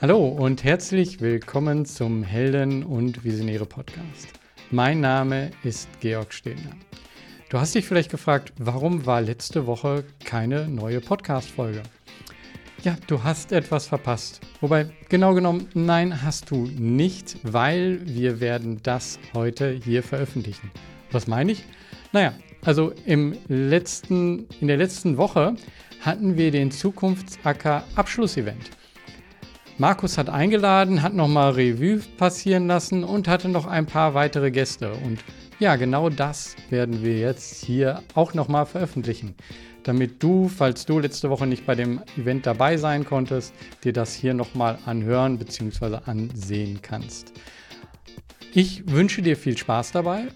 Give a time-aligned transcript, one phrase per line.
[0.00, 4.28] Hallo und herzlich willkommen zum Helden und Visionäre Podcast.
[4.70, 6.76] Mein Name ist Georg Stehner.
[7.48, 11.82] Du hast dich vielleicht gefragt, warum war letzte Woche keine neue Podcast-Folge?
[12.82, 14.40] Ja, du hast etwas verpasst.
[14.60, 20.70] Wobei, genau genommen, nein, hast du nicht, weil wir werden das heute hier veröffentlichen.
[21.10, 21.64] Was meine ich?
[22.12, 22.34] Naja,
[22.64, 25.56] also im letzten, in der letzten Woche
[26.00, 28.70] hatten wir den Zukunftsacker Abschlussevent.
[29.78, 34.92] Markus hat eingeladen, hat nochmal Revue passieren lassen und hatte noch ein paar weitere Gäste.
[34.92, 35.20] Und
[35.58, 39.34] ja, genau das werden wir jetzt hier auch nochmal veröffentlichen,
[39.82, 43.54] damit du, falls du letzte Woche nicht bei dem Event dabei sein konntest,
[43.84, 45.98] dir das hier nochmal anhören bzw.
[46.06, 47.32] ansehen kannst.
[48.54, 50.28] Ich wünsche dir viel Spaß dabei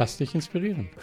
[0.00, 0.88] Lass dich inspirieren.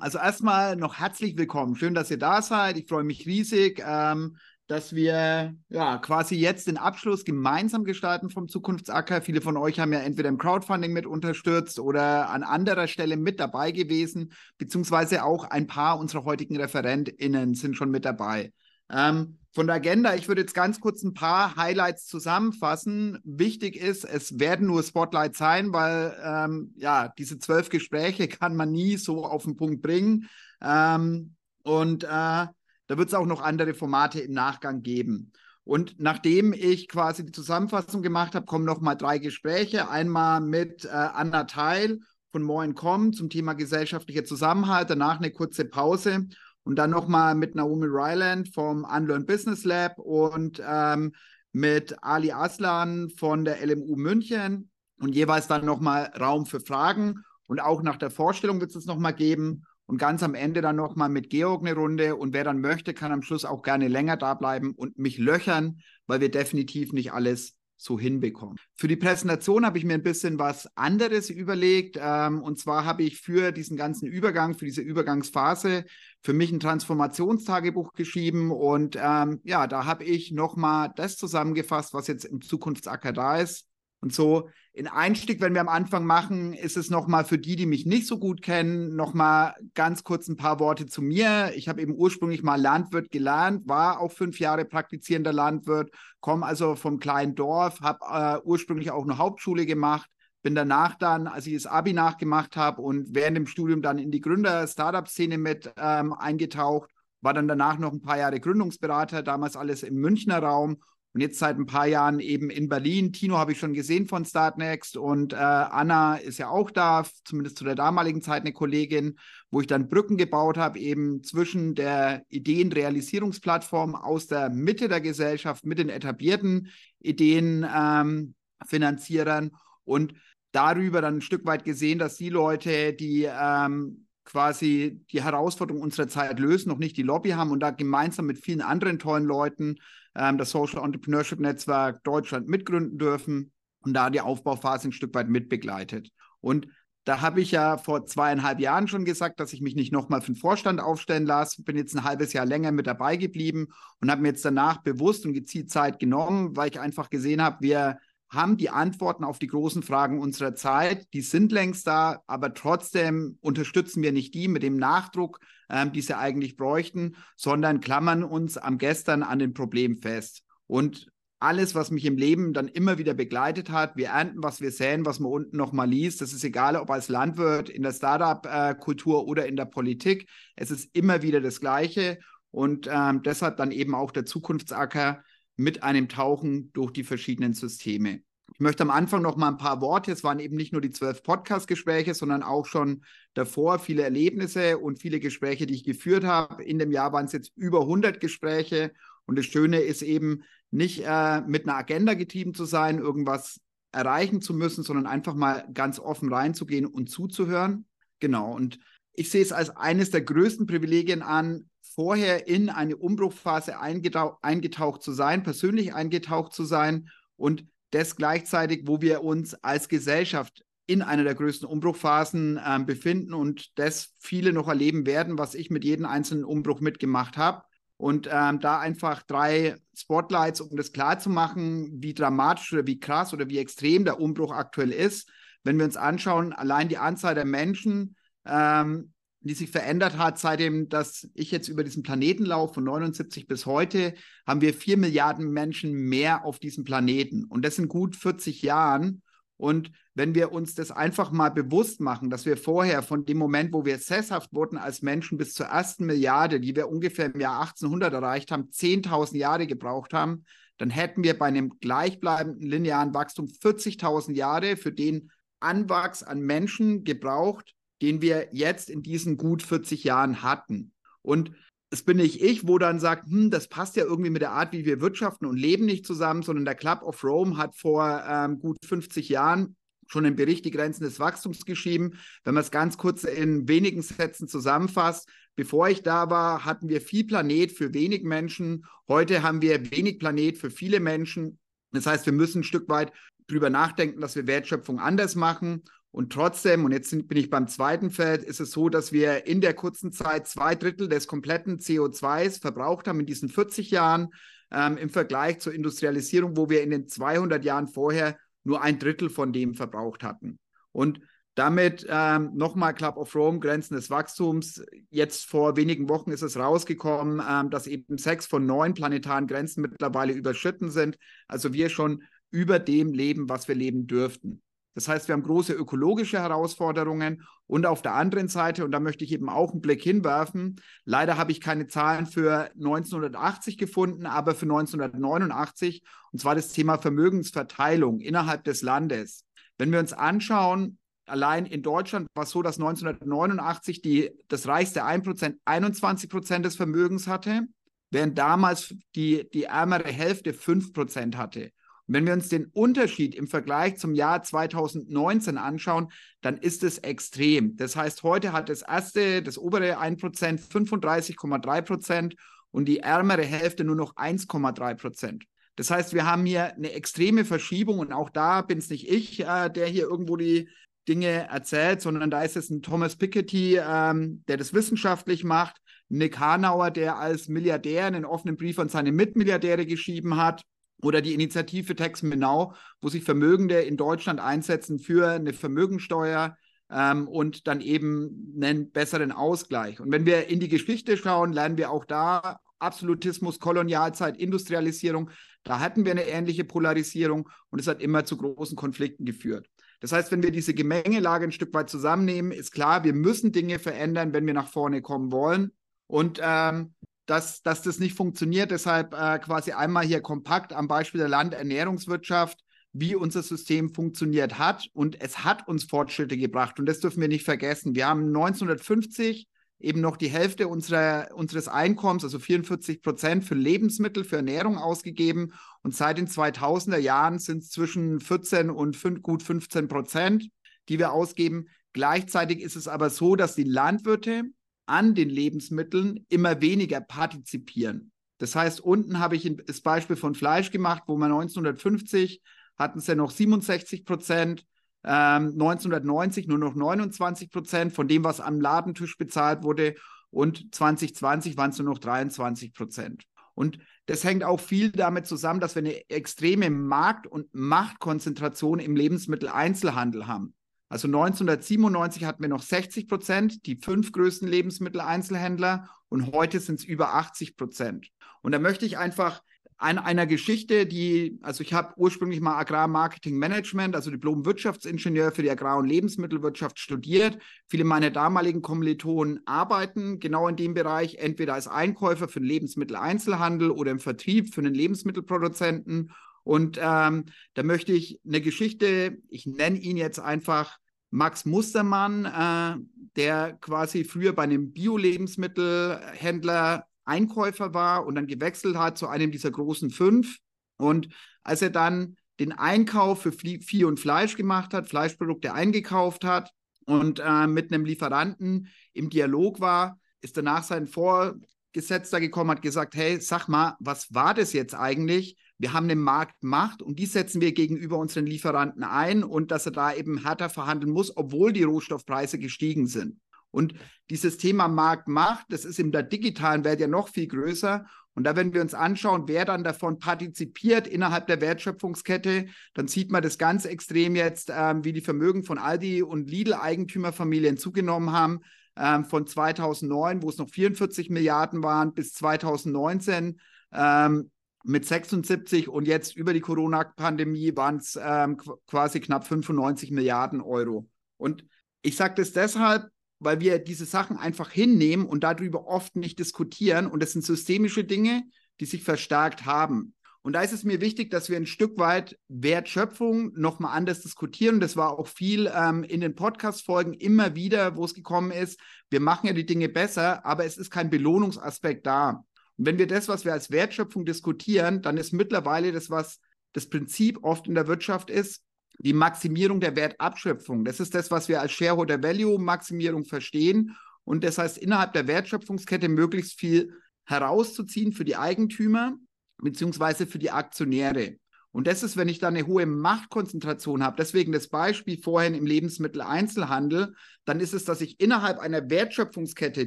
[0.00, 1.74] Also erstmal noch herzlich willkommen.
[1.74, 2.78] Schön, dass ihr da seid.
[2.78, 4.36] Ich freue mich riesig, ähm,
[4.68, 9.22] dass wir ja quasi jetzt den Abschluss gemeinsam gestalten vom Zukunftsacker.
[9.22, 13.40] Viele von euch haben ja entweder im Crowdfunding mit unterstützt oder an anderer Stelle mit
[13.40, 18.52] dabei gewesen, beziehungsweise auch ein paar unserer heutigen ReferentInnen sind schon mit dabei.
[18.90, 23.18] Ähm, von der Agenda, ich würde jetzt ganz kurz ein paar Highlights zusammenfassen.
[23.24, 28.70] Wichtig ist, es werden nur Spotlights sein, weil ähm, ja, diese zwölf Gespräche kann man
[28.70, 30.28] nie so auf den Punkt bringen.
[30.60, 32.46] Ähm, und äh,
[32.88, 35.32] da wird es auch noch andere Formate im Nachgang geben.
[35.62, 39.90] Und nachdem ich quasi die Zusammenfassung gemacht habe, kommen noch mal drei Gespräche.
[39.90, 42.00] Einmal mit äh, Anna Teil
[42.32, 46.26] von Moin.com zum Thema gesellschaftlicher Zusammenhalt, danach eine kurze Pause
[46.64, 51.12] und dann nochmal mit Naomi Ryland vom Unlearn Business Lab und ähm,
[51.52, 57.60] mit Ali Aslan von der LMU München und jeweils dann nochmal Raum für Fragen und
[57.60, 61.30] auch nach der Vorstellung wird es nochmal geben und ganz am Ende dann nochmal mit
[61.30, 64.74] Georg eine Runde und wer dann möchte, kann am Schluss auch gerne länger da bleiben
[64.76, 68.58] und mich löchern, weil wir definitiv nicht alles so hinbekommen.
[68.74, 71.96] Für die Präsentation habe ich mir ein bisschen was anderes überlegt.
[71.98, 75.84] Ähm, und zwar habe ich für diesen ganzen Übergang, für diese Übergangsphase,
[76.20, 78.50] für mich ein Transformationstagebuch geschrieben.
[78.50, 83.64] Und ähm, ja, da habe ich nochmal das zusammengefasst, was jetzt im Zukunftsacker da ist.
[84.00, 84.48] Und so
[84.78, 88.06] in Einstieg, wenn wir am Anfang machen, ist es nochmal für die, die mich nicht
[88.06, 91.50] so gut kennen, nochmal ganz kurz ein paar Worte zu mir.
[91.56, 96.76] Ich habe eben ursprünglich mal Landwirt gelernt, war auch fünf Jahre praktizierender Landwirt, komme also
[96.76, 100.08] vom kleinen Dorf, habe äh, ursprünglich auch eine Hauptschule gemacht,
[100.42, 104.12] bin danach dann, als ich das Abi nachgemacht habe und während dem Studium dann in
[104.12, 106.88] die Gründer-Startup-Szene mit ähm, eingetaucht,
[107.20, 110.78] war dann danach noch ein paar Jahre Gründungsberater, damals alles im Münchner Raum
[111.14, 113.12] und jetzt seit ein paar Jahren eben in Berlin.
[113.12, 117.58] Tino habe ich schon gesehen von Startnext und äh, Anna ist ja auch da, zumindest
[117.58, 119.18] zu der damaligen Zeit eine Kollegin,
[119.50, 125.64] wo ich dann Brücken gebaut habe, eben zwischen der Ideenrealisierungsplattform aus der Mitte der Gesellschaft
[125.64, 126.68] mit den etablierten
[127.00, 129.52] Ideenfinanzierern ähm,
[129.84, 130.14] und
[130.52, 136.08] darüber dann ein Stück weit gesehen, dass die Leute, die ähm, quasi die Herausforderung unserer
[136.08, 139.76] Zeit lösen, noch nicht die Lobby haben und da gemeinsam mit vielen anderen tollen Leuten
[140.18, 145.28] ähm, das Social Entrepreneurship Netzwerk Deutschland mitgründen dürfen und da die Aufbauphase ein Stück weit
[145.28, 146.10] mitbegleitet.
[146.40, 146.68] Und
[147.04, 150.32] da habe ich ja vor zweieinhalb Jahren schon gesagt, dass ich mich nicht nochmal für
[150.32, 151.62] den Vorstand aufstellen lasse.
[151.62, 153.68] Bin jetzt ein halbes Jahr länger mit dabei geblieben
[154.00, 157.58] und habe mir jetzt danach bewusst und gezielt Zeit genommen, weil ich einfach gesehen habe,
[157.60, 157.98] wir
[158.30, 161.06] haben die Antworten auf die großen Fragen unserer Zeit.
[161.12, 165.40] Die sind längst da, aber trotzdem unterstützen wir nicht die mit dem Nachdruck,
[165.70, 170.42] ähm, die sie eigentlich bräuchten, sondern klammern uns am Gestern an den Problemen fest.
[170.66, 171.08] Und
[171.40, 175.06] alles, was mich im Leben dann immer wieder begleitet hat, wir ernten, was wir säen,
[175.06, 176.20] was man unten nochmal liest.
[176.20, 180.28] Das ist egal, ob als Landwirt, in der Startup-Kultur oder in der Politik.
[180.56, 182.18] Es ist immer wieder das Gleiche.
[182.50, 185.22] Und ähm, deshalb dann eben auch der Zukunftsacker
[185.58, 188.22] mit einem Tauchen durch die verschiedenen Systeme.
[188.54, 190.10] Ich möchte am Anfang noch mal ein paar Worte.
[190.10, 193.04] Es waren eben nicht nur die zwölf Podcast-Gespräche, sondern auch schon
[193.34, 196.64] davor viele Erlebnisse und viele Gespräche, die ich geführt habe.
[196.64, 198.92] In dem Jahr waren es jetzt über 100 Gespräche.
[199.26, 203.60] Und das Schöne ist eben, nicht äh, mit einer Agenda getrieben zu sein, irgendwas
[203.92, 207.86] erreichen zu müssen, sondern einfach mal ganz offen reinzugehen und zuzuhören.
[208.20, 208.52] Genau.
[208.54, 208.78] Und
[209.14, 215.02] ich sehe es als eines der größten Privilegien an, vorher in eine Umbruchphase eingetauch, eingetaucht
[215.02, 221.02] zu sein, persönlich eingetaucht zu sein und das gleichzeitig, wo wir uns als Gesellschaft in
[221.02, 225.82] einer der größten Umbruchphasen äh, befinden und das viele noch erleben werden, was ich mit
[225.82, 227.62] jedem einzelnen Umbruch mitgemacht habe.
[227.96, 233.48] Und ähm, da einfach drei Spotlights, um das klarzumachen, wie dramatisch oder wie krass oder
[233.48, 235.28] wie extrem der Umbruch aktuell ist.
[235.64, 238.14] Wenn wir uns anschauen, allein die Anzahl der Menschen,
[238.46, 243.46] ähm, die sich verändert hat, seitdem, dass ich jetzt über diesen Planeten laufe, von 79
[243.46, 244.14] bis heute,
[244.46, 247.44] haben wir vier Milliarden Menschen mehr auf diesem Planeten.
[247.44, 249.22] Und das sind gut 40 Jahren.
[249.56, 253.72] Und wenn wir uns das einfach mal bewusst machen, dass wir vorher von dem Moment,
[253.72, 257.60] wo wir sesshaft wurden als Menschen bis zur ersten Milliarde, die wir ungefähr im Jahr
[257.60, 260.44] 1800 erreicht haben, 10.000 Jahre gebraucht haben,
[260.78, 265.30] dann hätten wir bei einem gleichbleibenden linearen Wachstum 40.000 Jahre für den
[265.60, 270.92] Anwachs an Menschen gebraucht, den wir jetzt in diesen gut 40 Jahren hatten.
[271.22, 271.52] Und
[271.90, 274.72] es bin nicht ich, wo dann sagt, hm, das passt ja irgendwie mit der Art,
[274.72, 278.58] wie wir wirtschaften und leben nicht zusammen, sondern der Club of Rome hat vor ähm,
[278.58, 279.76] gut 50 Jahren
[280.08, 282.18] schon einen Bericht die Grenzen des Wachstums geschrieben.
[282.44, 287.00] Wenn man es ganz kurz in wenigen Sätzen zusammenfasst, bevor ich da war, hatten wir
[287.00, 288.86] viel Planet für wenig Menschen.
[289.06, 291.58] Heute haben wir wenig Planet für viele Menschen.
[291.92, 293.12] Das heißt, wir müssen ein Stück weit
[293.46, 295.82] drüber nachdenken, dass wir Wertschöpfung anders machen.
[296.10, 299.60] Und trotzdem, und jetzt bin ich beim zweiten Feld, ist es so, dass wir in
[299.60, 304.28] der kurzen Zeit zwei Drittel des kompletten CO2s verbraucht haben in diesen 40 Jahren
[304.70, 309.30] ähm, im Vergleich zur Industrialisierung, wo wir in den 200 Jahren vorher nur ein Drittel
[309.30, 310.58] von dem verbraucht hatten.
[310.92, 311.20] Und
[311.54, 314.80] damit ähm, nochmal Club of Rome, Grenzen des Wachstums.
[315.10, 319.82] Jetzt vor wenigen Wochen ist es rausgekommen, ähm, dass eben sechs von neun planetaren Grenzen
[319.82, 321.18] mittlerweile überschritten sind.
[321.48, 324.62] Also wir schon über dem leben, was wir leben dürften.
[324.98, 329.22] Das heißt, wir haben große ökologische Herausforderungen und auf der anderen Seite, und da möchte
[329.22, 334.56] ich eben auch einen Blick hinwerfen, leider habe ich keine Zahlen für 1980 gefunden, aber
[334.56, 336.02] für 1989,
[336.32, 339.44] und zwar das Thema Vermögensverteilung innerhalb des Landes.
[339.76, 345.04] Wenn wir uns anschauen, allein in Deutschland war es so, dass 1989 die, das reichste
[345.04, 347.68] 1% 21 Prozent des Vermögens hatte,
[348.10, 351.70] während damals die, die ärmere Hälfte 5% hatte.
[352.08, 356.08] Und wenn wir uns den Unterschied im Vergleich zum Jahr 2019 anschauen,
[356.40, 357.76] dann ist es extrem.
[357.76, 362.34] Das heißt, heute hat das erste, das obere 1% 35,3 Prozent
[362.70, 365.44] und die ärmere Hälfte nur noch 1,3 Prozent.
[365.76, 369.40] Das heißt, wir haben hier eine extreme Verschiebung und auch da bin es nicht ich,
[369.40, 370.70] äh, der hier irgendwo die
[371.06, 375.76] Dinge erzählt, sondern da ist es ein Thomas Piketty, ähm, der das wissenschaftlich macht,
[376.08, 380.62] Nick Hanauer, der als Milliardär einen offenen Brief an seine Mitmilliardäre geschrieben hat
[381.02, 386.56] oder die Initiative Tax Menau, wo sich Vermögende in Deutschland einsetzen für eine Vermögensteuer
[386.90, 390.00] ähm, und dann eben einen besseren Ausgleich.
[390.00, 395.30] Und wenn wir in die Geschichte schauen, lernen wir auch da Absolutismus, Kolonialzeit, Industrialisierung.
[395.64, 399.68] Da hatten wir eine ähnliche Polarisierung und es hat immer zu großen Konflikten geführt.
[400.00, 403.80] Das heißt, wenn wir diese Gemengelage ein Stück weit zusammennehmen, ist klar, wir müssen Dinge
[403.80, 405.72] verändern, wenn wir nach vorne kommen wollen.
[406.06, 406.94] Und ähm,
[407.28, 408.70] dass, dass das nicht funktioniert.
[408.70, 414.88] Deshalb äh, quasi einmal hier kompakt am Beispiel der Landernährungswirtschaft, wie unser System funktioniert hat.
[414.94, 416.80] Und es hat uns Fortschritte gebracht.
[416.80, 417.94] Und das dürfen wir nicht vergessen.
[417.94, 419.46] Wir haben 1950
[419.78, 425.52] eben noch die Hälfte unserer, unseres Einkommens, also 44 Prozent, für Lebensmittel, für Ernährung ausgegeben.
[425.82, 430.48] Und seit den 2000er Jahren sind es zwischen 14 und 5, gut 15 Prozent,
[430.88, 431.66] die wir ausgeben.
[431.92, 434.44] Gleichzeitig ist es aber so, dass die Landwirte
[434.88, 438.12] an den Lebensmitteln immer weniger partizipieren.
[438.38, 442.42] Das heißt, unten habe ich das Beispiel von Fleisch gemacht, wo man 1950
[442.78, 444.64] hatten es ja noch 67 Prozent,
[445.04, 449.96] ähm, 1990 nur noch 29 Prozent von dem, was am Ladentisch bezahlt wurde
[450.30, 453.24] und 2020 waren es nur noch 23 Prozent.
[453.54, 458.94] Und das hängt auch viel damit zusammen, dass wir eine extreme Markt- und Machtkonzentration im
[458.94, 460.54] Lebensmitteleinzelhandel haben.
[460.88, 466.84] Also 1997 hatten wir noch 60 Prozent, die fünf größten Lebensmitteleinzelhändler und heute sind es
[466.84, 468.10] über 80 Prozent.
[468.42, 469.42] Und da möchte ich einfach
[469.80, 475.78] an einer Geschichte, die, also ich habe ursprünglich mal Agrarmarketing-Management, also Diplom-Wirtschaftsingenieur für die Agrar-
[475.78, 477.38] und Lebensmittelwirtschaft studiert.
[477.68, 483.70] Viele meiner damaligen Kommilitonen arbeiten genau in dem Bereich, entweder als Einkäufer für den Lebensmitteleinzelhandel
[483.70, 486.10] oder im Vertrieb für einen Lebensmittelproduzenten
[486.48, 490.78] und ähm, da möchte ich eine Geschichte, ich nenne ihn jetzt einfach
[491.10, 492.76] Max Mustermann, äh,
[493.16, 499.50] der quasi früher bei einem Bio-Lebensmittelhändler Einkäufer war und dann gewechselt hat zu einem dieser
[499.50, 500.38] großen fünf.
[500.78, 501.10] Und
[501.42, 506.50] als er dann den Einkauf für Vieh und Fleisch gemacht hat, Fleischprodukte eingekauft hat
[506.86, 512.94] und äh, mit einem Lieferanten im Dialog war, ist danach sein Vorgesetzter gekommen, hat gesagt,
[512.94, 515.36] hey, sag mal, was war das jetzt eigentlich?
[515.58, 519.72] Wir haben eine Marktmacht und die setzen wir gegenüber unseren Lieferanten ein und dass er
[519.72, 523.18] da eben härter verhandeln muss, obwohl die Rohstoffpreise gestiegen sind.
[523.50, 523.74] Und
[524.10, 527.86] dieses Thema Marktmacht, das ist in der digitalen Welt ja noch viel größer.
[528.14, 533.10] Und da, wenn wir uns anschauen, wer dann davon partizipiert innerhalb der Wertschöpfungskette, dann sieht
[533.10, 538.40] man das ganz extrem jetzt, ähm, wie die Vermögen von Aldi und Lidl-Eigentümerfamilien zugenommen haben.
[538.80, 543.40] ähm, von 2009, wo es noch 44 Milliarden waren, bis 2019
[543.72, 544.30] ähm,
[544.68, 550.86] mit 76 und jetzt über die Corona-Pandemie waren es ähm, quasi knapp 95 Milliarden Euro.
[551.16, 551.46] Und
[551.80, 556.86] ich sage das deshalb, weil wir diese Sachen einfach hinnehmen und darüber oft nicht diskutieren.
[556.86, 558.24] Und das sind systemische Dinge,
[558.60, 559.94] die sich verstärkt haben.
[560.20, 564.60] Und da ist es mir wichtig, dass wir ein Stück weit Wertschöpfung nochmal anders diskutieren.
[564.60, 568.60] Das war auch viel ähm, in den Podcast-Folgen immer wieder, wo es gekommen ist.
[568.90, 572.26] Wir machen ja die Dinge besser, aber es ist kein Belohnungsaspekt da.
[572.58, 576.20] Und wenn wir das, was wir als Wertschöpfung diskutieren, dann ist mittlerweile das, was
[576.52, 578.42] das Prinzip oft in der Wirtschaft ist,
[578.78, 580.64] die Maximierung der Wertabschöpfung.
[580.64, 583.76] Das ist das, was wir als Shareholder Value Maximierung verstehen.
[584.04, 586.74] Und das heißt, innerhalb der Wertschöpfungskette möglichst viel
[587.04, 588.96] herauszuziehen für die Eigentümer
[589.38, 591.16] beziehungsweise für die Aktionäre.
[591.50, 595.46] Und das ist, wenn ich da eine hohe Machtkonzentration habe, deswegen das Beispiel vorhin im
[595.46, 599.66] Lebensmitteleinzelhandel, dann ist es, dass ich innerhalb einer Wertschöpfungskette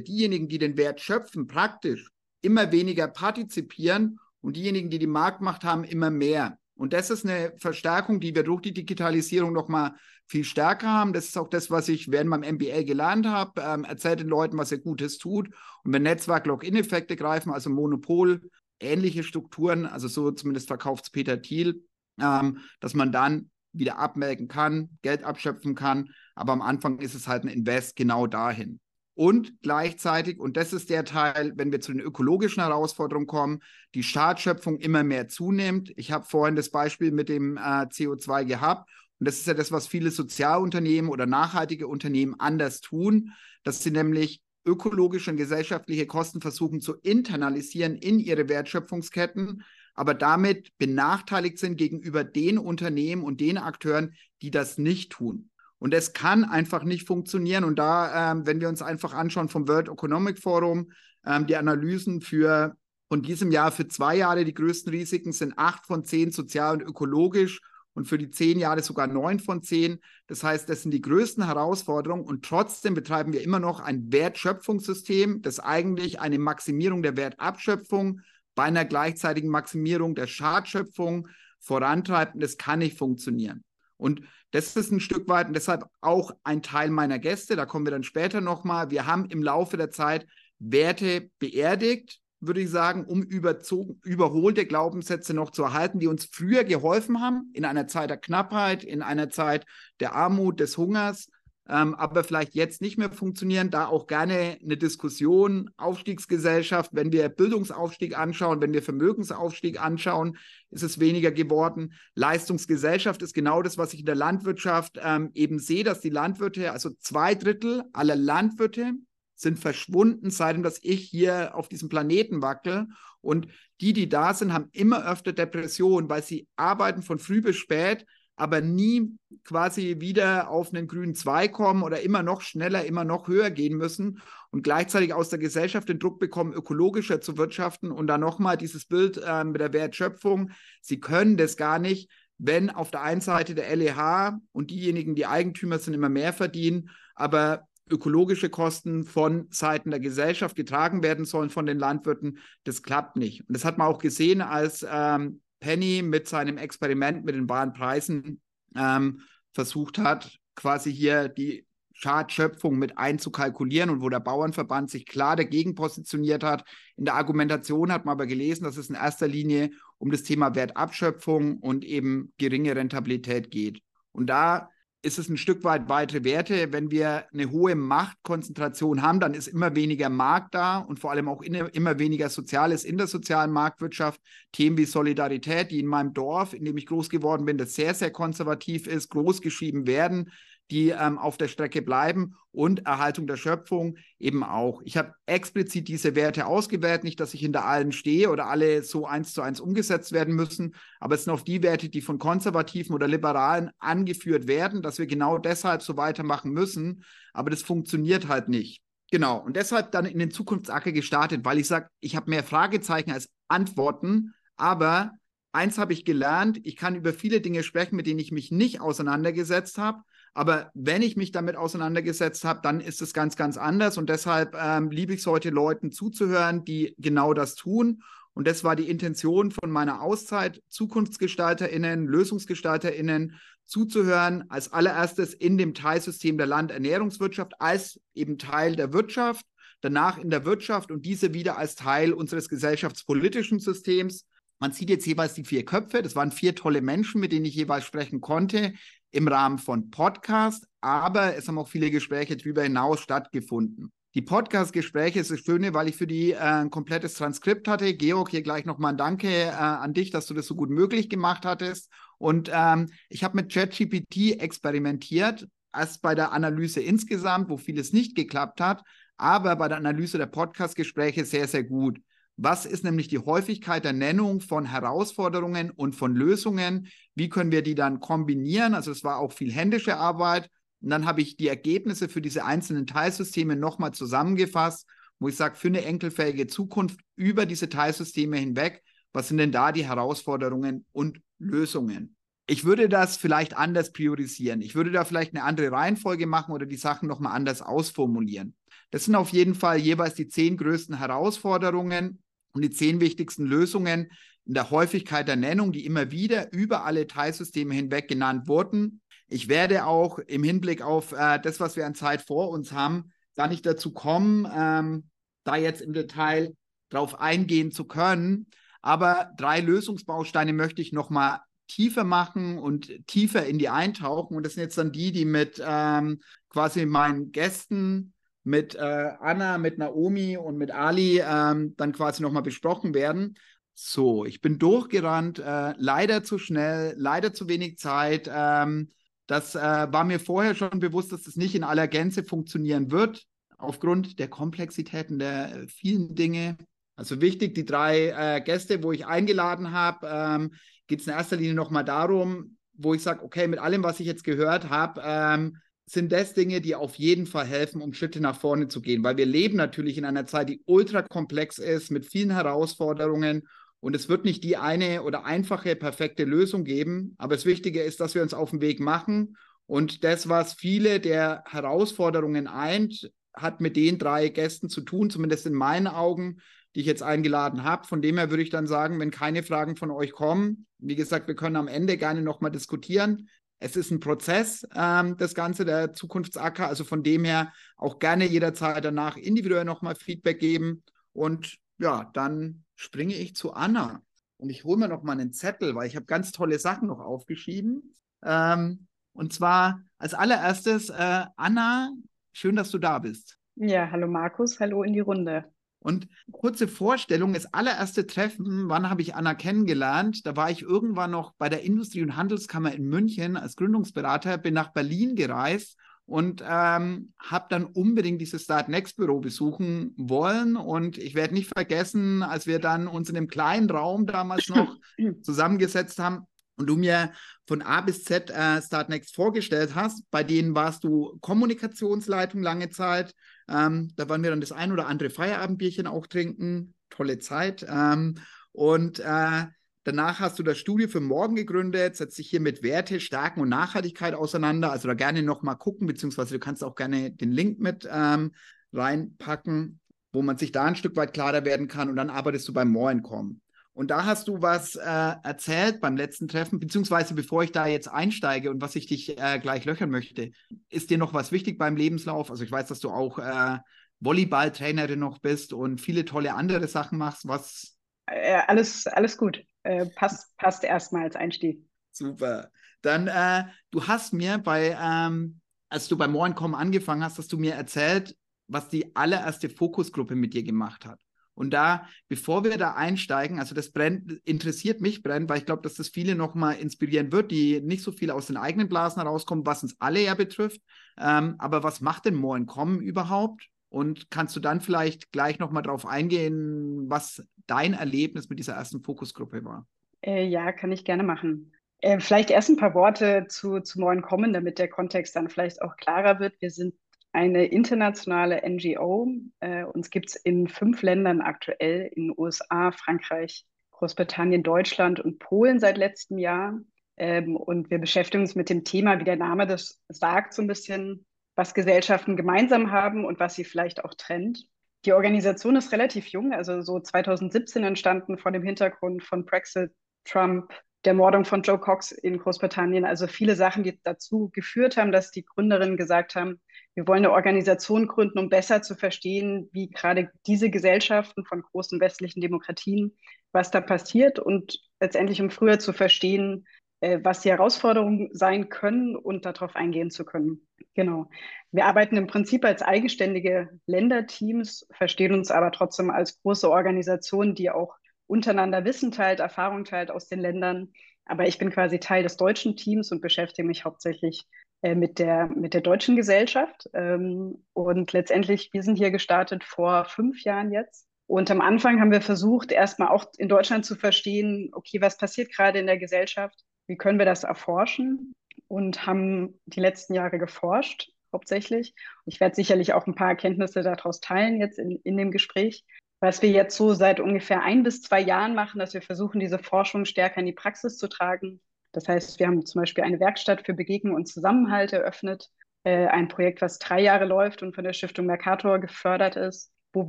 [0.00, 2.10] diejenigen, die den Wert schöpfen, praktisch
[2.42, 6.58] immer weniger partizipieren und diejenigen, die die Marktmacht haben, immer mehr.
[6.74, 9.94] Und das ist eine Verstärkung, die wir durch die Digitalisierung nochmal
[10.26, 11.12] viel stärker haben.
[11.12, 13.60] Das ist auch das, was ich während meinem MBA gelernt habe.
[13.60, 15.48] Ähm, erzählt den Leuten, was er Gutes tut.
[15.84, 18.40] Und wenn Netzwerk-Login-Effekte greifen, also Monopol,
[18.80, 21.84] ähnliche Strukturen, also so zumindest verkauft es Peter Thiel,
[22.20, 26.10] ähm, dass man dann wieder abmelden kann, Geld abschöpfen kann.
[26.34, 28.80] Aber am Anfang ist es halt ein Invest genau dahin.
[29.14, 33.60] Und gleichzeitig, und das ist der Teil, wenn wir zu den ökologischen Herausforderungen kommen,
[33.94, 35.92] die Startschöpfung immer mehr zunimmt.
[35.96, 38.88] Ich habe vorhin das Beispiel mit dem äh, CO2 gehabt.
[39.18, 43.32] Und das ist ja das, was viele Sozialunternehmen oder nachhaltige Unternehmen anders tun,
[43.64, 49.62] dass sie nämlich ökologische und gesellschaftliche Kosten versuchen zu internalisieren in ihre Wertschöpfungsketten,
[49.94, 55.50] aber damit benachteiligt sind gegenüber den Unternehmen und den Akteuren, die das nicht tun.
[55.82, 57.64] Und es kann einfach nicht funktionieren.
[57.64, 60.92] Und da, ähm, wenn wir uns einfach anschauen vom World Economic Forum,
[61.26, 62.76] ähm, die Analysen für
[63.08, 66.82] von diesem Jahr für zwei Jahre die größten Risiken sind acht von zehn sozial und
[66.82, 67.60] ökologisch
[67.94, 69.98] und für die zehn Jahre sogar neun von zehn.
[70.28, 75.42] Das heißt, das sind die größten Herausforderungen und trotzdem betreiben wir immer noch ein Wertschöpfungssystem,
[75.42, 78.20] das eigentlich eine Maximierung der Wertabschöpfung
[78.54, 81.26] bei einer gleichzeitigen Maximierung der Schadschöpfung
[81.58, 83.64] vorantreibt und das kann nicht funktionieren.
[84.02, 87.86] Und das ist ein Stück weit und deshalb auch ein Teil meiner Gäste, da kommen
[87.86, 88.90] wir dann später nochmal.
[88.90, 90.26] Wir haben im Laufe der Zeit
[90.58, 97.20] Werte beerdigt, würde ich sagen, um überholte Glaubenssätze noch zu erhalten, die uns früher geholfen
[97.20, 99.64] haben, in einer Zeit der Knappheit, in einer Zeit
[100.00, 101.28] der Armut, des Hungers,
[101.68, 103.70] ähm, aber vielleicht jetzt nicht mehr funktionieren.
[103.70, 110.36] Da auch gerne eine Diskussion, Aufstiegsgesellschaft, wenn wir Bildungsaufstieg anschauen, wenn wir Vermögensaufstieg anschauen,
[110.70, 111.92] ist es weniger geworden.
[112.14, 116.72] Leistungsgesellschaft ist genau das, was ich in der Landwirtschaft ähm, eben sehe, dass die Landwirte,
[116.72, 118.94] also zwei Drittel aller Landwirte,
[119.34, 122.86] sind verschwunden, seitdem dass ich hier auf diesem Planeten wackel.
[123.20, 123.48] Und
[123.80, 128.04] die, die da sind, haben immer öfter Depressionen, weil sie arbeiten von früh bis spät,
[128.36, 133.28] aber nie quasi wieder auf einen grünen Zweig kommen oder immer noch schneller, immer noch
[133.28, 134.20] höher gehen müssen
[134.50, 138.86] und gleichzeitig aus der Gesellschaft den Druck bekommen, ökologischer zu wirtschaften und dann nochmal dieses
[138.86, 140.50] Bild äh, mit der Wertschöpfung.
[140.80, 145.26] Sie können das gar nicht, wenn auf der einen Seite der LEH und diejenigen, die
[145.26, 151.50] Eigentümer sind, immer mehr verdienen, aber ökologische Kosten von Seiten der Gesellschaft getragen werden sollen
[151.50, 152.38] von den Landwirten.
[152.64, 153.46] Das klappt nicht.
[153.46, 157.72] Und das hat man auch gesehen, als ähm, Penny mit seinem Experiment mit den wahren
[157.72, 158.42] Preisen
[158.76, 159.20] ähm,
[159.54, 165.76] versucht hat, quasi hier die Schadschöpfung mit einzukalkulieren und wo der Bauernverband sich klar dagegen
[165.76, 166.64] positioniert hat.
[166.96, 170.56] In der Argumentation hat man aber gelesen, dass es in erster Linie um das Thema
[170.56, 173.82] Wertabschöpfung und eben geringe Rentabilität geht.
[174.10, 174.68] Und da
[175.02, 176.72] ist es ein Stück weit weitere Werte.
[176.72, 181.28] Wenn wir eine hohe Machtkonzentration haben, dann ist immer weniger Markt da und vor allem
[181.28, 184.20] auch in, immer weniger Soziales in der sozialen Marktwirtschaft.
[184.52, 187.94] Themen wie Solidarität, die in meinem Dorf, in dem ich groß geworden bin, das sehr,
[187.94, 190.30] sehr konservativ ist, großgeschrieben werden,
[190.70, 194.82] die ähm, auf der Strecke bleiben und Erhaltung der Schöpfung eben auch.
[194.84, 199.06] Ich habe explizit diese Werte ausgewählt, nicht, dass ich hinter allen stehe oder alle so
[199.06, 202.94] eins zu eins umgesetzt werden müssen, aber es sind auch die Werte, die von Konservativen
[202.94, 208.48] oder Liberalen angeführt werden, dass wir genau deshalb so weitermachen müssen, aber das funktioniert halt
[208.48, 208.82] nicht.
[209.10, 213.10] Genau, und deshalb dann in den Zukunftsacker gestartet, weil ich sage, ich habe mehr Fragezeichen
[213.10, 215.12] als Antworten, aber
[215.52, 218.80] eins habe ich gelernt, ich kann über viele Dinge sprechen, mit denen ich mich nicht
[218.80, 220.02] auseinandergesetzt habe,
[220.34, 223.98] aber wenn ich mich damit auseinandergesetzt habe, dann ist es ganz, ganz anders.
[223.98, 228.64] Und deshalb ähm, liebe ich es heute, Leuten zuzuhören, die genau das tun Und das
[228.64, 236.46] war die Intention von meiner Auszeit, ZukunftsgestalterInnen, LösungsgestalterInnen zuzuhören, als allererstes in dem Teilsystem der
[236.46, 239.44] Landernährungswirtschaft als eben Teil der Wirtschaft,
[239.82, 244.26] danach in der Wirtschaft und diese wieder als Teil unseres gesellschaftspolitischen Systems.
[244.58, 246.02] Man sieht jetzt jeweils die vier Köpfe.
[246.02, 248.72] Das waren vier tolle Menschen, mit denen ich jeweils sprechen konnte
[249.12, 253.92] im Rahmen von Podcast, aber es haben auch viele Gespräche darüber hinaus stattgefunden.
[254.14, 257.94] Die Podcast-Gespräche ist das Schöne, weil ich für die äh, ein komplettes Transkript hatte.
[257.94, 261.08] Georg, hier gleich nochmal ein Danke äh, an dich, dass du das so gut möglich
[261.08, 261.90] gemacht hattest.
[262.18, 268.14] Und ähm, ich habe mit ChatGPT experimentiert, erst bei der Analyse insgesamt, wo vieles nicht
[268.14, 268.82] geklappt hat,
[269.16, 271.98] aber bei der Analyse der Podcast-Gespräche sehr, sehr gut.
[272.36, 276.88] Was ist nämlich die Häufigkeit der Nennung von Herausforderungen und von Lösungen?
[277.14, 278.74] Wie können wir die dann kombinieren?
[278.74, 280.48] Also es war auch viel händische Arbeit.
[280.80, 284.88] Und dann habe ich die Ergebnisse für diese einzelnen Teilsysteme nochmal zusammengefasst,
[285.20, 289.70] wo ich sage, für eine enkelfähige Zukunft über diese Teilsysteme hinweg, was sind denn da
[289.70, 292.16] die Herausforderungen und Lösungen?
[292.46, 294.62] Ich würde das vielleicht anders priorisieren.
[294.62, 298.56] Ich würde da vielleicht eine andere Reihenfolge machen oder die Sachen nochmal anders ausformulieren.
[298.92, 302.22] Das sind auf jeden Fall jeweils die zehn größten Herausforderungen
[302.52, 304.12] und die zehn wichtigsten Lösungen
[304.44, 309.00] in der Häufigkeit der Nennung, die immer wieder über alle Teilsysteme hinweg genannt wurden.
[309.28, 313.12] Ich werde auch im Hinblick auf äh, das, was wir an Zeit vor uns haben,
[313.34, 315.08] gar nicht dazu kommen, ähm,
[315.44, 316.54] da jetzt im Detail
[316.90, 318.46] drauf eingehen zu können.
[318.82, 324.36] Aber drei Lösungsbausteine möchte ich nochmal tiefer machen und tiefer in die eintauchen.
[324.36, 326.20] Und das sind jetzt dann die, die mit ähm,
[326.50, 328.11] quasi meinen Gästen
[328.44, 333.36] mit äh, Anna, mit Naomi und mit Ali ähm, dann quasi nochmal besprochen werden.
[333.74, 338.30] So, ich bin durchgerannt, äh, leider zu schnell, leider zu wenig Zeit.
[338.32, 338.90] Ähm,
[339.26, 343.24] das äh, war mir vorher schon bewusst, dass das nicht in aller Gänze funktionieren wird,
[343.56, 346.56] aufgrund der Komplexitäten der äh, vielen Dinge.
[346.96, 350.54] Also wichtig, die drei äh, Gäste, wo ich eingeladen habe, ähm,
[350.86, 354.06] geht es in erster Linie nochmal darum, wo ich sage, okay, mit allem, was ich
[354.06, 358.38] jetzt gehört habe, ähm, sind das Dinge, die auf jeden Fall helfen, um Schritte nach
[358.38, 362.06] vorne zu gehen, weil wir leben natürlich in einer Zeit, die ultra komplex ist, mit
[362.06, 363.48] vielen Herausforderungen
[363.80, 368.00] und es wird nicht die eine oder einfache, perfekte Lösung geben, aber das Wichtige ist,
[368.00, 373.60] dass wir uns auf den Weg machen und das, was viele der Herausforderungen eint, hat
[373.60, 376.40] mit den drei Gästen zu tun, zumindest in meinen Augen,
[376.74, 377.86] die ich jetzt eingeladen habe.
[377.86, 381.28] Von dem her würde ich dann sagen, wenn keine Fragen von euch kommen, wie gesagt,
[381.28, 383.28] wir können am Ende gerne nochmal diskutieren.
[383.62, 386.66] Es ist ein Prozess, ähm, das Ganze der Zukunftsacker.
[386.66, 390.82] Also von dem her auch gerne jederzeit danach individuell nochmal Feedback geben.
[391.12, 394.02] Und ja, dann springe ich zu Anna.
[394.36, 396.98] Und ich hole mir noch mal einen Zettel, weil ich habe ganz tolle Sachen noch
[396.98, 397.94] aufgeschrieben.
[398.24, 401.92] Ähm, und zwar als allererstes, äh, Anna,
[402.32, 403.38] schön, dass du da bist.
[403.54, 405.44] Ja, hallo Markus, hallo in die Runde.
[405.82, 410.24] Und kurze Vorstellung, das allererste Treffen, wann habe ich Anna kennengelernt?
[410.24, 414.54] Da war ich irgendwann noch bei der Industrie- und Handelskammer in München als Gründungsberater, bin
[414.54, 420.56] nach Berlin gereist und ähm, habe dann unbedingt dieses Start Next Büro besuchen wollen.
[420.56, 424.76] Und ich werde nicht vergessen, als wir dann uns in einem kleinen Raum damals noch
[425.22, 427.12] zusammengesetzt haben, und du mir
[427.46, 433.14] von A bis Z äh, Startnext vorgestellt hast, bei denen warst du Kommunikationsleitung lange Zeit.
[433.52, 436.74] Ähm, da waren wir dann das ein oder andere Feierabendbierchen auch trinken.
[436.90, 437.66] Tolle Zeit.
[437.68, 438.16] Ähm,
[438.52, 439.46] und äh,
[439.84, 443.48] danach hast du das Studio für morgen gegründet, setzt sich hier mit Werte, Stärken und
[443.48, 444.72] Nachhaltigkeit auseinander.
[444.72, 448.32] Also da gerne nochmal gucken, beziehungsweise du kannst auch gerne den Link mit ähm,
[448.72, 449.80] reinpacken,
[450.12, 451.88] wo man sich da ein Stück weit klarer werden kann.
[451.88, 453.40] Und dann arbeitest du beim Morenkom.
[453.74, 457.88] Und da hast du was äh, erzählt beim letzten Treffen, beziehungsweise bevor ich da jetzt
[457.88, 460.30] einsteige und was ich dich äh, gleich löchern möchte,
[460.68, 462.30] ist dir noch was wichtig beim Lebenslauf?
[462.30, 463.58] Also ich weiß, dass du auch äh,
[464.00, 467.26] Volleyballtrainerin noch bist und viele tolle andere Sachen machst.
[467.26, 467.78] Was?
[468.06, 469.42] Äh, alles, alles gut.
[469.62, 471.64] Äh, passt, passt erstmal als Einstieg.
[471.92, 472.50] Super.
[472.82, 477.38] Dann, äh, du hast mir bei, ähm, als du beim Mohrencom angefangen hast, hast du
[477.38, 478.16] mir erzählt,
[478.48, 481.00] was die allererste Fokusgruppe mit dir gemacht hat.
[481.34, 485.62] Und da, bevor wir da einsteigen, also das brennt, interessiert mich brennt, weil ich glaube,
[485.62, 489.46] dass das viele nochmal inspirieren wird, die nicht so viel aus den eigenen Blasen herauskommen,
[489.46, 490.60] was uns alle ja betrifft.
[490.98, 493.48] Ähm, aber was macht denn Moin Kommen überhaupt?
[493.70, 498.82] Und kannst du dann vielleicht gleich nochmal drauf eingehen, was dein Erlebnis mit dieser ersten
[498.82, 499.66] Fokusgruppe war?
[500.02, 501.52] Äh, ja, kann ich gerne machen.
[501.78, 505.62] Äh, vielleicht erst ein paar Worte zu, zu Moin Kommen, damit der Kontext dann vielleicht
[505.62, 506.34] auch klarer wird.
[506.40, 506.74] Wir sind
[507.12, 509.08] eine internationale NGO.
[509.40, 515.18] Äh, uns gibt es in fünf Ländern aktuell, in den USA, Frankreich, Großbritannien, Deutschland und
[515.18, 516.58] Polen seit letztem Jahr.
[516.96, 520.48] Ähm, und wir beschäftigen uns mit dem Thema, wie der Name das sagt, so ein
[520.48, 524.46] bisschen, was Gesellschaften gemeinsam haben und was sie vielleicht auch trennt.
[524.84, 529.72] Die Organisation ist relativ jung, also so 2017 entstanden vor dem Hintergrund von Brexit,
[530.04, 530.52] Trump,
[530.84, 532.84] der Mordung von Joe Cox in Großbritannien.
[532.84, 536.40] Also viele Sachen, die dazu geführt haben, dass die Gründerinnen gesagt haben,
[536.74, 541.80] wir wollen eine Organisation gründen, um besser zu verstehen, wie gerade diese Gesellschaften von großen
[541.80, 542.96] westlichen Demokratien,
[543.32, 546.46] was da passiert und letztendlich um früher zu verstehen,
[546.80, 550.46] äh, was die Herausforderungen sein können und darauf eingehen zu können.
[550.74, 551.08] Genau.
[551.52, 557.50] Wir arbeiten im Prinzip als eigenständige Länderteams, verstehen uns aber trotzdem als große Organisation, die
[557.50, 557.76] auch
[558.12, 560.68] untereinander Wissen teilt, Erfahrung teilt aus den Ländern.
[561.06, 564.26] Aber ich bin quasi Teil des deutschen Teams und beschäftige mich hauptsächlich
[564.60, 566.68] äh, mit, der, mit der deutschen Gesellschaft.
[566.74, 570.86] Ähm, und letztendlich, wir sind hier gestartet vor fünf Jahren jetzt.
[571.06, 575.32] Und am Anfang haben wir versucht, erstmal auch in Deutschland zu verstehen, okay, was passiert
[575.34, 576.38] gerade in der Gesellschaft?
[576.68, 578.12] Wie können wir das erforschen?
[578.46, 581.74] Und haben die letzten Jahre geforscht, hauptsächlich.
[582.04, 585.64] Ich werde sicherlich auch ein paar Erkenntnisse daraus teilen jetzt in, in dem Gespräch
[586.02, 589.38] was wir jetzt so seit ungefähr ein bis zwei Jahren machen, dass wir versuchen, diese
[589.38, 591.40] Forschung stärker in die Praxis zu tragen.
[591.70, 595.30] Das heißt, wir haben zum Beispiel eine Werkstatt für Begegnung und Zusammenhalt eröffnet,
[595.62, 599.88] äh, ein Projekt, was drei Jahre läuft und von der Stiftung Mercator gefördert ist, wo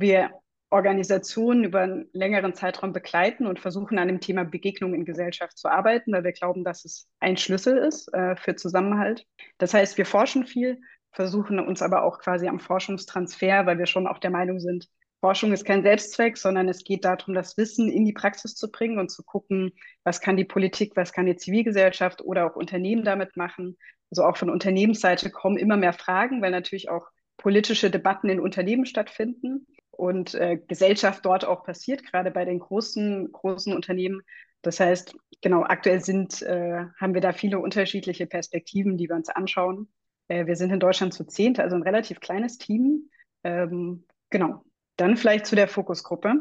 [0.00, 0.30] wir
[0.70, 5.68] Organisationen über einen längeren Zeitraum begleiten und versuchen, an dem Thema Begegnung in Gesellschaft zu
[5.68, 9.26] arbeiten, weil wir glauben, dass es ein Schlüssel ist äh, für Zusammenhalt.
[9.58, 14.06] Das heißt, wir forschen viel, versuchen uns aber auch quasi am Forschungstransfer, weil wir schon
[14.06, 14.88] auch der Meinung sind,
[15.24, 18.98] Forschung ist kein Selbstzweck, sondern es geht darum, das Wissen in die Praxis zu bringen
[18.98, 23.34] und zu gucken, was kann die Politik, was kann die Zivilgesellschaft oder auch Unternehmen damit
[23.34, 23.78] machen.
[24.10, 27.06] Also auch von Unternehmensseite kommen immer mehr Fragen, weil natürlich auch
[27.38, 33.32] politische Debatten in Unternehmen stattfinden und äh, Gesellschaft dort auch passiert, gerade bei den großen,
[33.32, 34.20] großen Unternehmen.
[34.60, 39.30] Das heißt, genau, aktuell sind, äh, haben wir da viele unterschiedliche Perspektiven, die wir uns
[39.30, 39.88] anschauen.
[40.28, 43.08] Äh, wir sind in Deutschland zu zehnt, also ein relativ kleines Team.
[43.42, 44.62] Ähm, genau,
[44.96, 46.34] dann vielleicht zu der Fokusgruppe.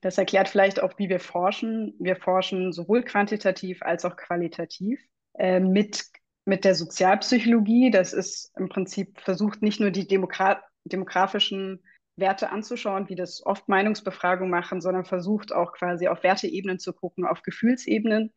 [0.00, 1.94] Das erklärt vielleicht auch, wie wir forschen.
[1.98, 5.00] Wir forschen sowohl quantitativ als auch qualitativ
[5.34, 6.04] äh, mit,
[6.44, 7.90] mit der Sozialpsychologie.
[7.90, 11.82] Das ist im Prinzip versucht, nicht nur die Demokrat demografischen
[12.16, 17.24] Werte anzuschauen, wie das oft Meinungsbefragungen machen, sondern versucht auch quasi auf Werteebenen zu gucken,
[17.24, 18.32] auf Gefühlsebenen,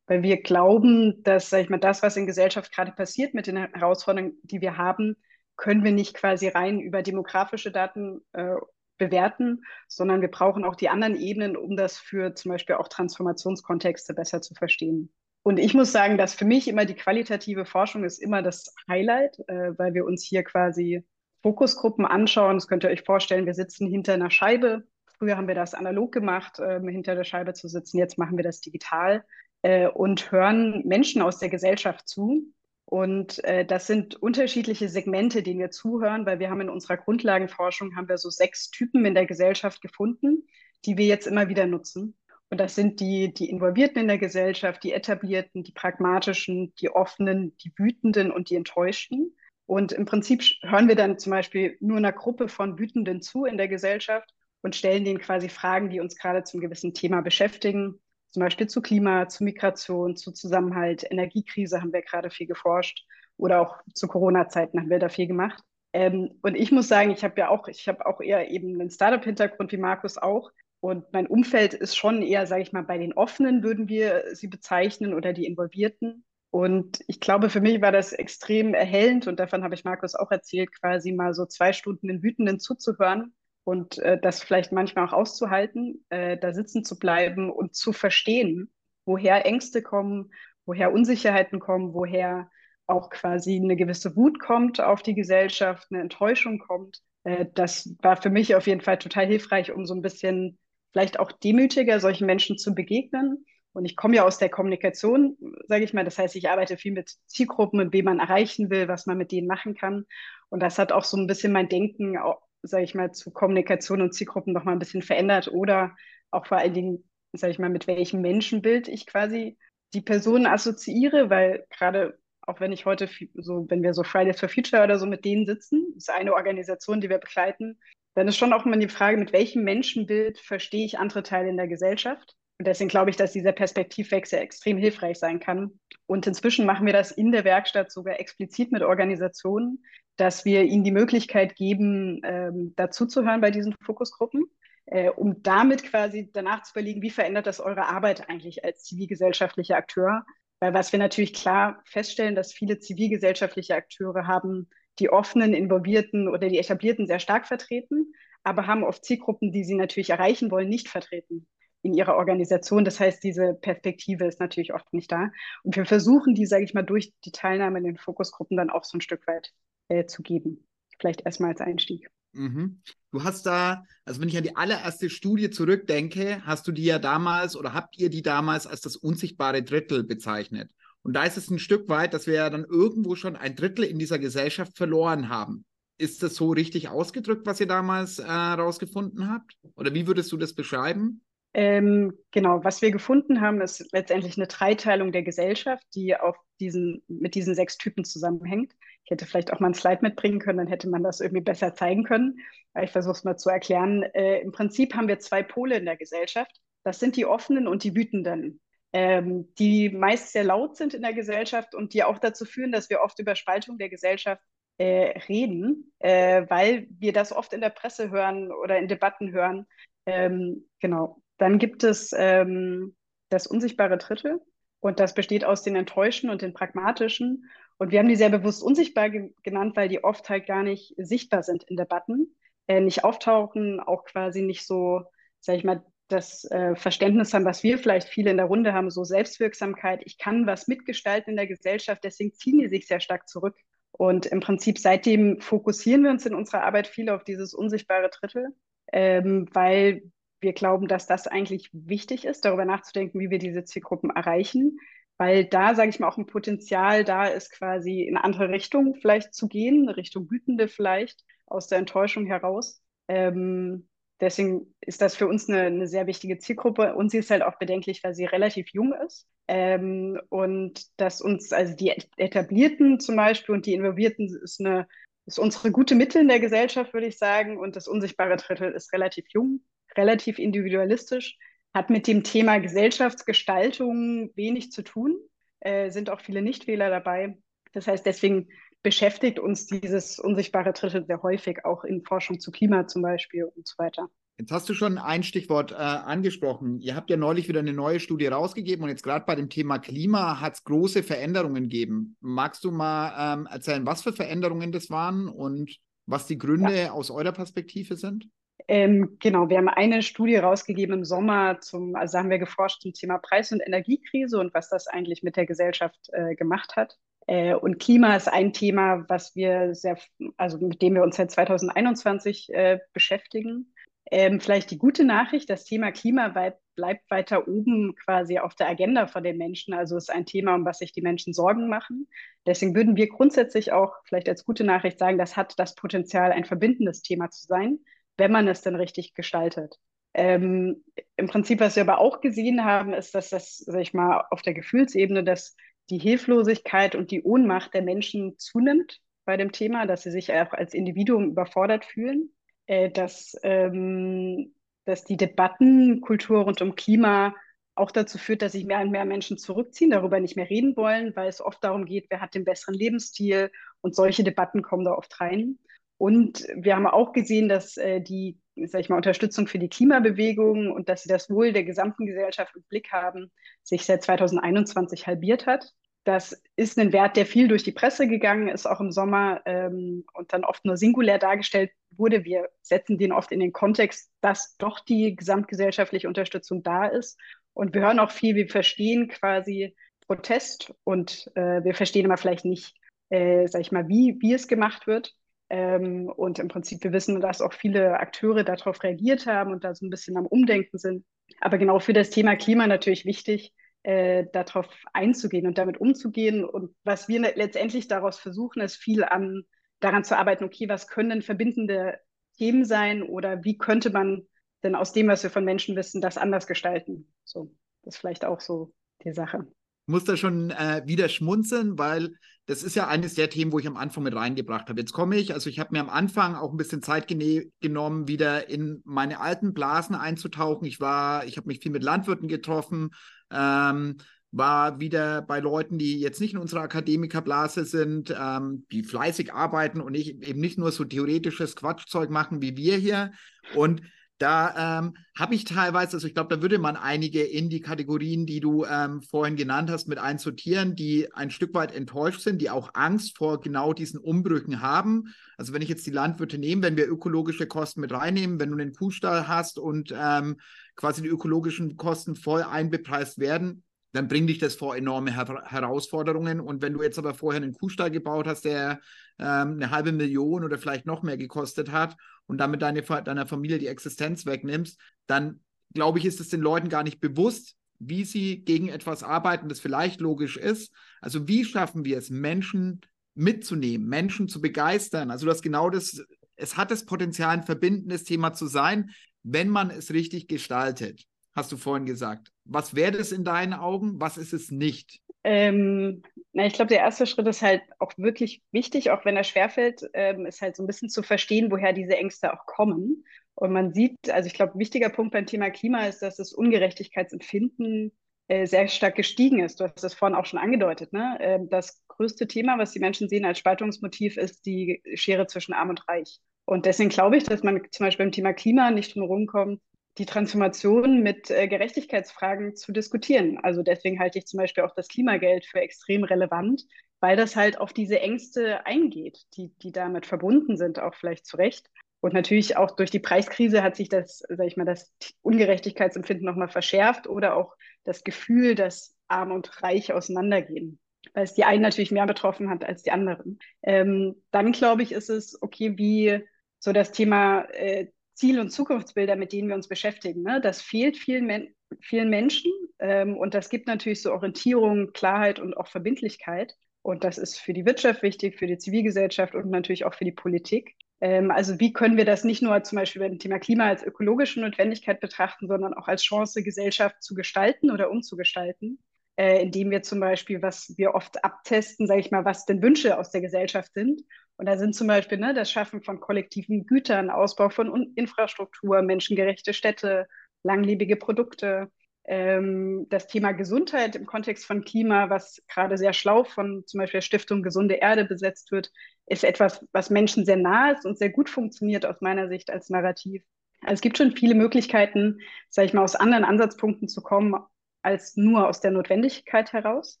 [0.06, 3.56] weil wir glauben, dass, sag ich mal, das, was in Gesellschaft gerade passiert mit den
[3.56, 5.16] Herausforderungen, die wir haben,
[5.56, 8.56] können wir nicht quasi rein über demografische Daten äh,
[9.00, 14.14] bewerten, sondern wir brauchen auch die anderen Ebenen, um das für zum Beispiel auch Transformationskontexte
[14.14, 15.12] besser zu verstehen.
[15.42, 19.40] Und ich muss sagen, dass für mich immer die qualitative Forschung ist immer das Highlight,
[19.48, 21.04] äh, weil wir uns hier quasi
[21.42, 22.56] Fokusgruppen anschauen.
[22.56, 24.84] Das könnt ihr euch vorstellen, wir sitzen hinter einer Scheibe.
[25.18, 27.98] Früher haben wir das analog gemacht, äh, hinter der Scheibe zu sitzen.
[27.98, 29.24] Jetzt machen wir das digital
[29.62, 32.52] äh, und hören Menschen aus der Gesellschaft zu
[32.90, 37.94] und äh, das sind unterschiedliche Segmente, denen wir zuhören, weil wir haben in unserer Grundlagenforschung
[37.94, 40.48] haben wir so sechs Typen in der Gesellschaft gefunden,
[40.84, 42.16] die wir jetzt immer wieder nutzen.
[42.48, 47.56] Und das sind die, die Involvierten in der Gesellschaft, die Etablierten, die Pragmatischen, die Offenen,
[47.58, 49.36] die Wütenden und die Enttäuschten.
[49.66, 53.56] Und im Prinzip hören wir dann zum Beispiel nur einer Gruppe von Wütenden zu in
[53.56, 58.00] der Gesellschaft und stellen denen quasi Fragen, die uns gerade zum gewissen Thema beschäftigen
[58.30, 63.04] zum Beispiel zu Klima, zu Migration, zu Zusammenhalt, Energiekrise haben wir gerade viel geforscht
[63.36, 65.62] oder auch zu Corona-Zeiten haben wir da viel gemacht.
[65.92, 68.90] Ähm, und ich muss sagen, ich habe ja auch, ich habe auch eher eben einen
[68.90, 70.50] Startup-Hintergrund wie Markus auch.
[70.80, 74.48] Und mein Umfeld ist schon eher, sage ich mal, bei den Offenen würden wir sie
[74.48, 76.24] bezeichnen oder die Involvierten.
[76.50, 80.30] Und ich glaube, für mich war das extrem erhellend und davon habe ich Markus auch
[80.30, 85.12] erzählt, quasi mal so zwei Stunden den Wütenden zuzuhören und äh, das vielleicht manchmal auch
[85.12, 88.70] auszuhalten, äh, da sitzen zu bleiben und zu verstehen,
[89.04, 90.30] woher Ängste kommen,
[90.66, 92.50] woher Unsicherheiten kommen, woher
[92.86, 97.00] auch quasi eine gewisse Wut kommt auf die Gesellschaft, eine Enttäuschung kommt.
[97.24, 100.58] Äh, das war für mich auf jeden Fall total hilfreich, um so ein bisschen
[100.92, 103.44] vielleicht auch demütiger solchen Menschen zu begegnen.
[103.72, 105.36] Und ich komme ja aus der Kommunikation,
[105.68, 106.04] sage ich mal.
[106.04, 109.30] Das heißt, ich arbeite viel mit Zielgruppen und wem man erreichen will, was man mit
[109.30, 110.06] denen machen kann.
[110.48, 112.18] Und das hat auch so ein bisschen mein Denken
[112.62, 115.96] sage ich mal, zu Kommunikation und Zielgruppen noch mal ein bisschen verändert oder
[116.30, 119.58] auch vor allen Dingen, sage ich mal, mit welchem Menschenbild ich quasi
[119.94, 124.48] die Personen assoziiere, weil gerade auch wenn ich heute so, wenn wir so Fridays for
[124.48, 127.78] Future oder so mit denen sitzen, ist eine Organisation, die wir begleiten,
[128.14, 131.56] dann ist schon auch immer die Frage, mit welchem Menschenbild verstehe ich andere Teile in
[131.56, 132.36] der Gesellschaft?
[132.60, 135.80] Und deswegen glaube ich, dass dieser Perspektivwechsel extrem hilfreich sein kann.
[136.04, 139.82] Und inzwischen machen wir das in der Werkstatt sogar explizit mit Organisationen,
[140.18, 144.44] dass wir ihnen die Möglichkeit geben, ähm, dazuzuhören bei diesen Fokusgruppen,
[144.84, 149.76] äh, um damit quasi danach zu überlegen, wie verändert das eure Arbeit eigentlich als zivilgesellschaftlicher
[149.76, 150.26] Akteur?
[150.60, 154.68] Weil was wir natürlich klar feststellen, dass viele zivilgesellschaftliche Akteure haben
[154.98, 159.76] die offenen, involvierten oder die etablierten sehr stark vertreten, aber haben oft Zielgruppen, die sie
[159.76, 161.46] natürlich erreichen wollen, nicht vertreten
[161.82, 162.84] in ihrer Organisation.
[162.84, 165.30] Das heißt, diese Perspektive ist natürlich oft nicht da.
[165.62, 168.84] Und wir versuchen die, sage ich mal, durch die Teilnahme in den Fokusgruppen dann auch
[168.84, 169.52] so ein Stück weit
[169.88, 170.66] äh, zu geben.
[170.98, 172.10] Vielleicht erstmal als Einstieg.
[172.32, 172.82] Mhm.
[173.10, 176.98] Du hast da, also wenn ich an die allererste Studie zurückdenke, hast du die ja
[176.98, 180.70] damals oder habt ihr die damals als das unsichtbare Drittel bezeichnet.
[181.02, 183.84] Und da ist es ein Stück weit, dass wir ja dann irgendwo schon ein Drittel
[183.84, 185.64] in dieser Gesellschaft verloren haben.
[185.96, 189.56] Ist das so richtig ausgedrückt, was ihr damals herausgefunden äh, habt?
[189.76, 191.22] Oder wie würdest du das beschreiben?
[191.52, 197.02] Ähm, genau, was wir gefunden haben, ist letztendlich eine Dreiteilung der Gesellschaft, die auf diesen,
[197.08, 198.72] mit diesen sechs Typen zusammenhängt.
[199.04, 201.74] Ich hätte vielleicht auch mal ein Slide mitbringen können, dann hätte man das irgendwie besser
[201.74, 202.38] zeigen können.
[202.80, 204.02] Ich versuche es mal zu erklären.
[204.14, 206.60] Äh, Im Prinzip haben wir zwei Pole in der Gesellschaft.
[206.84, 208.60] Das sind die Offenen und die Wütenden,
[208.92, 212.90] ähm, die meist sehr laut sind in der Gesellschaft und die auch dazu führen, dass
[212.90, 214.42] wir oft über Spaltung der Gesellschaft
[214.78, 219.66] äh, reden, äh, weil wir das oft in der Presse hören oder in Debatten hören.
[220.06, 221.22] Ähm, genau.
[221.40, 222.94] Dann gibt es ähm,
[223.30, 224.42] das unsichtbare Drittel
[224.80, 227.50] und das besteht aus den Enttäuschten und den Pragmatischen.
[227.78, 230.94] Und wir haben die sehr bewusst unsichtbar ge genannt, weil die oft halt gar nicht
[230.98, 235.00] sichtbar sind in Debatten, äh, nicht auftauchen, auch quasi nicht so,
[235.40, 238.90] sag ich mal, das äh, Verständnis haben, was wir vielleicht viele in der Runde haben,
[238.90, 240.02] so Selbstwirksamkeit.
[240.04, 243.56] Ich kann was mitgestalten in der Gesellschaft, deswegen ziehen die sich sehr stark zurück.
[243.92, 248.48] Und im Prinzip seitdem fokussieren wir uns in unserer Arbeit viel auf dieses unsichtbare Drittel,
[248.92, 250.02] ähm, weil
[250.40, 254.78] wir glauben, dass das eigentlich wichtig ist, darüber nachzudenken, wie wir diese Zielgruppen erreichen,
[255.18, 259.34] weil da, sage ich mal, auch ein Potenzial da ist, quasi in andere Richtungen vielleicht
[259.34, 262.80] zu gehen, Richtung Wütende vielleicht, aus der Enttäuschung heraus.
[263.08, 263.88] Ähm,
[264.20, 267.58] deswegen ist das für uns eine, eine, sehr wichtige Zielgruppe und sie ist halt auch
[267.58, 269.26] bedenklich, weil sie relativ jung ist.
[269.48, 274.86] Ähm, und dass uns, also die Etablierten zum Beispiel und die Involvierten ist eine
[275.26, 277.58] ist unsere gute Mitte in der Gesellschaft, würde ich sagen.
[277.58, 279.60] Und das unsichtbare Drittel ist relativ jung
[279.96, 281.38] relativ individualistisch,
[281.72, 285.16] hat mit dem Thema Gesellschaftsgestaltung wenig zu tun,
[285.60, 287.38] äh, sind auch viele Nichtwähler dabei.
[287.72, 288.48] Das heißt, deswegen
[288.82, 293.66] beschäftigt uns dieses unsichtbare Drittel sehr häufig, auch in Forschung zu Klima zum Beispiel und
[293.66, 294.08] so weiter.
[294.38, 296.80] Jetzt hast du schon ein Stichwort äh, angesprochen.
[296.80, 299.78] Ihr habt ja neulich wieder eine neue Studie rausgegeben und jetzt gerade bei dem Thema
[299.78, 302.16] Klima hat es große Veränderungen gegeben.
[302.20, 305.76] Magst du mal ähm, erzählen, was für Veränderungen das waren und
[306.06, 306.92] was die Gründe ja.
[306.92, 308.30] aus eurer Perspektive sind?
[308.68, 312.92] Ähm, genau, wir haben eine Studie rausgegeben im Sommer zum, also haben wir geforscht zum
[312.92, 316.98] Thema Preis- und Energiekrise und was das eigentlich mit der Gesellschaft äh, gemacht hat.
[317.26, 319.98] Äh, und Klima ist ein Thema, was wir sehr,
[320.36, 323.72] also mit dem wir uns seit 2021 äh, beschäftigen.
[324.10, 326.28] Ähm, vielleicht die gute Nachricht, das Thema Klima
[326.74, 329.72] bleibt weiter oben quasi auf der Agenda von den Menschen.
[329.74, 332.08] Also ist ein Thema, um was sich die Menschen Sorgen machen.
[332.46, 336.44] Deswegen würden wir grundsätzlich auch vielleicht als gute Nachricht sagen, das hat das Potenzial, ein
[336.44, 337.78] verbindendes Thema zu sein
[338.20, 339.76] wenn man es denn richtig gestaltet.
[340.14, 340.84] Ähm,
[341.16, 344.42] Im Prinzip, was wir aber auch gesehen haben, ist, dass das, sag ich mal, auf
[344.42, 345.56] der Gefühlsebene, dass
[345.88, 350.52] die Hilflosigkeit und die Ohnmacht der Menschen zunimmt bei dem Thema, dass sie sich auch
[350.52, 352.30] als Individuum überfordert fühlen,
[352.66, 354.54] äh, dass, ähm,
[354.84, 357.34] dass die Debattenkultur rund um Klima
[357.74, 361.14] auch dazu führt, dass sich mehr und mehr Menschen zurückziehen, darüber nicht mehr reden wollen,
[361.16, 364.92] weil es oft darum geht, wer hat den besseren Lebensstil und solche Debatten kommen da
[364.92, 365.58] oft rein.
[366.00, 370.72] Und wir haben auch gesehen, dass äh, die, sag ich mal, Unterstützung für die Klimabewegung
[370.72, 373.30] und dass sie das Wohl der gesamten Gesellschaft im Blick haben,
[373.62, 375.74] sich seit 2021 halbiert hat.
[376.04, 380.06] Das ist ein Wert, der viel durch die Presse gegangen ist, auch im Sommer ähm,
[380.14, 382.24] und dann oft nur singulär dargestellt wurde.
[382.24, 387.18] Wir setzen den oft in den Kontext, dass doch die gesamtgesellschaftliche Unterstützung da ist.
[387.52, 392.46] Und wir hören auch viel, wir verstehen quasi Protest und äh, wir verstehen aber vielleicht
[392.46, 392.74] nicht,
[393.10, 395.14] äh, sag ich mal, wie, wie es gemacht wird.
[395.50, 399.74] Ähm, und im Prinzip, wir wissen, dass auch viele Akteure darauf reagiert haben und da
[399.74, 401.04] so ein bisschen am Umdenken sind.
[401.40, 406.44] Aber genau für das Thema Klima natürlich wichtig, äh, darauf einzugehen und damit umzugehen.
[406.44, 409.42] Und was wir letztendlich daraus versuchen, ist viel an,
[409.80, 411.98] daran zu arbeiten, okay, was können denn verbindende
[412.38, 414.22] Themen sein oder wie könnte man
[414.62, 417.12] denn aus dem, was wir von Menschen wissen, das anders gestalten?
[417.24, 419.46] So, das ist vielleicht auch so die Sache
[419.90, 422.14] muss da schon äh, wieder schmunzeln, weil
[422.50, 424.80] das ist ja eines der Themen, wo ich am Anfang mit reingebracht habe.
[424.80, 428.48] Jetzt komme ich, also ich habe mir am Anfang auch ein bisschen Zeit genommen, wieder
[428.50, 430.66] in meine alten Blasen einzutauchen.
[430.66, 432.90] Ich war, ich habe mich viel mit Landwirten getroffen,
[433.30, 433.98] ähm,
[434.32, 439.80] war wieder bei Leuten, die jetzt nicht in unserer Akademikerblase sind, ähm, die fleißig arbeiten
[439.80, 443.12] und nicht, eben nicht nur so theoretisches Quatschzeug machen wie wir hier.
[443.54, 443.82] Und
[444.20, 448.26] Da ähm, habe ich teilweise, also ich glaube, da würde man einige in die Kategorien,
[448.26, 452.50] die du ähm, vorhin genannt hast, mit einsortieren, die ein Stück weit enttäuscht sind, die
[452.50, 455.14] auch Angst vor genau diesen Umbrüchen haben.
[455.38, 458.58] Also wenn ich jetzt die Landwirte nehme, wenn wir ökologische Kosten mit reinnehmen, wenn du
[458.58, 460.36] einen Kuhstall hast und ähm,
[460.76, 466.40] quasi die ökologischen Kosten voll einbepreist werden, dann bringt dich das vor enorme Her Herausforderungen.
[466.40, 468.80] Und wenn du jetzt aber vorher einen Kuhstall gebaut hast, der
[469.18, 473.58] ähm, eine halbe Million oder vielleicht noch mehr gekostet hat und damit deine, deiner Familie
[473.58, 475.40] die Existenz wegnimmst, dann
[475.74, 479.60] glaube ich, ist es den Leuten gar nicht bewusst, wie sie gegen etwas arbeiten, das
[479.60, 480.72] vielleicht logisch ist.
[481.00, 482.80] Also wie schaffen wir es, Menschen
[483.14, 485.10] mitzunehmen, Menschen zu begeistern?
[485.10, 486.04] Also das genau das,
[486.36, 488.90] es hat das Potenzial, ein verbindendes Thema zu sein,
[489.22, 491.06] wenn man es richtig gestaltet
[491.40, 492.32] hast du vorhin gesagt.
[492.44, 494.00] Was wäre das in deinen Augen?
[494.00, 495.00] Was ist es nicht?
[495.24, 499.24] Ähm, na, ich glaube, der erste Schritt ist halt auch wirklich wichtig, auch wenn er
[499.24, 503.04] schwerfällt, ähm, ist halt so ein bisschen zu verstehen, woher diese Ängste auch kommen.
[503.34, 507.92] Und man sieht, also ich glaube, wichtiger Punkt beim Thema Klima ist, dass das Ungerechtigkeitsempfinden
[508.28, 509.60] äh, sehr stark gestiegen ist.
[509.60, 510.92] Du hast das vorhin auch schon angedeutet.
[510.92, 511.16] Ne?
[511.20, 515.70] Ähm, das größte Thema, was die Menschen sehen als Spaltungsmotiv, ist die Schere zwischen Arm
[515.70, 516.20] und Reich.
[516.44, 519.60] Und deswegen glaube ich, dass man zum Beispiel beim Thema Klima nicht drum herum kommt,
[520.00, 523.38] die Transformation mit äh, Gerechtigkeitsfragen zu diskutieren.
[523.42, 526.64] Also deswegen halte ich zum Beispiel auch das Klimageld für extrem relevant,
[527.00, 531.36] weil das halt auf diese Ängste eingeht, die, die damit verbunden sind, auch vielleicht zu
[531.36, 531.68] Recht.
[532.00, 536.48] Und natürlich auch durch die Preiskrise hat sich das, sag ich mal, das Ungerechtigkeitsempfinden nochmal
[536.48, 540.78] verschärft oder auch das Gefühl, dass Arm und Reich auseinandergehen,
[541.12, 543.38] weil es die einen natürlich mehr betroffen hat als die anderen.
[543.62, 546.24] Ähm, dann glaube ich, ist es okay, wie
[546.58, 550.22] so das Thema äh, Ziel- und Zukunftsbilder, mit denen wir uns beschäftigen.
[550.22, 550.40] Ne?
[550.40, 555.56] Das fehlt vielen, Men vielen Menschen ähm, und das gibt natürlich so Orientierung, Klarheit und
[555.56, 556.56] auch Verbindlichkeit.
[556.82, 560.12] Und das ist für die Wirtschaft wichtig, für die Zivilgesellschaft und natürlich auch für die
[560.12, 560.76] Politik.
[561.00, 564.40] Ähm, also wie können wir das nicht nur zum Beispiel beim Thema Klima als ökologische
[564.40, 568.78] Notwendigkeit betrachten, sondern auch als Chance, Gesellschaft zu gestalten oder umzugestalten,
[569.16, 572.98] äh, indem wir zum Beispiel, was wir oft abtesten, sage ich mal, was denn Wünsche
[572.98, 574.02] aus der Gesellschaft sind
[574.40, 579.52] und da sind zum Beispiel ne, das Schaffen von kollektiven Gütern, Ausbau von Infrastruktur, menschengerechte
[579.52, 580.08] Städte,
[580.42, 581.70] langlebige Produkte.
[582.06, 587.00] Ähm, das Thema Gesundheit im Kontext von Klima, was gerade sehr schlau von zum Beispiel
[587.00, 588.70] der Stiftung Gesunde Erde besetzt wird,
[589.04, 592.70] ist etwas, was Menschen sehr nah ist und sehr gut funktioniert aus meiner Sicht als
[592.70, 593.22] Narrativ.
[593.60, 595.18] Also es gibt schon viele Möglichkeiten,
[595.50, 597.34] sage ich mal, aus anderen Ansatzpunkten zu kommen,
[597.82, 600.00] als nur aus der Notwendigkeit heraus.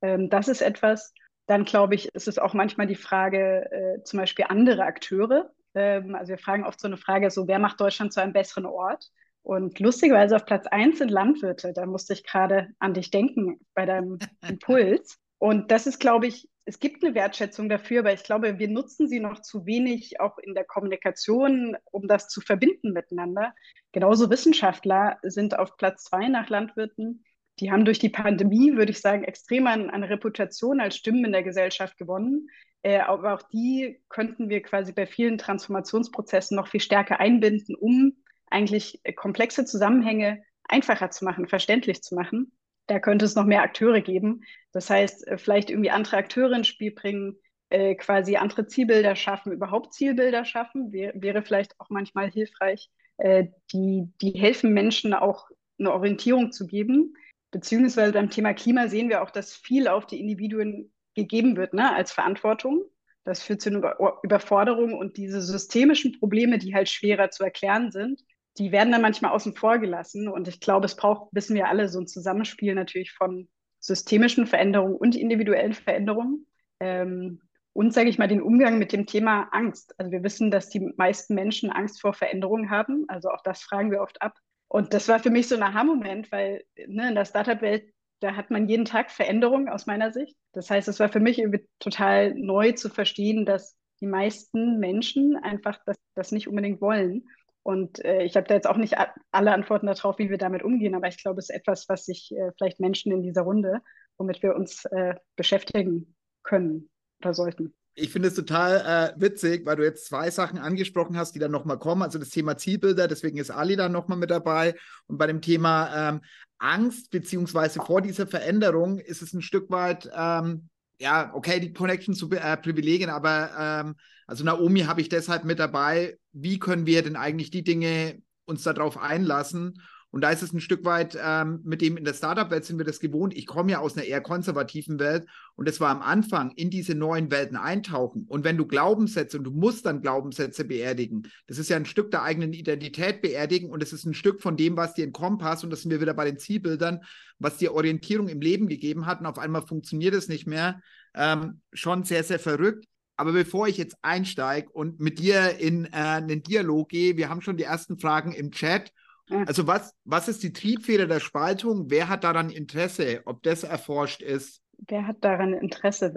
[0.00, 1.12] Ähm, das ist etwas,
[1.46, 5.50] dann glaube ich, ist es auch manchmal die Frage, äh, zum Beispiel andere Akteure.
[5.74, 8.66] Ähm, also wir fragen oft so eine Frage, so wer macht Deutschland zu einem besseren
[8.66, 9.10] Ort?
[9.42, 11.72] Und lustigerweise auf Platz eins sind Landwirte.
[11.72, 15.18] Da musste ich gerade an dich denken bei deinem Impuls.
[15.38, 19.06] Und das ist, glaube ich, es gibt eine Wertschätzung dafür, aber ich glaube, wir nutzen
[19.06, 23.54] sie noch zu wenig auch in der Kommunikation, um das zu verbinden miteinander.
[23.92, 27.22] Genauso Wissenschaftler sind auf Platz zwei nach Landwirten
[27.60, 31.32] die haben durch die Pandemie, würde ich sagen, extrem an, an Reputation als Stimmen in
[31.32, 32.48] der Gesellschaft gewonnen.
[32.82, 38.16] Äh, aber auch die könnten wir quasi bei vielen Transformationsprozessen noch viel stärker einbinden, um
[38.48, 42.52] eigentlich komplexe Zusammenhänge einfacher zu machen, verständlich zu machen.
[42.86, 44.42] Da könnte es noch mehr Akteure geben.
[44.72, 47.38] Das heißt, äh, vielleicht irgendwie andere Akteure ins Spiel bringen,
[47.70, 53.46] äh, quasi andere Zielbilder schaffen, überhaupt Zielbilder schaffen, wär, wäre vielleicht auch manchmal hilfreich, äh,
[53.72, 57.14] die, die helfen Menschen auch eine Orientierung zu geben
[57.50, 61.94] Beziehungsweise beim Thema Klima sehen wir auch, dass viel auf die Individuen gegeben wird ne,
[61.94, 62.84] als Verantwortung.
[63.24, 68.22] Das führt zu einer Überforderung und diese systemischen Probleme, die halt schwerer zu erklären sind,
[68.58, 70.28] die werden dann manchmal außen vor gelassen.
[70.28, 73.48] Und ich glaube, es braucht, wissen wir alle, so ein Zusammenspiel natürlich von
[73.80, 76.46] systemischen Veränderungen und individuellen Veränderungen.
[76.80, 77.40] Ähm,
[77.72, 79.94] und, sage ich mal, den Umgang mit dem Thema Angst.
[79.98, 83.04] Also wir wissen, dass die meisten Menschen Angst vor Veränderungen haben.
[83.08, 84.38] Also auch das fragen wir oft ab.
[84.68, 88.50] Und das war für mich so ein Aha-Moment, weil ne, in der Startup-Welt, da hat
[88.50, 90.36] man jeden Tag Veränderungen aus meiner Sicht.
[90.52, 91.42] Das heißt, es war für mich
[91.78, 97.24] total neu zu verstehen, dass die meisten Menschen einfach das, das nicht unbedingt wollen.
[97.62, 98.96] Und äh, ich habe da jetzt auch nicht
[99.32, 102.32] alle Antworten darauf, wie wir damit umgehen, aber ich glaube, es ist etwas, was sich
[102.32, 103.80] äh, vielleicht Menschen in dieser Runde,
[104.18, 106.88] womit wir uns äh, beschäftigen können
[107.20, 111.34] oder sollten ich finde es total äh, witzig, weil du jetzt zwei Sachen angesprochen hast,
[111.34, 112.02] die dann nochmal kommen.
[112.02, 114.74] Also das Thema Zielbilder, deswegen ist Ali dann nochmal mit dabei.
[115.06, 116.20] Und bei dem Thema ähm,
[116.58, 120.68] Angst beziehungsweise vor dieser Veränderung ist es ein Stück weit, ähm,
[121.00, 125.58] ja, okay, die Connection zu äh, Privilegien, aber ähm, also Naomi habe ich deshalb mit
[125.58, 126.18] dabei.
[126.32, 129.80] Wie können wir denn eigentlich die Dinge uns darauf einlassen?
[130.16, 132.86] Und da ist es ein Stück weit ähm, mit dem in der Startup-Welt sind wir
[132.86, 133.36] das gewohnt.
[133.36, 136.94] Ich komme ja aus einer eher konservativen Welt und es war am Anfang in diese
[136.94, 138.24] neuen Welten eintauchen.
[138.26, 142.10] Und wenn du Glaubenssätze und du musst dann Glaubenssätze beerdigen, das ist ja ein Stück
[142.12, 145.62] der eigenen Identität beerdigen und es ist ein Stück von dem, was dir in Kompass
[145.62, 147.00] und das sind wir wieder bei den Zielbildern,
[147.38, 150.80] was dir Orientierung im Leben gegeben hat und auf einmal funktioniert es nicht mehr.
[151.14, 152.86] Ähm, schon sehr, sehr verrückt.
[153.18, 157.42] Aber bevor ich jetzt einsteige und mit dir in äh, einen Dialog gehe, wir haben
[157.42, 158.94] schon die ersten Fragen im Chat.
[159.30, 161.90] Also was, was ist die Triebfeder der Spaltung?
[161.90, 164.62] Wer hat daran Interesse, ob das erforscht ist?
[164.88, 166.12] Wer hat daran Interesse?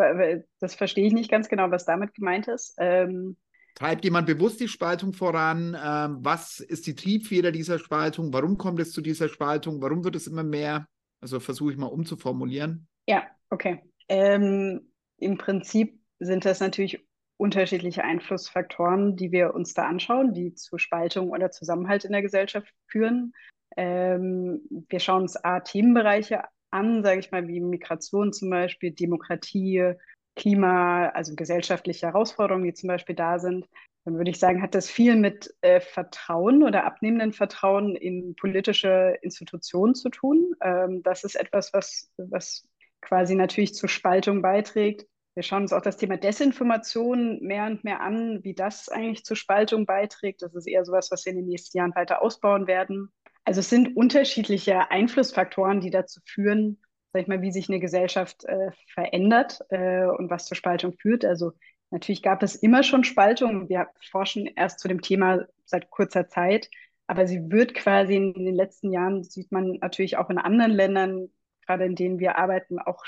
[0.60, 2.76] Das verstehe ich nicht ganz genau, was damit gemeint ist.
[2.78, 3.38] Ähm
[3.76, 5.78] Treibt jemand bewusst die Spaltung voran?
[5.82, 8.34] Ähm, was ist die Triebfeder dieser Spaltung?
[8.34, 9.82] Warum kommt es zu dieser Spaltung?
[9.82, 10.88] Warum wird es immer mehr?
[11.22, 12.88] Also versuche ich mal umzuformulieren.
[13.08, 13.82] Ja, okay.
[14.10, 17.08] Ähm, Im Prinzip sind das natürlich
[17.40, 22.74] unterschiedliche Einflussfaktoren, die wir uns da anschauen, die zu Spaltung oder Zusammenhalt in der Gesellschaft
[22.88, 23.34] führen.
[23.78, 29.94] Ähm, wir schauen uns A, Themenbereiche an, sage ich mal, wie Migration zum Beispiel, Demokratie,
[30.36, 33.68] Klima, also gesellschaftliche Herausforderungen, die zum Beispiel da sind.
[34.04, 39.18] Dann würde ich sagen, hat das viel mit äh, Vertrauen oder abnehmenden Vertrauen in politische
[39.22, 40.54] Institutionen zu tun.
[40.62, 42.68] Ähm, das ist etwas, was, was
[43.02, 45.06] quasi natürlich zur Spaltung beiträgt.
[45.40, 49.38] Wir schauen uns auch das Thema Desinformation mehr und mehr an, wie das eigentlich zur
[49.38, 50.42] Spaltung beiträgt.
[50.42, 53.10] Das ist eher sowas, was wir in den nächsten Jahren weiter ausbauen werden.
[53.46, 56.82] Also es sind unterschiedliche Einflussfaktoren, die dazu führen,
[57.14, 61.24] sag ich mal, wie sich eine Gesellschaft äh, verändert äh, und was zur Spaltung führt.
[61.24, 61.54] Also
[61.90, 63.70] natürlich gab es immer schon Spaltung.
[63.70, 66.70] Wir forschen erst zu dem Thema seit kurzer Zeit,
[67.08, 71.30] aber sie wird quasi in den letzten Jahren, sieht man natürlich auch in anderen Ländern,
[71.66, 73.06] gerade in denen wir arbeiten, auch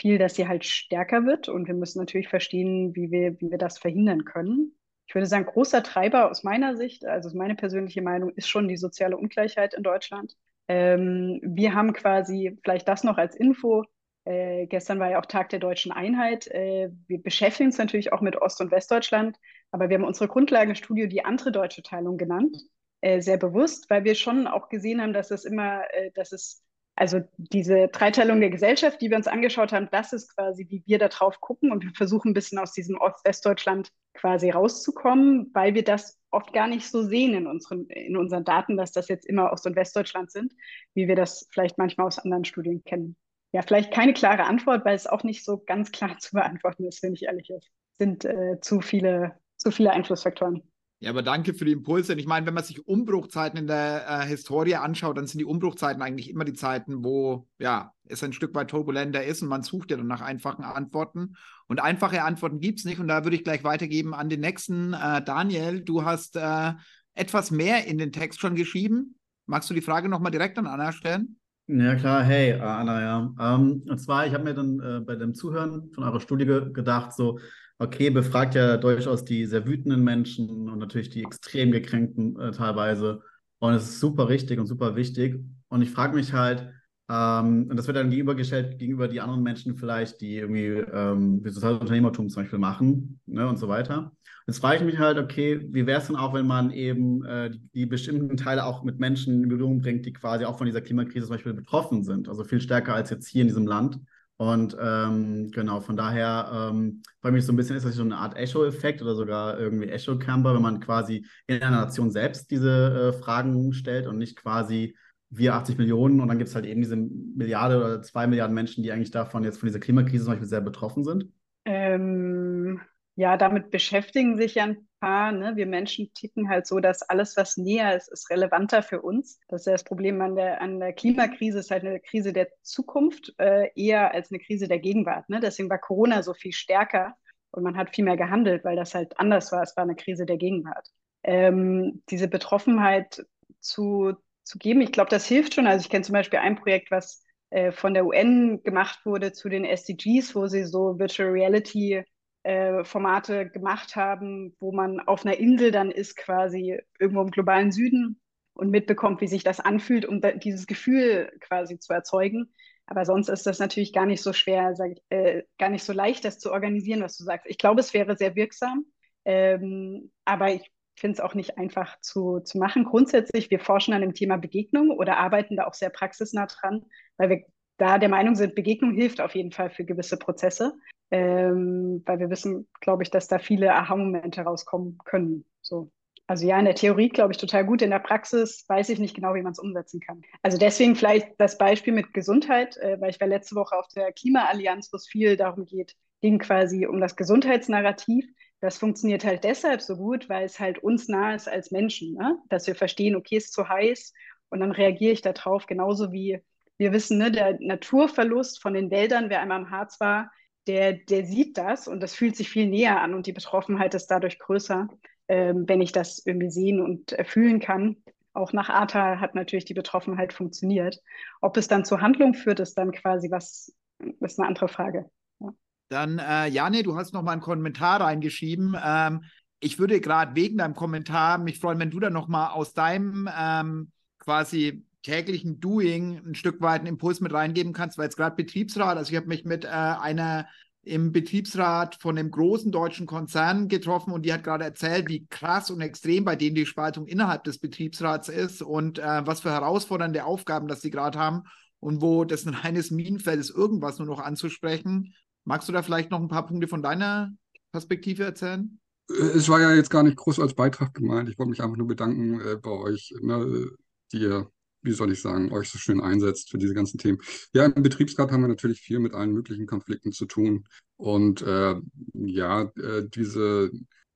[0.00, 1.48] viel, dass sie halt stärker wird.
[1.48, 4.72] Und wir müssen natürlich verstehen, wie wir, wie wir das verhindern können.
[5.06, 8.76] Ich würde sagen, großer Treiber aus meiner Sicht, also meine persönliche Meinung, ist schon die
[8.76, 10.36] soziale Ungleichheit in Deutschland.
[10.68, 13.84] Ähm, wir haben quasi, vielleicht das noch als Info,
[14.24, 16.46] äh, gestern war ja auch Tag der deutschen Einheit.
[16.48, 19.36] Äh, wir beschäftigen uns natürlich auch mit Ost- und Westdeutschland,
[19.70, 22.56] aber wir haben unsere Grundlagenstudie die andere deutsche Teilung genannt,
[23.00, 26.62] äh, sehr bewusst, weil wir schon auch gesehen haben, dass es immer, äh, dass es
[27.00, 30.98] also diese Dreiteilung der Gesellschaft, die wir uns angeschaut haben, das ist quasi, wie wir
[30.98, 35.82] da drauf gucken und wir versuchen ein bisschen aus diesem Ost-Westdeutschland quasi rauszukommen, weil wir
[35.82, 39.50] das oft gar nicht so sehen in unseren, in unseren Daten, dass das jetzt immer
[39.50, 40.52] Ost- und Westdeutschland sind,
[40.92, 43.16] wie wir das vielleicht manchmal aus anderen Studien kennen.
[43.52, 47.02] Ja, vielleicht keine klare Antwort, weil es auch nicht so ganz klar zu beantworten ist,
[47.02, 47.70] wenn ich ehrlich ist.
[47.98, 50.69] Sind äh, zu viele, zu viele Einflussfaktoren.
[51.02, 52.12] Ja, aber danke für die Impulse.
[52.12, 55.46] Und ich meine, wenn man sich Umbruchzeiten in der äh, Historie anschaut, dann sind die
[55.46, 59.62] Umbruchzeiten eigentlich immer die Zeiten, wo ja, es ein Stück weit turbulenter ist und man
[59.62, 61.36] sucht ja dann nach einfachen Antworten.
[61.68, 63.00] Und einfache Antworten gibt es nicht.
[63.00, 64.92] Und da würde ich gleich weitergeben an den nächsten.
[64.92, 66.74] Äh, Daniel, du hast äh,
[67.14, 69.18] etwas mehr in den Text schon geschrieben.
[69.46, 71.40] Magst du die Frage nochmal direkt an Anna stellen?
[71.66, 72.24] Ja, klar.
[72.24, 73.34] Hey, äh, Anna, ja.
[73.40, 76.70] Ähm, und zwar, ich habe mir dann äh, bei dem Zuhören von eurer Studie ge
[76.72, 77.38] gedacht, so,
[77.80, 83.22] okay, befragt ja durchaus die sehr wütenden Menschen und natürlich die extrem gekränkten äh, teilweise.
[83.58, 85.42] Und es ist super richtig und super wichtig.
[85.68, 86.68] Und ich frage mich halt,
[87.10, 91.80] ähm, und das wird dann gegenübergestellt gegenüber die anderen Menschen vielleicht, die irgendwie ähm, soziales
[91.80, 94.12] Unternehmertum zum Beispiel machen ne, und so weiter.
[94.46, 97.50] Jetzt frage ich mich halt, okay, wie wäre es denn auch, wenn man eben äh,
[97.50, 100.80] die, die, bestimmten Teile auch mit Menschen in Berührung bringt, die quasi auch von dieser
[100.82, 103.98] Klimakrise zum Beispiel betroffen sind, also viel stärker als jetzt hier in diesem Land.
[104.40, 108.38] Und ähm, genau, von daher ähm, mich so ein bisschen, ist das so eine Art
[108.38, 113.74] Echo-Effekt oder sogar irgendwie Echo-Camper, wenn man quasi in einer Nation selbst diese äh, Fragen
[113.74, 114.96] stellt und nicht quasi
[115.28, 118.82] wir 80 Millionen und dann gibt es halt eben diese Milliarde oder zwei Milliarden Menschen,
[118.82, 121.26] die eigentlich davon jetzt von dieser Klimakrise zum Beispiel sehr betroffen sind?
[121.66, 122.80] Ähm,
[123.16, 125.32] ja, damit beschäftigen sich ja ein paar.
[125.32, 125.56] Ne?
[125.56, 129.40] Wir Menschen ticken halt so, dass alles, was näher ist, ist relevanter für uns.
[129.48, 132.48] Das ist ja das Problem an der, an der Klimakrise, ist halt eine Krise der
[132.62, 135.28] Zukunft äh, eher als eine Krise der Gegenwart.
[135.28, 135.40] Ne?
[135.40, 137.16] Deswegen war Corona so viel stärker
[137.50, 139.62] und man hat viel mehr gehandelt, weil das halt anders war.
[139.62, 140.88] Es war eine Krise der Gegenwart.
[141.22, 143.24] Ähm, diese Betroffenheit
[143.60, 145.66] zu, zu geben, ich glaube, das hilft schon.
[145.66, 149.48] Also ich kenne zum Beispiel ein Projekt, was äh, von der UN gemacht wurde zu
[149.48, 152.04] den SDGs, wo sie so Virtual Reality
[152.42, 157.72] äh, Formate gemacht haben, wo man auf einer Insel dann ist, quasi irgendwo im globalen
[157.72, 158.20] Süden
[158.54, 162.52] und mitbekommt, wie sich das anfühlt, um dieses Gefühl quasi zu erzeugen.
[162.86, 166.24] Aber sonst ist das natürlich gar nicht so schwer, ich, äh, gar nicht so leicht,
[166.24, 167.46] das zu organisieren, was du sagst.
[167.48, 168.84] Ich glaube, es wäre sehr wirksam,
[169.24, 172.84] ähm, aber ich finde es auch nicht einfach zu, zu machen.
[172.84, 176.84] Grundsätzlich, wir forschen an dem Thema Begegnung oder arbeiten da auch sehr praxisnah dran,
[177.16, 177.44] weil wir
[177.76, 180.74] da der Meinung sind, Begegnung hilft auf jeden Fall für gewisse Prozesse
[181.10, 185.44] ähm, weil wir wissen, glaube ich, dass da viele Aha-Momente rauskommen können.
[185.62, 185.90] So.
[186.26, 187.82] Also ja, in der Theorie glaube ich total gut.
[187.82, 190.22] In der Praxis weiß ich nicht genau, wie man es umsetzen kann.
[190.42, 194.12] Also deswegen vielleicht das Beispiel mit Gesundheit, äh, weil ich war letzte Woche auf der
[194.12, 198.24] Klimaallianz, wo es viel darum geht, ging quasi um das Gesundheitsnarrativ.
[198.60, 202.38] Das funktioniert halt deshalb so gut, weil es halt uns nah ist als Menschen, ne?
[202.48, 204.12] dass wir verstehen, okay, es ist zu heiß
[204.50, 206.40] und dann reagiere ich darauf, genauso wie
[206.76, 210.30] wir wissen, ne, der Naturverlust von den Wäldern, wer einmal im Harz war,
[210.66, 214.06] der, der sieht das und das fühlt sich viel näher an und die Betroffenheit ist
[214.08, 214.88] dadurch größer
[215.30, 217.96] ähm, wenn ich das irgendwie sehen und fühlen kann.
[218.32, 220.98] Auch nach ATA hat natürlich die Betroffenheit funktioniert.
[221.40, 223.72] Ob es dann zur Handlung führt, ist dann quasi was,
[224.20, 225.08] ist eine andere Frage.
[225.38, 225.50] Ja.
[225.88, 228.76] Dann, äh, Jane, du hast noch mal einen Kommentar reingeschrieben.
[228.84, 229.22] Ähm,
[229.60, 233.28] ich würde gerade wegen deinem Kommentar mich freuen, wenn du dann noch mal aus deinem
[233.32, 238.36] ähm, quasi täglichen Doing ein Stück weit einen Impuls mit reingeben kannst, weil jetzt gerade
[238.36, 240.46] Betriebsrat, also ich habe mich mit äh, einer
[240.82, 245.70] im Betriebsrat von einem großen deutschen Konzern getroffen und die hat gerade erzählt, wie krass
[245.70, 250.24] und extrem bei denen die Spaltung innerhalb des Betriebsrats ist und äh, was für herausfordernde
[250.24, 251.42] Aufgaben das sie gerade haben
[251.80, 255.14] und wo das ein reines Minenfeld ist, irgendwas nur noch anzusprechen.
[255.44, 257.30] Magst du da vielleicht noch ein paar Punkte von deiner
[257.72, 258.78] Perspektive erzählen?
[259.10, 261.28] Äh, es war ja jetzt gar nicht groß als Beitrag gemeint.
[261.28, 263.66] Ich wollte mich einfach nur bedanken äh, bei euch, ne,
[264.12, 264.50] die ihr
[264.82, 267.18] wie soll ich sagen, euch so schön einsetzt für diese ganzen Themen.
[267.52, 270.66] Ja, im Betriebsrat haben wir natürlich viel mit allen möglichen Konflikten zu tun.
[270.96, 271.76] Und äh,
[272.14, 273.70] ja, äh, diese,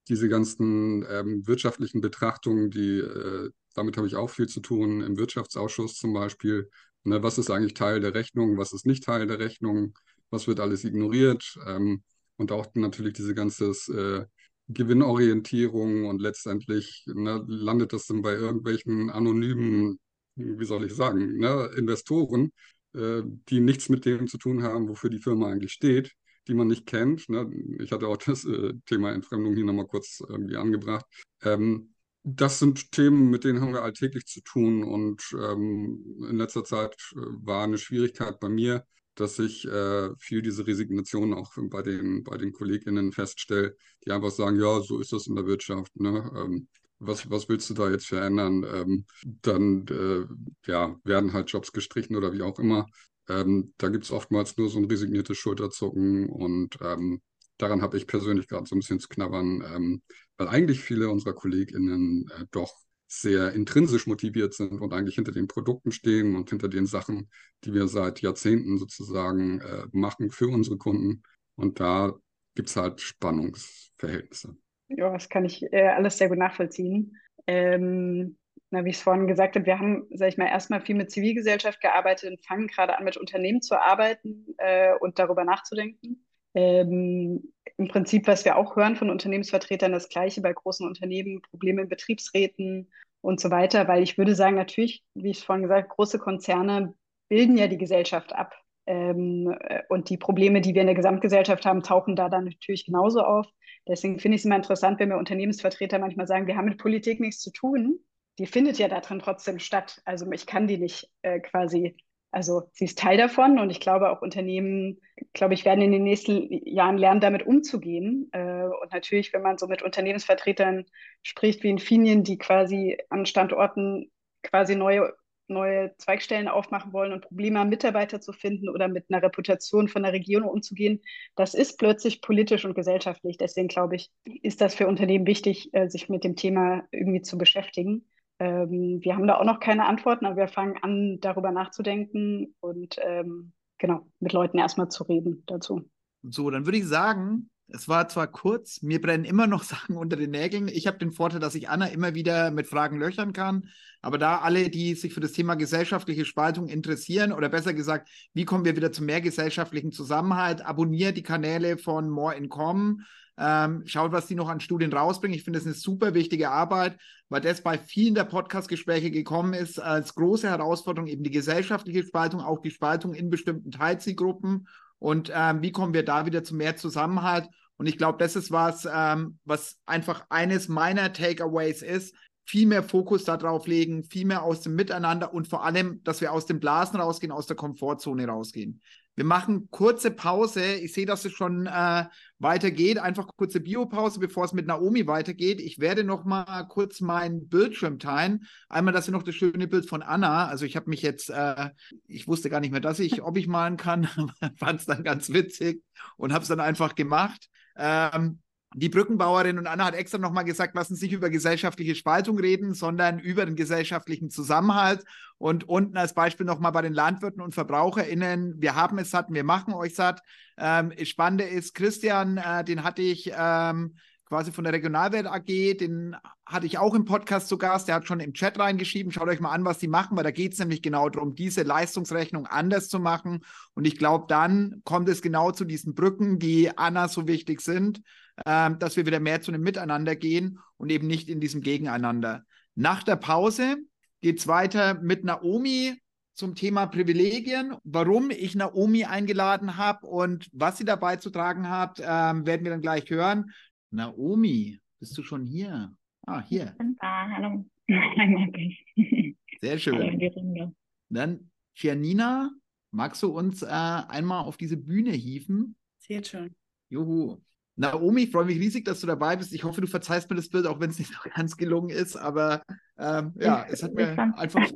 [0.08, 5.16] diese ganzen ähm, wirtschaftlichen Betrachtungen, die, äh, damit habe ich auch viel zu tun, im
[5.16, 6.68] Wirtschaftsausschuss zum Beispiel.
[7.04, 9.94] Ne, was ist eigentlich Teil der Rechnung, was ist nicht Teil der Rechnung,
[10.30, 11.58] was wird alles ignoriert?
[11.66, 12.02] Ähm,
[12.36, 14.24] und auch natürlich diese ganze äh,
[14.68, 19.98] Gewinnorientierung und letztendlich ne, landet das dann bei irgendwelchen anonymen
[20.36, 22.52] wie soll ich sagen, ne, Investoren,
[22.94, 26.12] äh, die nichts mit dem zu tun haben, wofür die Firma eigentlich steht,
[26.48, 27.28] die man nicht kennt.
[27.28, 27.50] Ne?
[27.80, 31.06] Ich hatte auch das äh, Thema Entfremdung hier nochmal kurz irgendwie angebracht.
[31.42, 36.64] Ähm, das sind Themen, mit denen haben wir alltäglich zu tun und ähm, in letzter
[36.64, 41.82] Zeit äh, war eine Schwierigkeit bei mir, dass ich äh, viel diese Resignation auch bei
[41.82, 45.94] den, bei den KollegInnen feststelle, die einfach sagen, ja, so ist das in der Wirtschaft.
[46.00, 46.30] Ne?
[46.34, 46.68] Ähm,
[46.98, 48.64] was, was willst du da jetzt verändern?
[48.72, 49.04] Ähm,
[49.42, 52.86] dann äh, ja, werden halt Jobs gestrichen oder wie auch immer.
[53.28, 57.20] Ähm, da gibt es oftmals nur so ein resigniertes Schulterzucken und ähm,
[57.58, 60.02] daran habe ich persönlich gerade so ein bisschen zu knabbern, ähm,
[60.36, 62.72] weil eigentlich viele unserer KollegInnen äh, doch
[63.06, 67.30] sehr intrinsisch motiviert sind und eigentlich hinter den Produkten stehen und hinter den Sachen,
[67.64, 71.22] die wir seit Jahrzehnten sozusagen äh, machen für unsere Kunden.
[71.54, 72.12] Und da
[72.54, 74.56] gibt es halt Spannungsverhältnisse.
[74.88, 77.16] Ja, das kann ich äh, alles sehr gut nachvollziehen.
[77.46, 78.36] Ähm,
[78.70, 81.10] na, wie ich es vorhin gesagt habe, wir haben, sag ich mal, erstmal viel mit
[81.10, 86.24] Zivilgesellschaft gearbeitet und fangen gerade an, mit Unternehmen zu arbeiten äh, und darüber nachzudenken.
[86.54, 91.82] Ähm, Im Prinzip, was wir auch hören von Unternehmensvertretern, das Gleiche bei großen Unternehmen, Probleme
[91.82, 95.84] in Betriebsräten und so weiter, weil ich würde sagen, natürlich, wie ich es vorhin gesagt
[95.84, 96.94] habe, große Konzerne
[97.28, 98.54] bilden ja die Gesellschaft ab.
[98.86, 102.86] Ähm, äh, und die Probleme, die wir in der Gesamtgesellschaft haben, tauchen da dann natürlich
[102.86, 103.46] genauso auf.
[103.86, 107.20] Deswegen finde ich es immer interessant, wenn mir Unternehmensvertreter manchmal sagen, wir haben mit Politik
[107.20, 107.98] nichts zu tun.
[108.38, 110.00] Die findet ja darin trotzdem statt.
[110.04, 111.96] Also ich kann die nicht äh, quasi,
[112.30, 115.00] also sie ist Teil davon und ich glaube auch Unternehmen,
[115.34, 118.28] glaube ich, werden in den nächsten Jahren lernen, damit umzugehen.
[118.32, 120.86] Äh, und natürlich, wenn man so mit Unternehmensvertretern
[121.22, 124.10] spricht wie in Finien, die quasi an Standorten
[124.42, 125.12] quasi neue
[125.48, 130.02] neue Zweigstellen aufmachen wollen und Probleme haben, Mitarbeiter zu finden oder mit einer Reputation von
[130.02, 131.00] der Region umzugehen,
[131.36, 133.36] das ist plötzlich politisch und gesellschaftlich.
[133.36, 134.10] Deswegen glaube ich,
[134.42, 138.06] ist das für Unternehmen wichtig, äh, sich mit dem Thema irgendwie zu beschäftigen.
[138.38, 142.96] Ähm, wir haben da auch noch keine Antworten, aber wir fangen an, darüber nachzudenken und
[143.02, 145.88] ähm, genau mit Leuten erstmal zu reden dazu.
[146.22, 150.16] So, dann würde ich sagen, es war zwar kurz, mir brennen immer noch Sachen unter
[150.16, 150.68] den Nägeln.
[150.68, 153.68] Ich habe den Vorteil, dass ich Anna immer wieder mit Fragen löchern kann.
[154.02, 158.44] Aber da alle, die sich für das Thema gesellschaftliche Spaltung interessieren, oder besser gesagt, wie
[158.44, 163.04] kommen wir wieder zu mehr gesellschaftlichen Zusammenhalt, abonniert die Kanäle von More in Common.
[163.36, 165.36] Ähm, schaut, was die noch an Studien rausbringen.
[165.36, 166.98] Ich finde das eine super wichtige Arbeit,
[167.28, 172.40] weil das bei vielen der Podcast-Gespräche gekommen ist, als große Herausforderung eben die gesellschaftliche Spaltung,
[172.40, 174.68] auch die Spaltung in bestimmten Teilzielgruppen
[175.04, 177.46] und ähm, wie kommen wir da wieder zu mehr Zusammenhalt.
[177.76, 182.14] Und ich glaube, das ist was, ähm, was einfach eines meiner Takeaways ist.
[182.46, 186.32] Viel mehr Fokus darauf legen, viel mehr aus dem Miteinander und vor allem, dass wir
[186.32, 188.80] aus den Blasen rausgehen, aus der Komfortzone rausgehen.
[189.16, 190.74] Wir machen kurze Pause.
[190.74, 192.04] Ich sehe, dass es schon äh,
[192.38, 192.98] weitergeht.
[192.98, 195.60] Einfach kurze Biopause, bevor es mit Naomi weitergeht.
[195.60, 198.46] Ich werde noch mal kurz meinen Bildschirm teilen.
[198.68, 200.46] Einmal, dass ihr noch das schöne Bild von Anna.
[200.46, 201.70] Also ich habe mich jetzt, äh,
[202.06, 204.04] ich wusste gar nicht mehr, dass ich, ob ich malen kann.
[204.56, 205.82] Fand es dann ganz witzig
[206.16, 207.48] und habe es dann einfach gemacht.
[207.76, 208.40] Ähm,
[208.74, 212.74] die Brückenbauerin und Anna hat extra nochmal gesagt, lassen Sie nicht über gesellschaftliche Spaltung reden,
[212.74, 215.04] sondern über den gesellschaftlichen Zusammenhalt.
[215.38, 219.44] Und unten als Beispiel nochmal bei den Landwirten und VerbraucherInnen, wir haben es satt, wir
[219.44, 220.22] machen euch satt.
[220.58, 223.94] Ähm, Spannende ist, Christian, äh, den hatte ich ähm,
[224.26, 226.16] quasi von der Regionalwelt AG, den
[226.46, 229.40] hatte ich auch im Podcast zu Gast, der hat schon im Chat reingeschrieben, schaut euch
[229.40, 232.88] mal an, was die machen, weil da geht es nämlich genau darum, diese Leistungsrechnung anders
[232.88, 233.44] zu machen.
[233.74, 238.02] Und ich glaube, dann kommt es genau zu diesen Brücken, die Anna so wichtig sind,
[238.44, 242.44] äh, dass wir wieder mehr zu einem Miteinander gehen und eben nicht in diesem Gegeneinander.
[242.74, 243.76] Nach der Pause
[244.20, 245.94] geht es weiter mit Naomi
[246.34, 247.76] zum Thema Privilegien.
[247.84, 252.70] Warum ich Naomi eingeladen habe und was sie dabei zu tragen hat, ähm, werden wir
[252.70, 253.52] dann gleich hören.
[253.90, 255.94] Naomi, bist du schon hier?
[256.26, 256.74] Ah, hier.
[257.00, 257.64] Da, hallo.
[259.60, 260.74] Sehr schön.
[261.10, 262.50] Dann, Janina,
[262.90, 265.76] magst du uns äh, einmal auf diese Bühne hieven?
[265.98, 266.54] Sehr schön.
[266.88, 267.40] Juhu.
[267.76, 269.52] Naomi, ich freue mich riesig, dass du dabei bist.
[269.52, 272.16] Ich hoffe, du verzeihst mir das Bild, auch wenn es nicht so ganz gelungen ist.
[272.16, 272.62] Aber
[272.98, 274.68] ähm, ja, es hat mir einfach.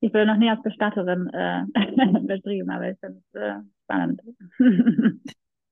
[0.00, 1.64] Ich bin noch nie als Bestatterin äh,
[2.20, 4.20] beschrieben, aber ich finde es äh, spannend.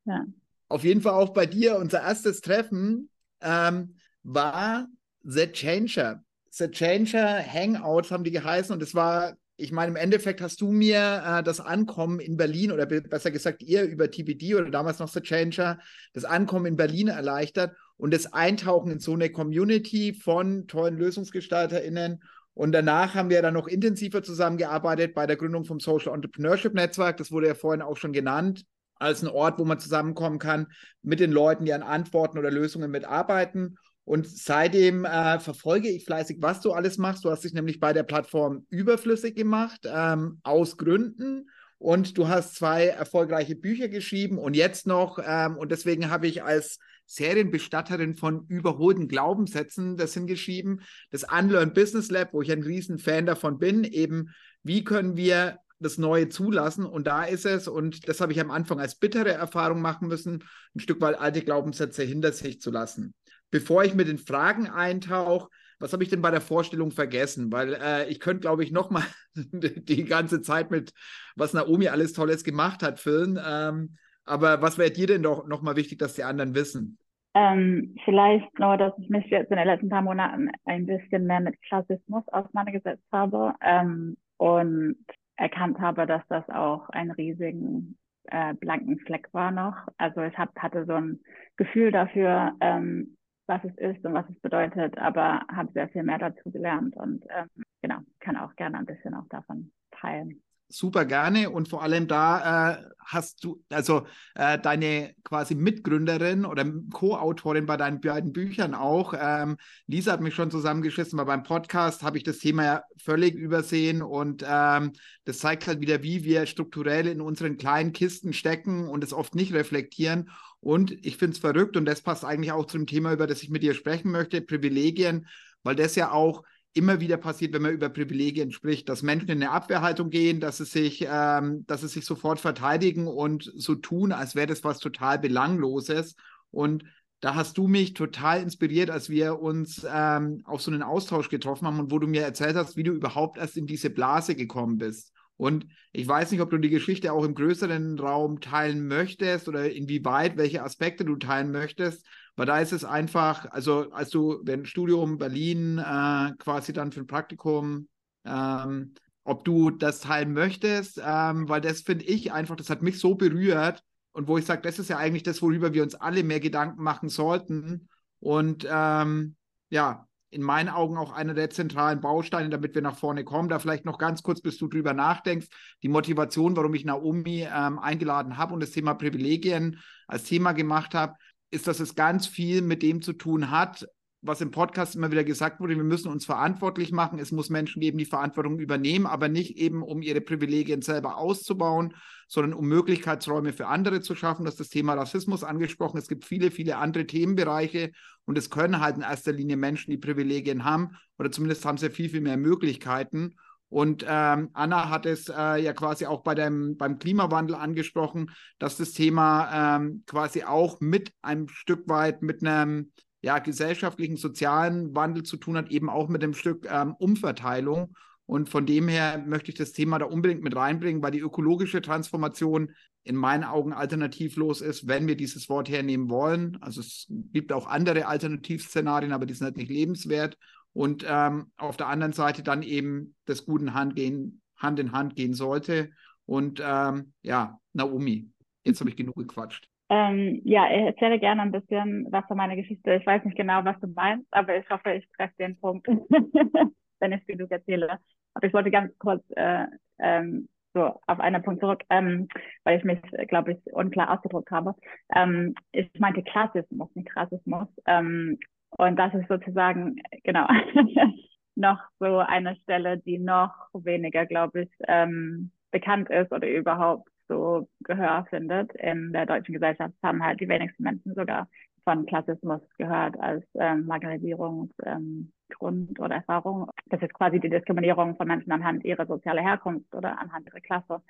[0.05, 0.25] ja.
[0.69, 1.77] Auf jeden Fall auch bei dir.
[1.77, 3.11] Unser erstes Treffen
[3.41, 4.89] ähm, war
[5.23, 6.25] The Changer.
[6.51, 10.73] The Changer Hangouts haben die geheißen und es war ich meine, im Endeffekt hast du
[10.73, 15.09] mir äh, das Ankommen in Berlin oder besser gesagt ihr über TBD oder damals noch
[15.09, 15.79] The Changer,
[16.13, 22.23] das Ankommen in Berlin erleichtert und das Eintauchen in so eine Community von tollen LösungsgestalterInnen.
[22.55, 27.17] Und danach haben wir dann noch intensiver zusammengearbeitet bei der Gründung vom Social Entrepreneurship Netzwerk.
[27.17, 28.65] Das wurde ja vorhin auch schon genannt
[28.97, 30.69] als ein Ort, wo man zusammenkommen kann
[31.03, 33.77] mit den Leuten, die an Antworten oder Lösungen mitarbeiten.
[34.05, 37.25] Und seitdem äh, verfolge ich fleißig, was du alles machst.
[37.25, 41.49] Du hast dich nämlich bei der Plattform überflüssig gemacht, ähm, aus Gründen.
[41.79, 46.43] Und du hast zwei erfolgreiche Bücher geschrieben und jetzt noch, ähm, und deswegen habe ich
[46.43, 50.81] als Serienbestatterin von überholten Glaubenssätzen das hingeschrieben,
[51.11, 54.31] das Unlearn Business Lab, wo ich ein riesen Fan davon bin, eben,
[54.63, 58.51] wie können wir das Neue zulassen und da ist es und das habe ich am
[58.51, 60.45] Anfang als bittere Erfahrung machen müssen,
[60.75, 63.13] ein Stück weit alte Glaubenssätze hinter sich zu lassen
[63.55, 65.49] bevor ich mit den Fragen eintauche,
[65.79, 67.53] was habe ich denn bei der Vorstellung vergessen?
[67.53, 69.05] Weil äh, ich könnte, glaube ich, noch mal
[69.37, 70.93] die ganze Zeit mit,
[71.37, 73.39] was Naomi alles Tolles gemacht hat, füllen.
[73.47, 76.99] Ähm, aber was wäre dir denn doch mal wichtig, dass die anderen wissen?
[77.35, 81.41] Ähm, vielleicht nur, dass ich mich jetzt in den letzten paar Monaten ein bisschen mehr
[81.41, 84.97] mit Klassismus auseinandergesetzt habe ähm, und
[85.37, 89.77] erkannt habe, dass das auch einen riesigen äh, blanken Fleck war noch.
[89.97, 91.21] Also ich hab, hatte so ein
[91.57, 93.17] Gefühl dafür, ähm,
[93.47, 97.25] was es ist und was es bedeutet, aber habe sehr viel mehr dazu gelernt und
[97.31, 97.49] ähm,
[97.83, 100.44] genau, kann auch gerne ein bisschen auch davon teilen
[100.77, 106.65] super gerne und vor allem da äh, hast du, also äh, deine quasi Mitgründerin oder
[106.93, 109.57] Co-Autorin bei deinen beiden Büchern auch, ähm,
[109.87, 114.03] Lisa hat mich schon zusammengeschissen, weil beim Podcast habe ich das Thema ja völlig übersehen
[114.03, 114.93] und ähm,
[115.25, 119.35] das zeigt halt wieder, wie wir strukturell in unseren kleinen Kisten stecken und es oft
[119.35, 120.31] nicht reflektieren.
[120.61, 123.43] Und ich finde es verrückt und das passt eigentlich auch zu dem Thema, über das
[123.43, 125.27] ich mit dir sprechen möchte, Privilegien,
[125.63, 126.43] weil das ja auch
[126.75, 130.59] immer wieder passiert, wenn man über Privilegien spricht, dass Menschen in eine Abwehrhaltung gehen, dass
[130.59, 134.81] sie sich, ähm, dass sie sich sofort verteidigen und so tun, als wäre das was
[134.81, 136.17] total Belangloses.
[136.51, 136.85] Und
[137.21, 141.67] da hast du mich total inspiriert, als wir uns ähm, auf so einen Austausch getroffen
[141.67, 144.77] haben und wo du mir erzählt hast, wie du überhaupt erst in diese Blase gekommen
[144.77, 145.13] bist.
[145.37, 149.71] Und ich weiß nicht, ob du die Geschichte auch im größeren Raum teilen möchtest oder
[149.73, 152.07] inwieweit, welche Aspekte du teilen möchtest.
[152.37, 157.01] Weil da ist es einfach, also als du wenn Studium Berlin äh, quasi dann für
[157.01, 157.89] ein Praktikum,
[158.25, 162.99] ähm, ob du das teilen möchtest, ähm, weil das finde ich einfach, das hat mich
[162.99, 163.83] so berührt
[164.13, 166.83] und wo ich sage, das ist ja eigentlich das, worüber wir uns alle mehr Gedanken
[166.83, 167.89] machen sollten.
[168.21, 169.37] Und ähm,
[169.71, 173.49] ja, in meinen Augen auch einer der zentralen Bausteine, damit wir nach vorne kommen.
[173.49, 175.47] Da vielleicht noch ganz kurz, bis du drüber nachdenkst,
[175.83, 180.95] die Motivation, warum ich Naomi ähm, eingeladen habe und das Thema Privilegien als Thema gemacht
[180.95, 181.15] habe,
[181.55, 183.87] ist, dass es ganz viel mit dem zu tun hat,
[184.27, 187.19] was im Podcast immer wieder gesagt wurde, wir müssen uns verantwortlich machen.
[187.19, 191.95] Es muss Menschen geben, die Verantwortung übernehmen, aber nicht eben, um ihre Privilegien selber auszubauen,
[192.27, 194.47] sondern um Möglichkeitsräume für andere zu schaffen.
[194.47, 195.99] Das ist das Thema Rassismus angesprochen.
[195.99, 197.93] Es gibt viele, viele andere Themenbereiche
[198.25, 201.91] und es können halt in erster Linie Menschen, die Privilegien haben oder zumindest haben sie
[201.91, 203.35] viel, viel mehr Möglichkeiten.
[203.75, 208.77] Und ähm, Anna hat es äh, ja quasi auch bei dem, beim Klimawandel angesprochen, dass
[208.77, 215.25] das Thema ähm, quasi auch mit einem Stück weit mit einem ja, gesellschaftlichen, sozialen Wandel
[215.25, 217.97] zu tun hat, eben auch mit dem Stück ähm, Umverteilung.
[218.27, 221.83] Und von dem her möchte ich das Thema da unbedingt mit reinbringen, weil die ökologische
[221.83, 222.71] Transformation
[223.03, 226.59] in meinen Augen alternativlos ist, wenn wir dieses Wort hernehmen wollen.
[226.61, 230.39] Also es gibt auch andere Alternativszenarien, aber die sind halt nicht lebenswert.
[230.75, 235.17] Und ähm, auf der anderen Seite dann eben das guten Hand, gehen, Hand in Hand
[235.17, 235.91] gehen sollte.
[236.27, 238.31] Und ähm, ja, Naomi,
[238.65, 239.69] jetzt habe ich genug gequatscht.
[239.91, 242.95] Ähm, ja, ich erzähle gerne ein bisschen was von meiner Geschichte.
[242.95, 245.87] Ich weiß nicht genau, was du meinst, aber ich hoffe, ich treffe den Punkt,
[247.01, 247.99] wenn ich genug erzähle.
[248.33, 249.67] Aber ich wollte ganz kurz äh,
[249.99, 252.29] ähm, so auf einen Punkt zurück, ähm,
[252.65, 252.99] weil ich mich,
[253.29, 254.75] glaube ich, unklar ausgedrückt habe.
[255.15, 257.69] Ähm, ich meinte Klassismus, nicht Rassismus.
[257.87, 258.39] Ähm,
[258.79, 260.47] und das ist sozusagen, genau,
[261.57, 267.69] noch so eine Stelle, die noch weniger, glaube ich, ähm, bekannt ist oder überhaupt so
[267.81, 268.75] Gehör findet.
[268.75, 271.49] In der deutschen Gesellschaft haben halt die wenigsten Menschen sogar
[271.85, 276.71] von Klassismus gehört als ähm, Marginalisierungsgrund ähm, oder Erfahrung.
[276.87, 281.03] Das ist quasi die Diskriminierung von Menschen anhand ihrer sozialen Herkunft oder anhand ihrer Klasse.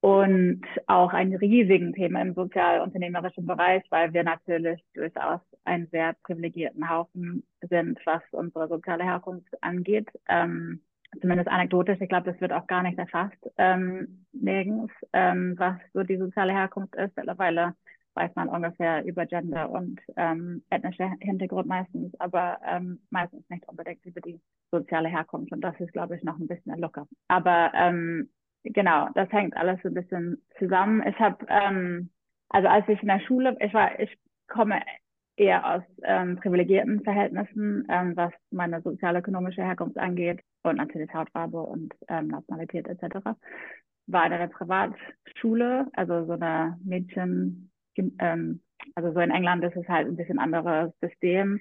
[0.00, 6.88] Und auch ein riesigen Thema im sozialunternehmerischen Bereich, weil wir natürlich durchaus einen sehr privilegierten
[6.88, 10.08] Haufen sind, was unsere soziale Herkunft angeht.
[10.26, 10.80] Ähm,
[11.20, 16.02] zumindest anekdotisch, ich glaube, das wird auch gar nicht erfasst ähm, nirgends, ähm, was so
[16.02, 17.14] die soziale Herkunft ist.
[17.16, 17.74] Mittlerweile
[18.14, 24.04] weiß man ungefähr über Gender und ähm, ethnische Hintergrund meistens, aber ähm, meistens nicht unbedingt
[24.04, 24.40] über die
[24.70, 25.52] soziale Herkunft.
[25.52, 27.06] Und das ist, glaube ich, noch ein bisschen locker.
[27.28, 28.30] Aber ähm,
[28.64, 31.02] genau, das hängt alles so ein bisschen zusammen.
[31.06, 32.10] Ich habe, ähm,
[32.48, 34.16] also als ich in der Schule, ich war, ich
[34.48, 34.80] komme
[35.36, 41.94] eher aus ähm, privilegierten Verhältnissen, ähm, was meine sozialökonomische Herkunft angeht und natürlich Hautfarbe und
[42.08, 43.24] ähm, Nationalität etc.
[44.06, 48.60] War in einer Privatschule, also so eine Mädchen, ähm,
[48.94, 51.60] also so in England ist es halt ein bisschen anderes System,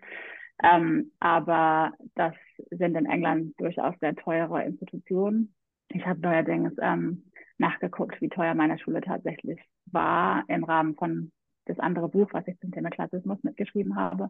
[0.61, 2.33] ähm, aber das
[2.71, 5.53] sind in England durchaus sehr teure Institutionen.
[5.89, 11.31] Ich habe neuerdings ähm, nachgeguckt, wie teuer meine Schule tatsächlich war im Rahmen von
[11.65, 14.29] das andere Buch, was ich zum Thema Klassismus mitgeschrieben habe.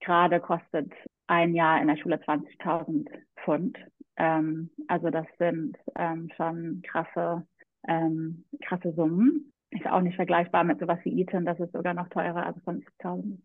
[0.00, 0.92] Gerade kostet
[1.26, 3.78] ein Jahr in der Schule 20.000 Pfund.
[4.16, 7.46] Ähm, also das sind ähm, schon krasse,
[7.86, 9.52] ähm, krasse Summen.
[9.70, 13.38] Ist auch nicht vergleichbar mit sowas wie Eton, das ist sogar noch teurer, also 50.000.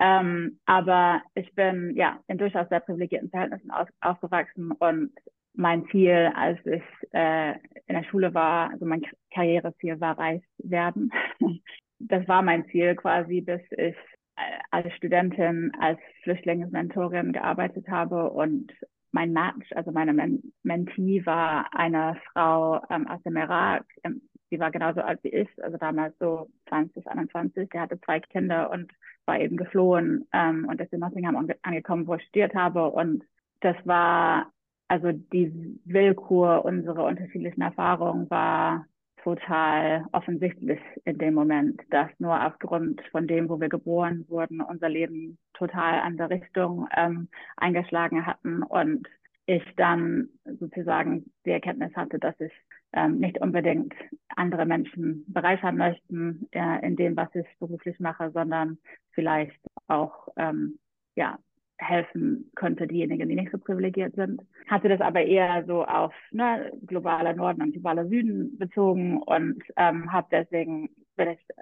[0.00, 5.12] Ähm, aber ich bin ja in durchaus sehr privilegierten Verhältnissen aus, aufgewachsen und
[5.58, 6.82] mein Ziel, als ich
[7.12, 7.52] äh,
[7.86, 9.02] in der Schule war, also mein
[9.34, 11.10] Karriereziel war reich werden.
[11.98, 13.96] das war mein Ziel quasi, bis ich
[14.36, 18.72] äh, als Studentin, als Flüchtlingsmentorin gearbeitet habe und
[19.10, 23.84] mein Match, also meine Men Mentee war eine Frau ähm, aus dem Irak.
[24.04, 27.68] Ähm, sie war genauso alt wie ich, also damals so 20, 21.
[27.72, 28.92] Sie hatte zwei Kinder und
[29.26, 32.90] war eben geflohen ähm, und ist in Nottingham ange angekommen, wo ich studiert habe.
[32.90, 33.24] Und
[33.60, 34.52] das war,
[34.88, 38.86] also die Willkür unserer unterschiedlichen Erfahrungen war
[39.22, 44.88] total offensichtlich in dem Moment, dass nur aufgrund von dem, wo wir geboren wurden, unser
[44.88, 48.62] Leben total andere Richtung ähm, eingeschlagen hatten.
[48.62, 49.06] Und
[49.46, 50.28] ich dann
[50.58, 52.52] sozusagen die Erkenntnis hatte, dass ich
[52.92, 53.94] ähm, nicht unbedingt
[54.36, 58.78] andere Menschen bereichern möchten äh, in dem, was ich beruflich mache, sondern
[59.12, 60.78] vielleicht auch ähm,
[61.16, 61.38] ja
[61.78, 64.42] helfen könnte, diejenigen, die nicht so privilegiert sind.
[64.66, 70.12] Hatte das aber eher so auf ne, globaler Norden und globaler Süden bezogen und ähm,
[70.12, 70.90] habe deswegen,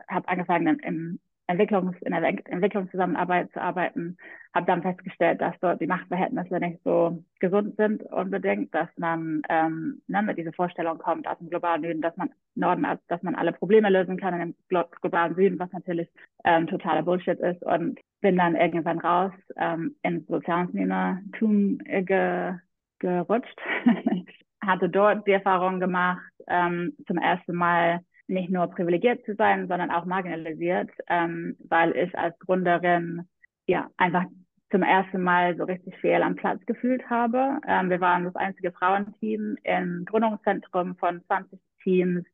[0.08, 4.16] habe angefangen im Entwicklungs, in der Entwicklungszusammenarbeit zu arbeiten,
[4.54, 10.02] habe dann festgestellt, dass dort die Machtverhältnisse nicht so gesund sind unbedingt, dass man ähm,
[10.08, 13.52] ne, mit dieser Vorstellung kommt aus dem globalen Süden, dass man Norden, dass man alle
[13.52, 16.08] Probleme lösen kann in dem globalen Süden, was natürlich
[16.44, 22.54] ähm, totaler Bullshit ist und bin dann irgendwann raus ähm, ins Sozialunternehmertum ge,
[22.98, 23.60] gerutscht,
[24.62, 29.90] hatte dort die Erfahrung gemacht, ähm, zum ersten Mal nicht nur privilegiert zu sein, sondern
[29.90, 33.26] auch marginalisiert, ähm, weil ich als Gründerin
[33.66, 34.24] ja einfach
[34.70, 37.60] zum ersten Mal so richtig fehl am Platz gefühlt habe.
[37.66, 42.24] Ähm, wir waren das einzige Frauenteam im Gründungszentrum von 20 Teams.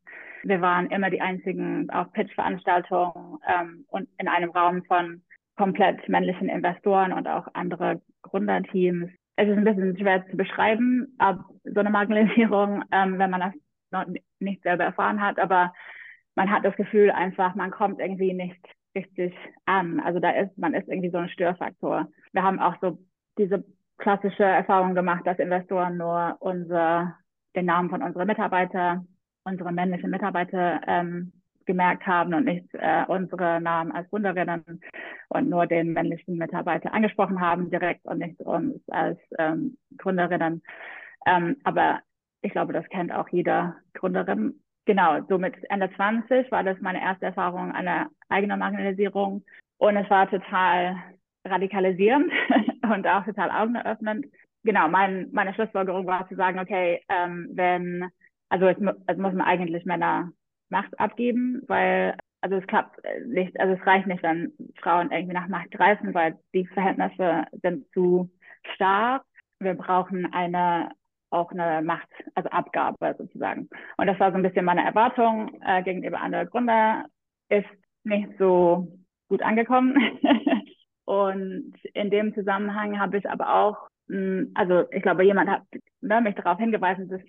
[0.43, 5.21] Wir waren immer die einzigen auf Pitch-Veranstaltungen ähm, und in einem Raum von
[5.55, 9.11] komplett männlichen Investoren und auch andere Gründerteams.
[9.35, 13.53] Es ist ein bisschen schwer zu beschreiben, ab so eine Marginalisierung, ähm, wenn man das
[13.93, 14.05] noch
[14.39, 15.73] nicht selber erfahren hat, aber
[16.35, 18.59] man hat das Gefühl einfach, man kommt irgendwie nicht
[18.95, 19.33] richtig
[19.65, 19.99] an.
[19.99, 22.07] Also da ist, man ist irgendwie so ein Störfaktor.
[22.31, 22.99] Wir haben auch so
[23.37, 23.63] diese
[23.97, 27.15] klassische Erfahrung gemacht, dass Investoren nur unser,
[27.55, 29.05] den Namen von unseren Mitarbeiter,
[29.43, 31.31] unsere männlichen Mitarbeiter ähm,
[31.65, 34.81] gemerkt haben und nicht äh, unsere Namen als Gründerinnen
[35.29, 40.61] und nur den männlichen Mitarbeiter angesprochen haben direkt und nicht uns als ähm, Gründerinnen.
[41.25, 42.01] Ähm, aber
[42.43, 44.59] ich glaube, das kennt auch jeder Gründerin.
[44.85, 49.43] Genau, so mit Ende 20 war das meine erste Erfahrung einer eigenen Marginalisierung.
[49.77, 50.97] Und es war total
[51.45, 52.31] radikalisierend
[52.83, 54.25] und auch total augeneröffnend.
[54.63, 58.09] Genau, mein, meine Schlussfolgerung war zu sagen, okay, ähm, wenn,
[58.49, 58.77] also es,
[59.07, 60.31] es muss man eigentlich Männer
[60.69, 65.47] Macht abgeben, weil also es klappt nicht, also es reicht nicht, wenn Frauen irgendwie nach
[65.47, 68.29] Macht greifen, weil die Verhältnisse sind zu
[68.73, 69.23] stark.
[69.59, 70.89] Wir brauchen eine
[71.33, 73.69] auch eine Macht, also Abgabe sozusagen.
[73.97, 77.05] Und das war so ein bisschen meine Erwartung äh, gegenüber anderen Gründer.
[77.49, 77.67] Ist
[78.03, 78.87] nicht so
[79.29, 79.95] gut angekommen.
[81.05, 85.63] und in dem Zusammenhang habe ich aber auch, mh, hm, also ich glaube, jemand hat
[86.01, 87.21] ne, mich darauf hingewiesen dass,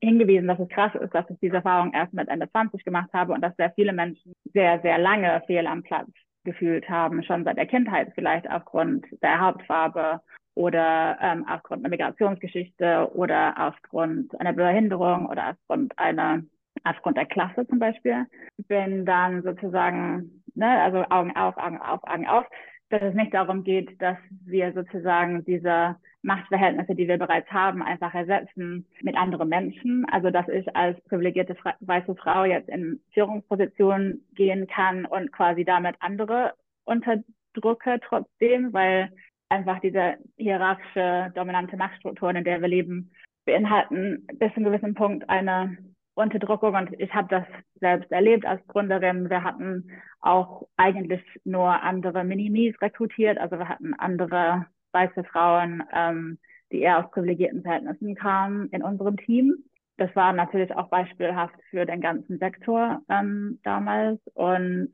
[0.00, 3.32] hingewiesen, dass es krass ist, dass ich diese Erfahrung erst mit Ende 20 gemacht habe
[3.32, 6.08] und dass sehr viele Menschen sehr, sehr lange fehl am Platz
[6.44, 10.20] gefühlt haben, schon seit der Kindheit vielleicht aufgrund der Hautfarbe
[10.54, 16.42] oder ähm, aufgrund einer Migrationsgeschichte oder aufgrund einer Behinderung oder aufgrund einer
[16.84, 18.26] aufgrund der Klasse zum Beispiel.
[18.68, 22.44] Bin dann sozusagen, ne, also Augen auf, Augen auf, Augen auf,
[22.90, 28.14] dass es nicht darum geht, dass wir sozusagen diese Machtverhältnisse, die wir bereits haben, einfach
[28.14, 30.04] ersetzen mit anderen Menschen.
[30.10, 35.96] Also dass ich als privilegierte weiße Frau jetzt in Führungspositionen gehen kann und quasi damit
[36.00, 39.10] andere unterdrücke trotzdem, weil
[39.52, 43.12] einfach diese hierarchische, dominante Machtstrukturen, in der wir leben,
[43.44, 45.76] beinhalten bis zu einem gewissen Punkt eine
[46.14, 46.74] Unterdrückung.
[46.74, 47.44] Und ich habe das
[47.80, 49.28] selbst erlebt als Gründerin.
[49.28, 49.90] Wir hatten
[50.20, 53.38] auch eigentlich nur andere Minimis rekrutiert.
[53.38, 56.38] Also wir hatten andere weiße Frauen, ähm,
[56.70, 59.56] die eher aus privilegierten Verhältnissen kamen in unserem Team.
[59.98, 64.18] Das war natürlich auch beispielhaft für den ganzen Sektor ähm, damals.
[64.34, 64.92] Und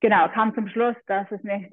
[0.00, 1.72] genau, kam zum Schluss, dass es nicht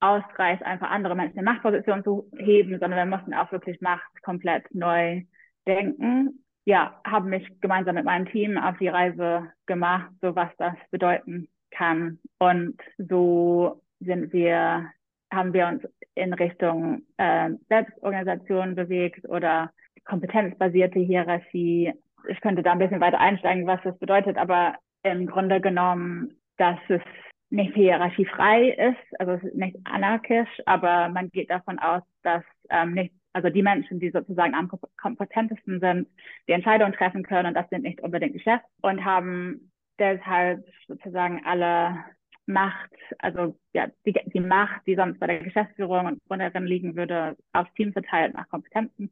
[0.00, 4.72] ausreicht, einfach andere Menschen in Machtpositionen zu heben, sondern wir mussten auch wirklich Macht komplett
[4.74, 5.22] neu
[5.66, 6.44] denken.
[6.64, 11.48] Ja, haben mich gemeinsam mit meinem Team auf die Reise gemacht, so was das bedeuten
[11.70, 12.18] kann.
[12.38, 14.90] Und so sind wir,
[15.32, 15.82] haben wir uns
[16.14, 19.70] in Richtung äh, Selbstorganisation bewegt oder
[20.04, 21.92] kompetenzbasierte Hierarchie.
[22.28, 26.78] Ich könnte da ein bisschen weiter einsteigen, was das bedeutet, aber im Grunde genommen, dass
[26.88, 27.02] es
[27.50, 33.48] nicht hierarchiefrei ist, also nicht anarchisch, aber man geht davon aus, dass ähm, nicht, also
[33.48, 34.70] die Menschen, die sozusagen am
[35.00, 36.08] kompetentesten sind,
[36.46, 41.44] die Entscheidungen treffen können, und das sind nicht unbedingt die Chefs und haben deshalb sozusagen
[41.44, 42.04] alle
[42.46, 47.36] Macht, also ja, die, die Macht, die sonst bei der Geschäftsführung und Gründerin liegen würde,
[47.52, 49.10] aufs Team verteilt nach Kompetenzen.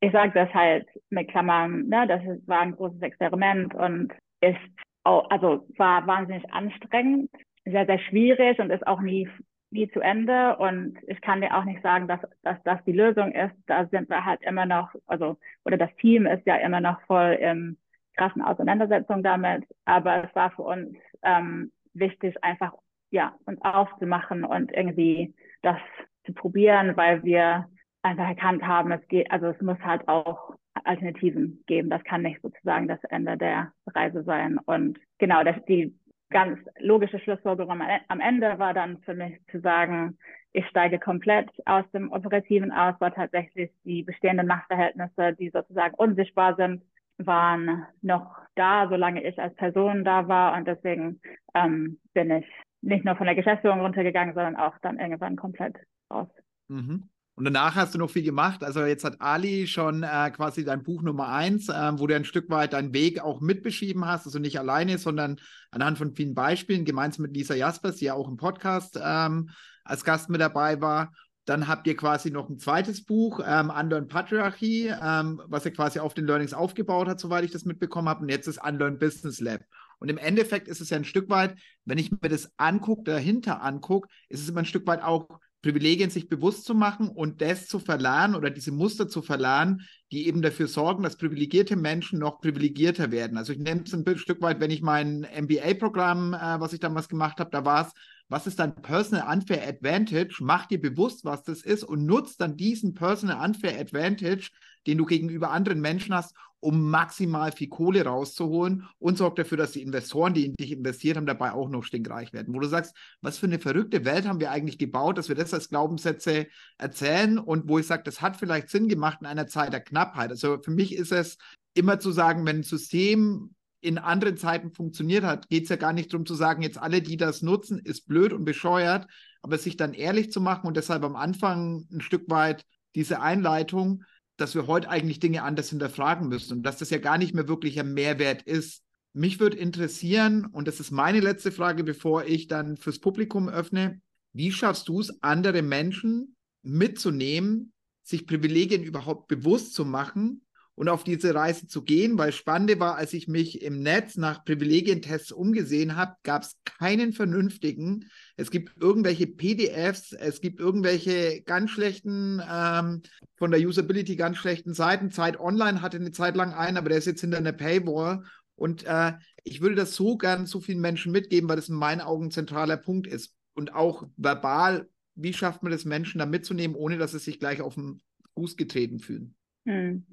[0.00, 4.12] Ich sage das halt mit Klammern, ne, das war ein großes Experiment und
[4.42, 4.58] ist
[5.06, 7.30] also war wahnsinnig anstrengend,
[7.64, 9.28] sehr, sehr schwierig und ist auch nie,
[9.70, 10.56] nie zu Ende.
[10.56, 13.54] Und ich kann dir auch nicht sagen, dass, dass das die Lösung ist.
[13.66, 17.38] Da sind wir halt immer noch, also, oder das Team ist ja immer noch voll
[17.40, 17.78] in
[18.16, 19.64] krassen Auseinandersetzung damit.
[19.84, 22.72] Aber es war für uns ähm, wichtig, einfach
[23.10, 25.78] ja, uns aufzumachen und irgendwie das
[26.24, 27.68] zu probieren, weil wir
[28.02, 30.54] einfach erkannt haben, es geht, also es muss halt auch
[30.86, 31.90] Alternativen geben.
[31.90, 34.58] Das kann nicht sozusagen das Ende der Reise sein.
[34.64, 35.94] Und genau, das, die
[36.30, 40.18] ganz logische Schlussfolgerung am Ende war dann für mich zu sagen,
[40.52, 46.56] ich steige komplett aus dem Operativen aus, weil tatsächlich die bestehenden Machtverhältnisse, die sozusagen unsichtbar
[46.56, 46.82] sind,
[47.18, 50.56] waren noch da, solange ich als Person da war.
[50.56, 51.20] Und deswegen
[51.54, 52.46] ähm, bin ich
[52.80, 55.76] nicht nur von der Geschäftsführung runtergegangen, sondern auch dann irgendwann komplett
[56.10, 56.28] raus.
[56.68, 57.08] Mhm.
[57.36, 58.64] Und danach hast du noch viel gemacht.
[58.64, 62.24] Also jetzt hat Ali schon äh, quasi dein Buch Nummer eins, äh, wo du ein
[62.24, 64.24] Stück weit deinen Weg auch mitbeschrieben hast.
[64.24, 65.36] Also nicht alleine, sondern
[65.70, 69.50] anhand von vielen Beispielen, gemeinsam mit Lisa Jaspers, die ja auch im Podcast ähm,
[69.84, 71.12] als Gast mit dabei war.
[71.44, 75.98] Dann habt ihr quasi noch ein zweites Buch, ähm, Unlearn Patriarchy, ähm, was ihr quasi
[75.98, 78.22] auf den Learnings aufgebaut hat, soweit ich das mitbekommen habe.
[78.22, 79.60] Und jetzt ist Unlearn Business Lab.
[79.98, 83.62] Und im Endeffekt ist es ja ein Stück weit, wenn ich mir das angucke, dahinter
[83.62, 87.66] angucke, ist es immer ein Stück weit auch Privilegien sich bewusst zu machen und das
[87.66, 92.40] zu verlernen oder diese Muster zu verlernen, die eben dafür sorgen, dass privilegierte Menschen noch
[92.40, 93.36] privilegierter werden.
[93.36, 97.08] Also ich nehme es ein Stück weit, wenn ich mein MBA-Programm, äh, was ich damals
[97.08, 97.92] gemacht habe, da war es,
[98.28, 100.36] was ist dein Personal Unfair Advantage?
[100.38, 104.50] Mach dir bewusst, was das ist und nutzt dann diesen Personal Unfair Advantage,
[104.86, 109.72] den du gegenüber anderen Menschen hast, um maximal viel Kohle rauszuholen und sorgt dafür, dass
[109.72, 112.54] die Investoren, die in dich investiert haben, dabei auch noch stinkreich werden.
[112.54, 115.54] Wo du sagst, was für eine verrückte Welt haben wir eigentlich gebaut, dass wir das
[115.54, 116.46] als Glaubenssätze
[116.78, 120.30] erzählen und wo ich sage, das hat vielleicht Sinn gemacht in einer Zeit der Knappheit.
[120.30, 121.36] Also für mich ist es
[121.74, 125.92] immer zu sagen, wenn ein System in anderen Zeiten funktioniert hat, geht es ja gar
[125.92, 129.06] nicht darum zu sagen, jetzt alle, die das nutzen, ist blöd und bescheuert,
[129.42, 132.64] aber sich dann ehrlich zu machen und deshalb am Anfang ein Stück weit
[132.96, 134.02] diese Einleitung,
[134.36, 137.48] dass wir heute eigentlich Dinge anders hinterfragen müssen und dass das ja gar nicht mehr
[137.48, 138.82] wirklich ein Mehrwert ist.
[139.12, 144.00] Mich würde interessieren, und das ist meine letzte Frage, bevor ich dann fürs Publikum öffne,
[144.32, 147.72] wie schaffst du es, andere Menschen mitzunehmen,
[148.02, 150.42] sich Privilegien überhaupt bewusst zu machen
[150.74, 154.44] und auf diese Reise zu gehen, weil Spannende war, als ich mich im Netz nach
[154.44, 158.10] Privilegientests umgesehen habe, gab es keinen vernünftigen.
[158.36, 163.02] Es gibt irgendwelche PDFs, es gibt irgendwelche ganz schlechten, ähm,
[163.36, 165.10] von der Usability ganz schlechten Seiten.
[165.10, 168.24] Zeit Online hatte eine Zeit lang einen, aber der ist jetzt hinter einer Paywall.
[168.54, 169.12] Und äh,
[169.44, 172.30] ich würde das so gern so vielen Menschen mitgeben, weil das in meinen Augen ein
[172.30, 173.34] zentraler Punkt ist.
[173.54, 177.62] Und auch verbal, wie schafft man das, Menschen da mitzunehmen, ohne dass sie sich gleich
[177.62, 178.02] auf den
[178.34, 179.34] Fuß getreten fühlen?
[179.64, 180.06] Hm.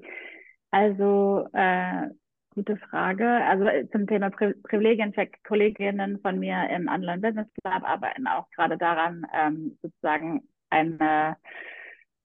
[0.71, 2.07] Also, äh,
[2.53, 3.27] gute Frage.
[3.27, 8.49] Also äh, zum Thema Pri Privilegiencheck, Kolleginnen von mir im Online Business Club arbeiten auch
[8.51, 11.37] gerade daran, ähm, sozusagen eine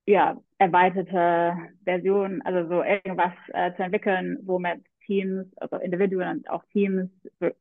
[0.07, 1.55] ja, erweiterte
[1.85, 7.11] Version, also so irgendwas äh, zu entwickeln, womit Teams, also Individuen und auch Teams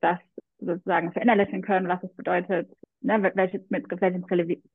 [0.02, 0.20] das
[0.60, 2.70] sozusagen verinnerlichen können, was es bedeutet,
[3.02, 4.22] ne, welche, mit welchen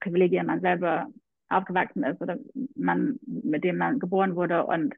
[0.00, 1.06] Privilegien man selber
[1.48, 2.38] aufgewachsen ist oder
[2.74, 4.94] man, mit dem man geboren wurde und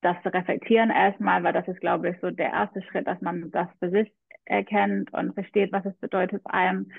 [0.00, 3.50] das zu reflektieren erstmal, weil das ist, glaube ich, so der erste Schritt, dass man
[3.50, 4.12] das für sich
[4.44, 6.90] erkennt und versteht, was es bedeutet allem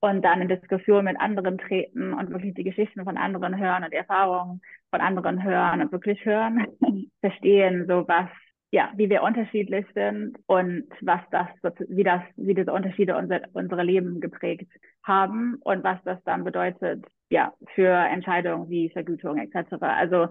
[0.00, 3.92] und dann in Diskussion mit anderen treten und wirklich die Geschichten von anderen hören und
[3.92, 4.60] die Erfahrungen
[4.90, 6.66] von anderen hören und wirklich hören,
[7.20, 8.28] verstehen, so was,
[8.70, 11.48] ja, wie wir unterschiedlich sind und was das,
[11.88, 14.70] wie das, wie diese Unterschiede unser, unsere Leben geprägt
[15.02, 19.74] haben und was das dann bedeutet, ja, für Entscheidungen wie Vergütung etc.
[19.80, 20.28] Also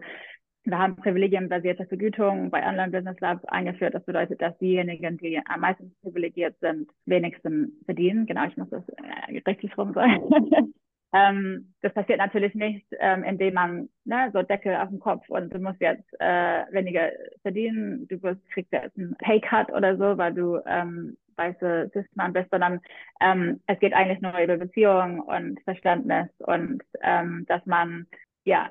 [0.65, 3.93] wir haben privilegienbasierte Vergütung bei Online Business Labs eingeführt.
[3.93, 8.25] Das bedeutet, dass diejenigen, die am meisten privilegiert sind, wenigsten verdienen.
[8.25, 10.21] Genau, ich muss das äh, richtig rum sagen.
[11.13, 15.53] ähm, das passiert natürlich nicht, ähm, indem man ne, so Deckel auf dem Kopf und
[15.53, 17.11] du musst jetzt äh, weniger
[17.43, 18.07] verdienen.
[18.07, 22.81] Du wirst, kriegst jetzt einen Paycut oder so, weil du ähm, weiße Cis-Mann bist, sondern
[23.21, 28.07] ähm, es geht eigentlich nur über Beziehung und Verständnis und ähm, dass man
[28.45, 28.69] ja,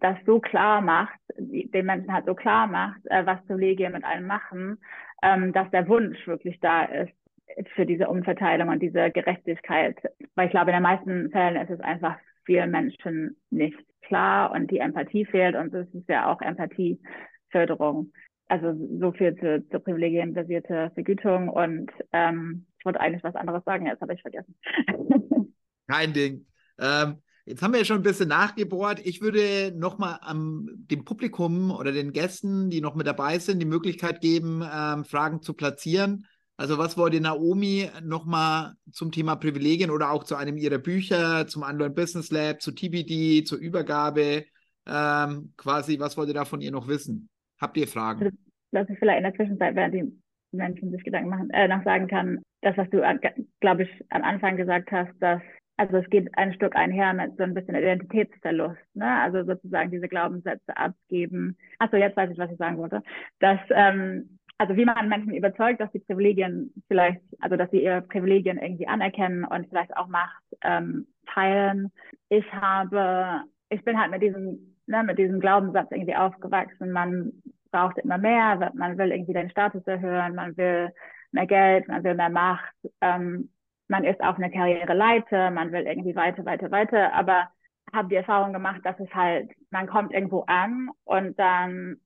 [0.00, 4.26] das so klar macht, den Menschen halt so klar macht, äh, was Privilegien mit einem
[4.26, 4.78] machen,
[5.22, 7.12] ähm, dass der Wunsch wirklich da ist
[7.74, 9.96] für diese Umverteilung und diese Gerechtigkeit.
[10.34, 14.70] Weil ich glaube, in den meisten Fällen ist es einfach vielen Menschen nicht klar und
[14.70, 18.10] die Empathie fehlt und es ist ja auch Empathieförderung.
[18.48, 23.86] Also so viel zu, zur privilegienbasierte Vergütung und ähm, ich wollte eigentlich was anderes sagen,
[23.86, 24.54] jetzt habe ich vergessen.
[25.88, 26.46] Kein Ding.
[26.78, 29.00] Ähm, Jetzt haben wir ja schon ein bisschen nachgebohrt.
[29.04, 34.22] Ich würde nochmal dem Publikum oder den Gästen, die noch mit dabei sind, die Möglichkeit
[34.22, 36.26] geben, ähm, Fragen zu platzieren.
[36.56, 41.64] Also was wollte Naomi nochmal zum Thema Privilegien oder auch zu einem ihrer Bücher, zum
[41.64, 44.44] Online Business Lab, zu TBD, zur Übergabe,
[44.86, 47.28] ähm, quasi, was wollt ihr da von ihr noch wissen?
[47.60, 48.24] Habt ihr Fragen?
[48.24, 48.36] Also,
[48.72, 50.20] dass ich vielleicht in der Zwischenzeit, während die
[50.52, 53.18] Menschen sich Gedanken machen, äh, noch sagen kann, das, was du, äh,
[53.60, 55.42] glaube ich, am Anfang gesagt hast, dass
[55.76, 59.20] also es geht ein Stück einher mit so ein bisschen Identitätsverlust, ne?
[59.22, 61.56] Also sozusagen diese Glaubenssätze abgeben.
[61.78, 63.02] Achso, jetzt weiß ich, was ich sagen wollte.
[63.40, 68.02] Dass, ähm, also wie man Menschen überzeugt, dass die Privilegien vielleicht, also dass sie ihre
[68.02, 71.90] Privilegien irgendwie anerkennen und vielleicht auch Macht ähm, teilen.
[72.28, 76.92] Ich habe, ich bin halt mit diesem, ne, mit diesem Glaubenssatz irgendwie aufgewachsen.
[76.92, 77.32] Man
[77.72, 80.90] braucht immer mehr, man will irgendwie den Status erhöhen, man will
[81.32, 82.74] mehr Geld, man will mehr Macht.
[83.00, 83.50] Ähm,
[83.88, 87.48] man ist auf einer Karriereleiter, man will irgendwie weiter, weiter, weiter, aber
[87.92, 91.96] habe die Erfahrung gemacht, dass es halt, man kommt irgendwo an und dann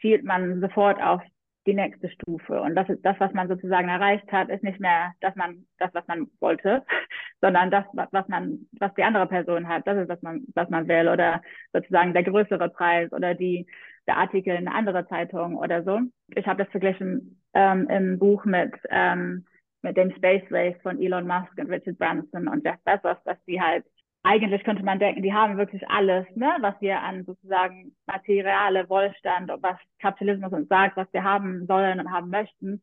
[0.00, 1.22] schielt man sofort auf
[1.66, 2.60] die nächste Stufe.
[2.60, 5.92] Und das ist das, was man sozusagen erreicht hat, ist nicht mehr dass man, das,
[5.94, 6.84] was man wollte,
[7.40, 10.88] sondern das, was man, was die andere Person hat, das ist, was man, was man
[10.88, 11.08] will.
[11.08, 11.42] Oder
[11.72, 13.66] sozusagen der größere Preis oder die,
[14.06, 16.00] der Artikel in einer anderen Zeitung oder so.
[16.34, 19.46] Ich habe das verglichen ähm, im Buch mit ähm,
[19.84, 23.60] mit dem Space Race von Elon Musk und Richard Branson und Jeff Bezos, dass die
[23.60, 23.84] halt
[24.24, 29.50] eigentlich könnte man denken, die haben wirklich alles, ne, was wir an sozusagen materiale Wohlstand
[29.50, 32.82] und was Kapitalismus uns sagt, was wir haben sollen und haben möchten.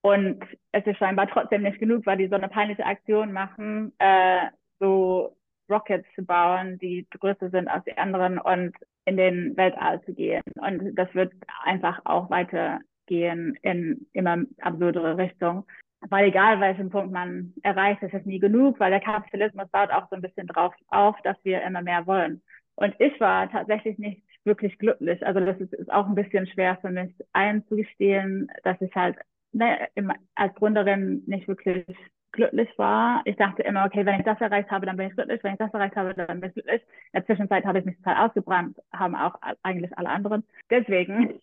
[0.00, 4.46] Und es ist scheinbar trotzdem nicht genug, weil die so eine peinliche Aktion machen, äh,
[4.78, 5.36] so
[5.68, 8.74] Rockets zu bauen, die größer sind als die anderen und
[9.04, 10.42] in den Weltall zu gehen.
[10.54, 15.66] Und das wird einfach auch weitergehen in immer absurdere Richtung
[16.08, 20.08] weil egal welchen Punkt man erreicht, ist es nie genug, weil der Kapitalismus baut auch
[20.08, 22.42] so ein bisschen drauf auf, dass wir immer mehr wollen.
[22.76, 25.24] Und ich war tatsächlich nicht wirklich glücklich.
[25.26, 29.18] Also das ist, ist auch ein bisschen schwer für mich einzugestehen, dass ich halt
[29.52, 31.84] ne, im, als Gründerin nicht wirklich
[32.32, 33.22] glücklich war.
[33.24, 35.42] Ich dachte immer, okay, wenn ich das erreicht habe, dann bin ich glücklich.
[35.42, 36.82] Wenn ich das erreicht habe, dann bin ich glücklich.
[36.82, 40.44] In der Zwischenzeit habe ich mich total ausgebrannt, haben auch eigentlich alle anderen.
[40.70, 41.34] Deswegen,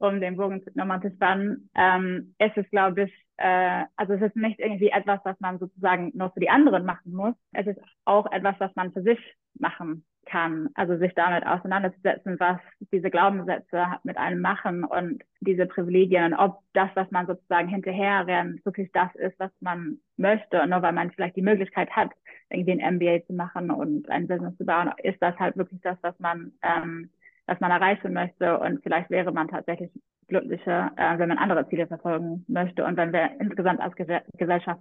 [0.00, 4.36] um den Bogen nochmal zu spannen, ähm, ist es, glaube ich, äh, also es ist
[4.36, 7.34] nicht irgendwie etwas, was man sozusagen nur für die anderen machen muss.
[7.52, 9.18] Es ist auch etwas, was man für sich
[9.58, 10.68] machen kann.
[10.74, 12.58] Also sich damit auseinanderzusetzen, was
[12.92, 18.26] diese Glaubenssätze mit einem machen und diese Privilegien und ob das, was man sozusagen hinterher
[18.26, 20.62] rennt, wirklich das ist, was man möchte.
[20.62, 22.10] Und nur weil man vielleicht die Möglichkeit hat,
[22.48, 25.98] irgendwie ein MBA zu machen und ein Business zu bauen, ist das halt wirklich das,
[26.02, 27.10] was man, ähm,
[27.50, 28.58] was man erreichen möchte.
[28.60, 29.90] Und vielleicht wäre man tatsächlich
[30.28, 34.80] glücklicher, äh, wenn man andere Ziele verfolgen möchte und wenn wir insgesamt als Gesellschaft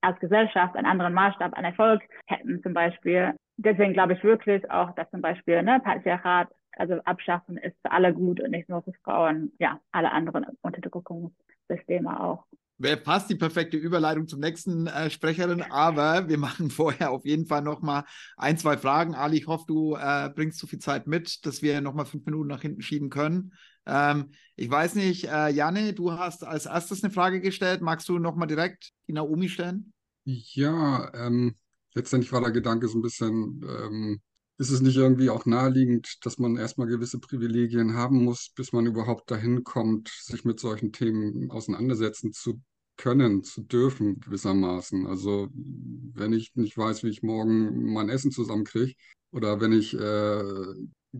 [0.00, 3.34] als Gesellschaft einen anderen Maßstab an Erfolg hätten zum Beispiel.
[3.56, 8.12] Deswegen glaube ich wirklich auch, dass zum Beispiel ne, Patriarchat, also abschaffen ist für alle
[8.12, 12.44] gut und nicht nur für Frauen, ja, alle anderen Unterdrückungssysteme auch.
[12.80, 17.46] Wäre fast die perfekte Überleitung zum nächsten äh, Sprecherin, aber wir machen vorher auf jeden
[17.46, 18.04] Fall noch mal
[18.36, 19.16] ein, zwei Fragen.
[19.16, 22.24] Ali, ich hoffe, du äh, bringst so viel Zeit mit, dass wir noch mal fünf
[22.24, 23.52] Minuten nach hinten schieben können.
[23.84, 27.80] Ähm, ich weiß nicht, äh, Janne, du hast als erstes eine Frage gestellt.
[27.80, 29.92] Magst du noch mal direkt die Naomi stellen?
[30.24, 31.56] Ja, ähm,
[31.94, 34.20] letztendlich war der Gedanke so ein bisschen, ähm,
[34.58, 38.86] ist es nicht irgendwie auch naheliegend, dass man erstmal gewisse Privilegien haben muss, bis man
[38.86, 42.60] überhaupt dahin kommt, sich mit solchen Themen auseinandersetzen zu
[42.96, 45.06] können, zu dürfen, gewissermaßen.
[45.06, 48.94] Also wenn ich nicht weiß, wie ich morgen mein Essen zusammenkriege,
[49.30, 50.42] oder wenn ich äh,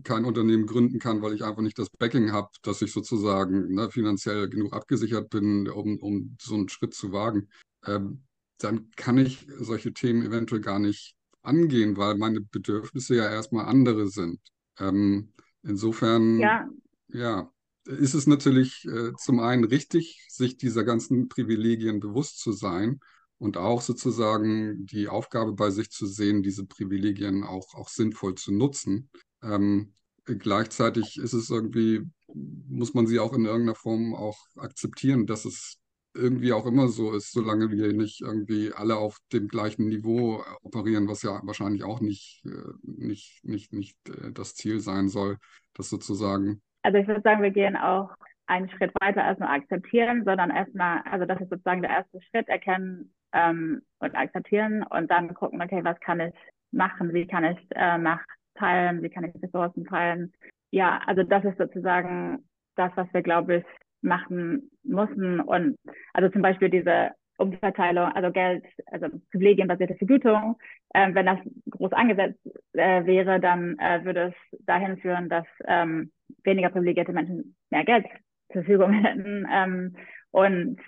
[0.03, 3.89] kein Unternehmen gründen kann, weil ich einfach nicht das Backing habe, dass ich sozusagen ne,
[3.89, 7.49] finanziell genug abgesichert bin, um, um so einen Schritt zu wagen,
[7.85, 8.23] ähm,
[8.59, 14.07] dann kann ich solche Themen eventuell gar nicht angehen, weil meine Bedürfnisse ja erstmal andere
[14.07, 14.39] sind.
[14.79, 15.33] Ähm,
[15.63, 16.69] insofern, ja.
[17.09, 17.51] ja.
[17.85, 22.99] ist es natürlich äh, zum einen richtig, sich dieser ganzen Privilegien bewusst zu sein
[23.37, 28.53] und auch sozusagen die Aufgabe bei sich zu sehen, diese Privilegien auch, auch sinnvoll zu
[28.53, 29.09] nutzen.
[29.41, 29.93] Ähm,
[30.25, 35.78] gleichzeitig ist es irgendwie, muss man sie auch in irgendeiner Form auch akzeptieren, dass es
[36.13, 41.07] irgendwie auch immer so ist, solange wir nicht irgendwie alle auf dem gleichen Niveau operieren,
[41.07, 45.37] was ja wahrscheinlich auch nicht, äh, nicht, nicht, nicht äh, das Ziel sein soll,
[45.73, 46.61] das sozusagen.
[46.81, 48.09] Also ich würde sagen, wir gehen auch
[48.47, 53.13] einen Schritt weiter nur akzeptieren, sondern erstmal, also das ist sozusagen der erste Schritt, erkennen
[53.31, 56.33] ähm, und akzeptieren und dann gucken, okay, was kann ich
[56.71, 60.33] machen, wie kann ich äh, Macht teilen, wie kann ich Ressourcen teilen.
[60.71, 63.65] Ja, also das ist sozusagen das, was wir, glaube ich,
[64.01, 65.39] machen müssen.
[65.39, 65.77] Und
[66.13, 70.57] also zum Beispiel diese Umverteilung, also Geld, also privilegienbasierte Vergütung.
[70.93, 71.39] Ähm, wenn das
[71.69, 72.39] groß angesetzt
[72.73, 76.11] äh, wäre, dann äh, würde es dahin führen, dass ähm,
[76.43, 78.05] weniger privilegierte Menschen mehr Geld
[78.51, 79.95] zur Verfügung hätten ähm,
[80.31, 80.79] und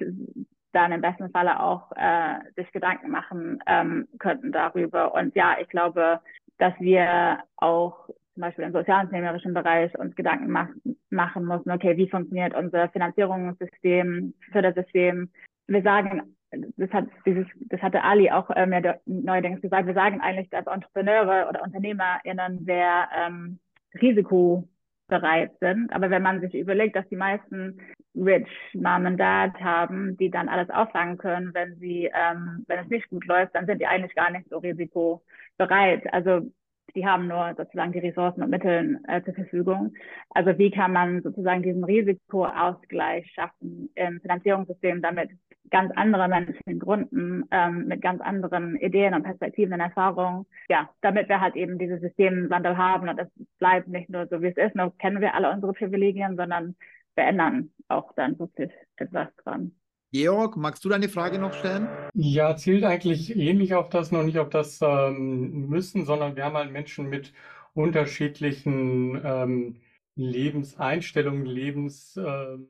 [0.74, 5.14] dann im besten Falle auch äh, sich Gedanken machen ähm, könnten darüber.
[5.14, 6.20] Und ja, ich glaube,
[6.58, 8.10] dass wir auch
[8.42, 10.68] zum Beispiel im sozialunternehmerischen Bereich uns Gedanken mach,
[11.12, 15.30] machen müssen, okay, wie funktioniert unser Finanzierungssystem, Fördersystem.
[15.68, 16.36] Wir sagen,
[16.76, 20.66] das hat dieses, das hatte Ali auch äh, mir neuerdings gesagt, wir sagen eigentlich, dass
[20.66, 23.60] Entrepreneure oder UnternehmerInnen sehr ähm,
[24.02, 25.94] risikobereit sind.
[25.94, 27.80] Aber wenn man sich überlegt, dass die meisten
[28.16, 32.90] Rich Mom and Dad haben, die dann alles auffangen können, wenn sie, ähm, wenn es
[32.90, 36.12] nicht gut läuft, dann sind die eigentlich gar nicht so risikobereit.
[36.12, 36.52] Also
[36.96, 39.94] die haben nur sozusagen die Ressourcen und Mittel äh, zur Verfügung.
[40.30, 45.32] Also wie kann man sozusagen diesen Risikoausgleich schaffen im Finanzierungssystem, damit
[45.72, 50.46] ganz andere Menschen gründen, ähm, mit ganz anderen Ideen und Perspektiven und Erfahrungen.
[50.70, 53.28] Ja, damit wir halt eben dieses Systemwandel haben und es
[53.58, 56.76] bleibt nicht nur so, wie es ist, nur kennen wir alle unsere Privilegien, sondern
[57.16, 59.72] wir ändern auch dann wirklich etwas dran.
[60.14, 61.98] Georg, magst du deine Frage noch stellen?
[62.14, 66.58] Ja, zielt eigentlich ähnlich auf das, noch nicht auf das ähm, Müssen, sondern wir haben
[66.58, 67.34] halt Menschen mit
[67.74, 69.82] unterschiedlichen ähm,
[70.16, 72.68] Lebenseinstellungen, Lebensbildern.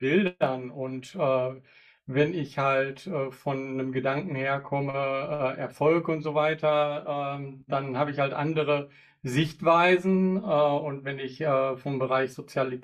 [0.00, 1.60] Äh, und äh,
[2.06, 7.96] wenn ich halt äh, von einem Gedanken herkomme, äh, Erfolg und so weiter, ähm, dann
[7.98, 8.90] habe ich halt andere
[9.22, 10.36] Sichtweisen.
[10.36, 12.80] Äh, und wenn ich äh, vom Bereich Sozial,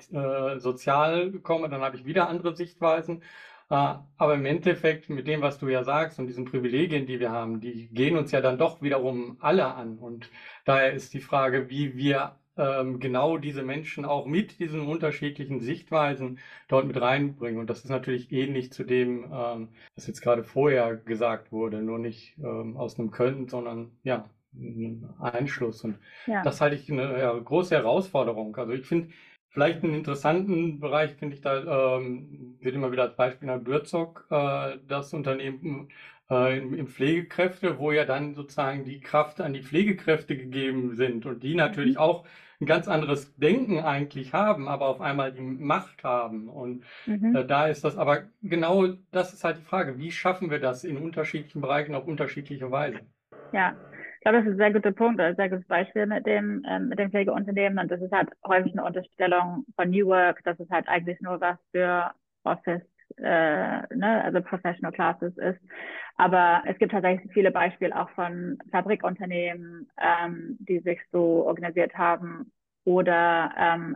[0.59, 3.23] Sozial komme, dann habe ich wieder andere Sichtweisen.
[3.69, 7.31] Äh, aber im Endeffekt, mit dem, was du ja sagst und diesen Privilegien, die wir
[7.31, 9.97] haben, die gehen uns ja dann doch wiederum alle an.
[9.97, 10.29] Und
[10.65, 16.39] daher ist die Frage, wie wir ähm, genau diese Menschen auch mit diesen unterschiedlichen Sichtweisen
[16.67, 17.59] dort mit reinbringen.
[17.59, 21.99] Und das ist natürlich ähnlich zu dem, ähm, was jetzt gerade vorher gesagt wurde, nur
[21.99, 25.83] nicht ähm, aus einem Können, sondern ja, ein Einschluss.
[25.83, 26.43] Und ja.
[26.43, 28.55] das halte ich eine große Herausforderung.
[28.55, 29.09] Also ich finde,
[29.55, 34.27] Vielleicht einen interessanten Bereich finde ich da, ähm, wird immer wieder als Beispiel nach Bürzog,
[34.29, 35.87] äh, das Unternehmen
[36.29, 41.25] äh, in, in, Pflegekräfte, wo ja dann sozusagen die Kraft an die Pflegekräfte gegeben sind
[41.25, 42.01] und die natürlich mhm.
[42.01, 42.25] auch
[42.59, 46.49] ein ganz anderes Denken eigentlich haben, aber auf einmal die Macht haben.
[46.49, 47.33] Und mhm.
[47.33, 50.83] äh, da ist das, aber genau das ist halt die Frage, wie schaffen wir das
[50.83, 52.99] in unterschiedlichen Bereichen auf unterschiedliche Weise?
[53.53, 53.73] Ja,
[54.25, 56.97] glaube, das ist ein sehr guter Punkt, ein sehr gutes Beispiel mit dem, ähm, mit
[56.99, 57.77] dem Pflegeunternehmen.
[57.77, 61.39] Und das ist halt häufig eine Unterstellung von New Work, dass es halt eigentlich nur
[61.39, 62.11] was für
[62.43, 62.81] Office
[63.17, 65.59] äh, ne, also Professional Classes ist.
[66.17, 72.51] Aber es gibt tatsächlich viele Beispiele auch von Fabrikunternehmen, ähm, die sich so organisiert haben
[72.83, 73.95] oder ähm,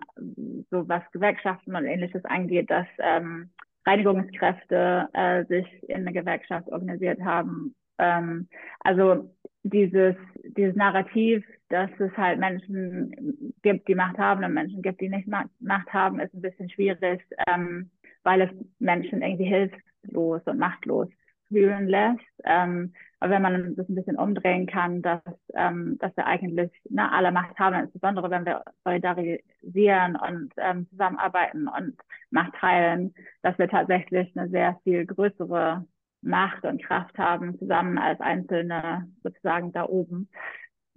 [0.69, 3.49] so was Gewerkschaften und ähnliches angeht, dass ähm,
[3.85, 7.73] Reinigungskräfte äh, sich in eine Gewerkschaft organisiert haben.
[7.99, 8.47] Ähm,
[8.79, 15.01] also dieses, dieses Narrativ, dass es halt Menschen gibt, die Macht haben und Menschen gibt,
[15.01, 17.21] die nicht Macht haben, ist ein bisschen schwierig.
[17.47, 17.91] Ähm,
[18.23, 18.49] weil es
[18.79, 21.07] Menschen irgendwie hilflos und machtlos
[21.47, 22.19] fühlen lässt.
[22.43, 25.21] Ähm, aber wenn man das ein bisschen umdrehen kann, dass,
[25.53, 31.67] ähm, dass wir eigentlich ne, alle Macht haben, insbesondere wenn wir solidarisieren und ähm, zusammenarbeiten
[31.67, 31.97] und
[32.29, 35.85] Macht teilen, dass wir tatsächlich eine sehr viel größere
[36.21, 40.29] Macht und Kraft haben, zusammen als Einzelne sozusagen da oben,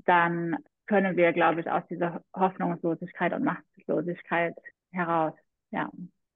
[0.05, 4.55] dann können wir, glaube ich, aus dieser Hoffnungslosigkeit und Machtlosigkeit
[4.91, 5.35] heraus.
[5.71, 5.91] Ja.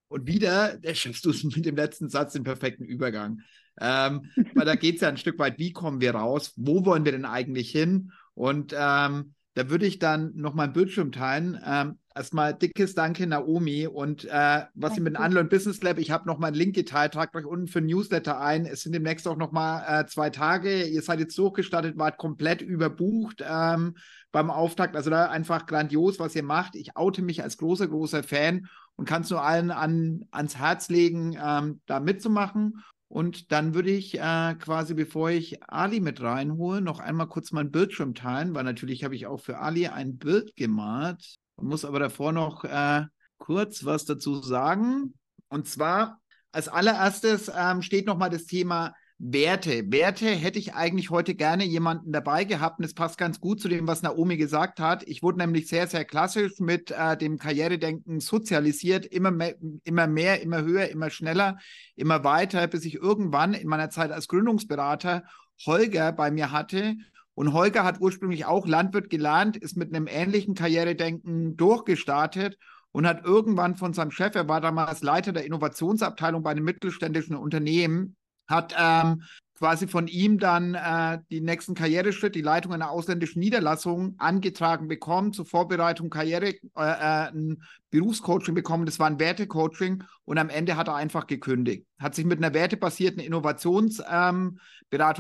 [0.08, 3.40] Und wieder da schaffst du es mit dem letzten Satz den perfekten Übergang.
[3.78, 6.54] Ähm, weil da geht es ja ein Stück weit, wie kommen wir raus?
[6.56, 8.12] Wo wollen wir denn eigentlich hin?
[8.34, 11.60] Und ähm, da würde ich dann noch mal einen Bildschirm teilen.
[11.66, 13.86] Ähm, erstmal dickes Danke, Naomi.
[13.86, 16.74] Und äh, was Sie mit dem Unlearn Business Lab, ich habe noch mal einen Link
[16.74, 18.66] geteilt, tragt euch unten für ein Newsletter ein.
[18.66, 20.84] Es sind demnächst auch noch mal äh, zwei Tage.
[20.84, 23.97] Ihr seid jetzt durchgestartet, wart komplett überbucht ähm,
[24.32, 24.97] beim Auftakt.
[24.97, 26.74] Also da einfach grandios, was ihr macht.
[26.74, 28.66] Ich oute mich als großer, großer Fan
[28.97, 32.82] und kann es nur allen an, ans Herz legen, ähm, da mitzumachen.
[33.09, 37.70] Und dann würde ich äh, quasi, bevor ich Ali mit reinhole, noch einmal kurz meinen
[37.70, 42.32] Bildschirm teilen, weil natürlich habe ich auch für Ali ein Bild gemalt, muss aber davor
[42.32, 43.04] noch äh,
[43.38, 45.14] kurz was dazu sagen.
[45.48, 46.20] Und zwar
[46.52, 49.90] als allererstes ähm, steht nochmal das Thema Werte.
[49.90, 53.68] Werte hätte ich eigentlich heute gerne jemanden dabei gehabt und es passt ganz gut zu
[53.68, 55.04] dem, was Naomi gesagt hat.
[55.08, 59.54] Ich wurde nämlich sehr, sehr klassisch mit äh, dem Karrieredenken sozialisiert, immer mehr,
[59.84, 61.56] immer mehr, immer höher, immer schneller,
[61.94, 65.24] immer weiter, bis ich irgendwann in meiner Zeit als Gründungsberater
[65.64, 66.96] Holger bei mir hatte.
[67.36, 72.56] Und Holger hat ursprünglich auch Landwirt gelernt, ist mit einem ähnlichen Karrieredenken durchgestartet
[72.92, 77.36] und hat irgendwann von seinem Chef, er war damals Leiter der Innovationsabteilung bei einem mittelständischen
[77.36, 78.16] Unternehmen,
[78.48, 79.22] hat ähm,
[79.56, 85.32] quasi von ihm dann äh, die nächsten Karriereschritt, die Leitung einer ausländischen Niederlassung angetragen bekommen,
[85.32, 90.76] zur Vorbereitung Karriere, äh, äh, ein Berufscoaching bekommen, das war ein Wertecoaching und am Ende
[90.76, 91.86] hat er einfach gekündigt.
[91.98, 94.58] Hat sich mit einer wertebasierten Innovationsberatung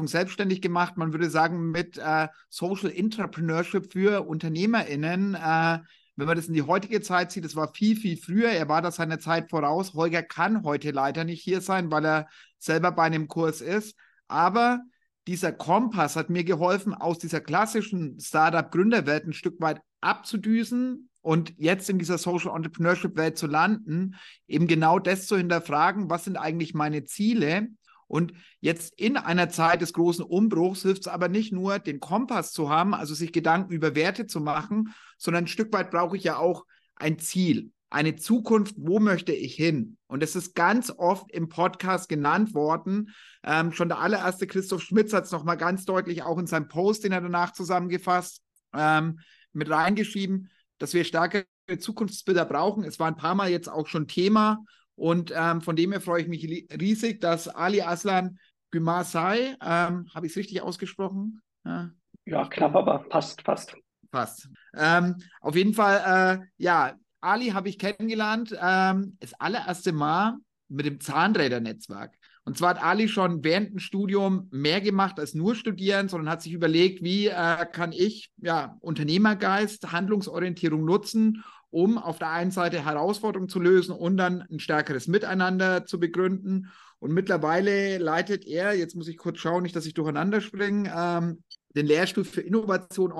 [0.04, 5.78] ähm, selbstständig gemacht, man würde sagen mit äh, Social Entrepreneurship für UnternehmerInnen, äh,
[6.18, 8.48] wenn man das in die heutige Zeit sieht, das war viel, viel früher.
[8.48, 9.92] Er war da seiner Zeit voraus.
[9.92, 13.94] Holger kann heute leider nicht hier sein, weil er selber bei einem Kurs ist.
[14.28, 14.80] Aber
[15.26, 21.90] dieser Kompass hat mir geholfen, aus dieser klassischen Startup-Gründerwelt ein Stück weit abzudüsen und jetzt
[21.90, 24.14] in dieser Social Entrepreneurship-Welt zu landen,
[24.46, 27.68] eben genau das zu hinterfragen, was sind eigentlich meine Ziele?
[28.06, 32.52] Und jetzt in einer Zeit des großen Umbruchs hilft es aber nicht nur, den Kompass
[32.52, 36.22] zu haben, also sich Gedanken über Werte zu machen, sondern ein Stück weit brauche ich
[36.22, 39.96] ja auch ein Ziel, eine Zukunft, wo möchte ich hin?
[40.06, 43.10] Und es ist ganz oft im Podcast genannt worden.
[43.44, 47.04] Ähm, schon der allererste Christoph Schmitz hat es nochmal ganz deutlich auch in seinem Post,
[47.04, 48.42] den er danach zusammengefasst,
[48.74, 49.20] ähm,
[49.52, 51.46] mit reingeschrieben, dass wir stärkere
[51.78, 52.84] Zukunftsbilder brauchen.
[52.84, 54.64] Es war ein paar Mal jetzt auch schon Thema.
[54.94, 56.44] Und ähm, von dem her freue ich mich
[56.80, 58.38] riesig, dass Ali Aslan
[58.70, 61.40] Gümasai, ähm, habe ich es richtig ausgesprochen?
[61.64, 61.90] Ja,
[62.24, 63.76] ja, knapp, aber passt, passt.
[64.10, 64.48] Passt.
[64.74, 66.94] Ähm, auf jeden Fall, äh, ja,
[67.26, 70.36] Ali habe ich kennengelernt, ähm, das allererste Mal
[70.68, 72.16] mit dem Zahnrädernetzwerk.
[72.44, 76.42] Und zwar hat Ali schon während dem Studium mehr gemacht als nur studieren, sondern hat
[76.42, 82.84] sich überlegt, wie äh, kann ich ja, Unternehmergeist, Handlungsorientierung nutzen, um auf der einen Seite
[82.84, 86.70] Herausforderungen zu lösen und dann ein stärkeres Miteinander zu begründen.
[87.00, 91.42] Und mittlerweile leitet er, jetzt muss ich kurz schauen, nicht, dass ich durcheinander springe, ähm,
[91.74, 93.12] den Lehrstuhl für Innovation,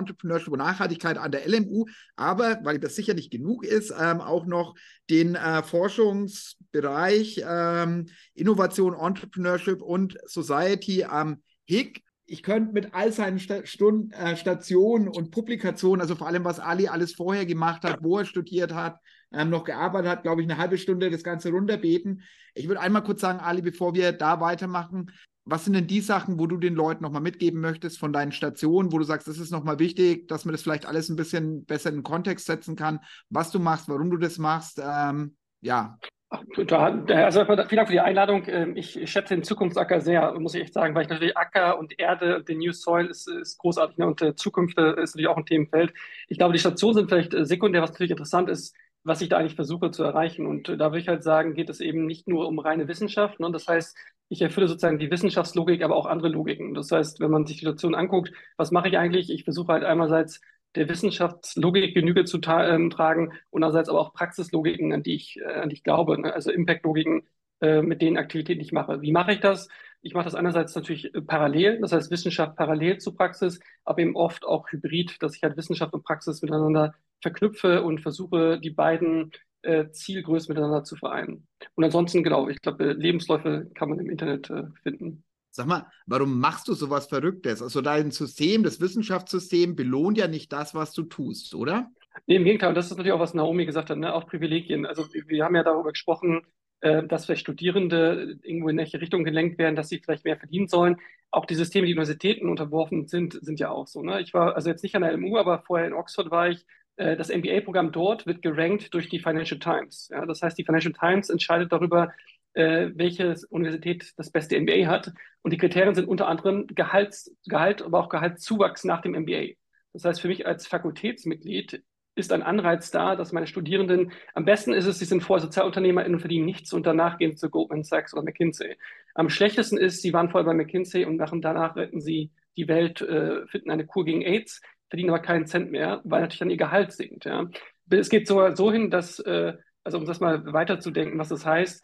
[0.00, 1.86] Entrepreneurship und Nachhaltigkeit an der LMU,
[2.16, 4.74] aber weil das sicher nicht genug ist, ähm, auch noch
[5.08, 13.40] den äh, Forschungsbereich ähm, Innovation, Entrepreneurship und Society am HIG ich könnte mit all seinen
[13.40, 18.18] Stunden, äh, Stationen und Publikationen, also vor allem, was Ali alles vorher gemacht hat, wo
[18.18, 19.00] er studiert hat,
[19.32, 22.22] ähm, noch gearbeitet hat, glaube ich, eine halbe Stunde das Ganze runterbeten.
[22.54, 25.10] Ich würde einmal kurz sagen, Ali, bevor wir da weitermachen,
[25.50, 28.92] was sind denn die Sachen, wo du den Leuten nochmal mitgeben möchtest von deinen Stationen,
[28.92, 31.90] wo du sagst, das ist nochmal wichtig, dass man das vielleicht alles ein bisschen besser
[31.90, 33.00] in den Kontext setzen kann,
[33.30, 34.80] was du machst, warum du das machst?
[34.82, 35.98] Ähm, ja.
[36.30, 38.44] Also vielen Dank für die Einladung.
[38.46, 41.98] Ähm, ich schätze den Zukunftsacker sehr, muss ich echt sagen, weil ich natürlich Acker und
[41.98, 44.06] Erde, den New Soil ist, ist großartig ne?
[44.06, 45.92] und Zukunft ist natürlich auch ein Themenfeld.
[46.28, 49.38] Ich glaube, die Stationen sind vielleicht äh, sekundär, was natürlich interessant ist, was ich da
[49.38, 50.46] eigentlich versuche zu erreichen.
[50.46, 53.40] Und da würde ich halt sagen, geht es eben nicht nur um reine Wissenschaft.
[53.40, 53.50] Ne?
[53.50, 53.96] Das heißt,
[54.28, 56.74] ich erfülle sozusagen die Wissenschaftslogik, aber auch andere Logiken.
[56.74, 59.30] Das heißt, wenn man sich die Situation anguckt, was mache ich eigentlich?
[59.30, 60.40] Ich versuche halt einerseits
[60.76, 65.60] der Wissenschaftslogik Genüge zu äh, tragen und andererseits aber auch Praxislogiken, an die ich, äh,
[65.60, 66.32] an die ich glaube, ne?
[66.32, 67.22] also Impact-Logiken
[67.60, 69.02] äh, mit den Aktivitäten, die ich mache.
[69.02, 69.68] Wie mache ich das?
[70.02, 74.16] Ich mache das einerseits natürlich äh, parallel, das heißt Wissenschaft parallel zu Praxis, aber eben
[74.16, 79.32] oft auch hybrid, dass ich halt Wissenschaft und Praxis miteinander verknüpfe und versuche, die beiden
[79.62, 81.46] äh, Zielgrößen miteinander zu vereinen.
[81.74, 85.24] Und ansonsten, genau, ich glaube, Lebensläufe kann man im Internet äh, finden.
[85.50, 87.60] Sag mal, warum machst du sowas Verrücktes?
[87.60, 91.90] Also dein System, das Wissenschaftssystem belohnt ja nicht das, was du tust, oder?
[92.26, 94.14] Nee, im Gegenteil, das ist natürlich auch, was Naomi gesagt hat, ne?
[94.14, 94.86] auch Privilegien.
[94.86, 96.42] Also wir haben ja darüber gesprochen,
[96.80, 100.68] äh, dass vielleicht Studierende irgendwo in welche Richtung gelenkt werden, dass sie vielleicht mehr verdienen
[100.68, 100.96] sollen.
[101.30, 104.02] Auch die Systeme, die Universitäten unterworfen sind, sind ja auch so.
[104.02, 104.20] Ne?
[104.20, 106.64] Ich war also jetzt nicht an der LMU, aber vorher in Oxford war ich
[107.00, 110.08] äh, das MBA-Programm dort wird gerankt durch die Financial Times.
[110.12, 112.12] Ja, das heißt, die Financial Times entscheidet darüber,
[112.52, 115.12] äh, welche Universität das beste MBA hat.
[115.42, 119.54] Und die Kriterien sind unter anderem Gehalts, Gehalt, aber auch Gehaltszuwachs nach dem MBA.
[119.92, 121.82] Das heißt, für mich als Fakultätsmitglied
[122.14, 126.16] ist ein Anreiz da, dass meine Studierenden, am besten ist es, sie sind vorher SozialunternehmerInnen
[126.16, 128.76] und verdienen nichts und danach gehen sie zu Goldman Sachs oder McKinsey.
[129.14, 133.00] Am schlechtesten ist, sie waren vorher bei McKinsey und machen danach retten sie die Welt,
[133.00, 134.60] äh, finden eine Kur gegen AIDS
[134.90, 137.24] verdienen aber keinen Cent mehr, weil natürlich dann ihr Gehalt sinkt.
[137.24, 137.48] Ja.
[137.88, 139.54] Es geht sogar so hin, dass, äh,
[139.84, 141.82] also um das mal weiterzudenken, was das heißt,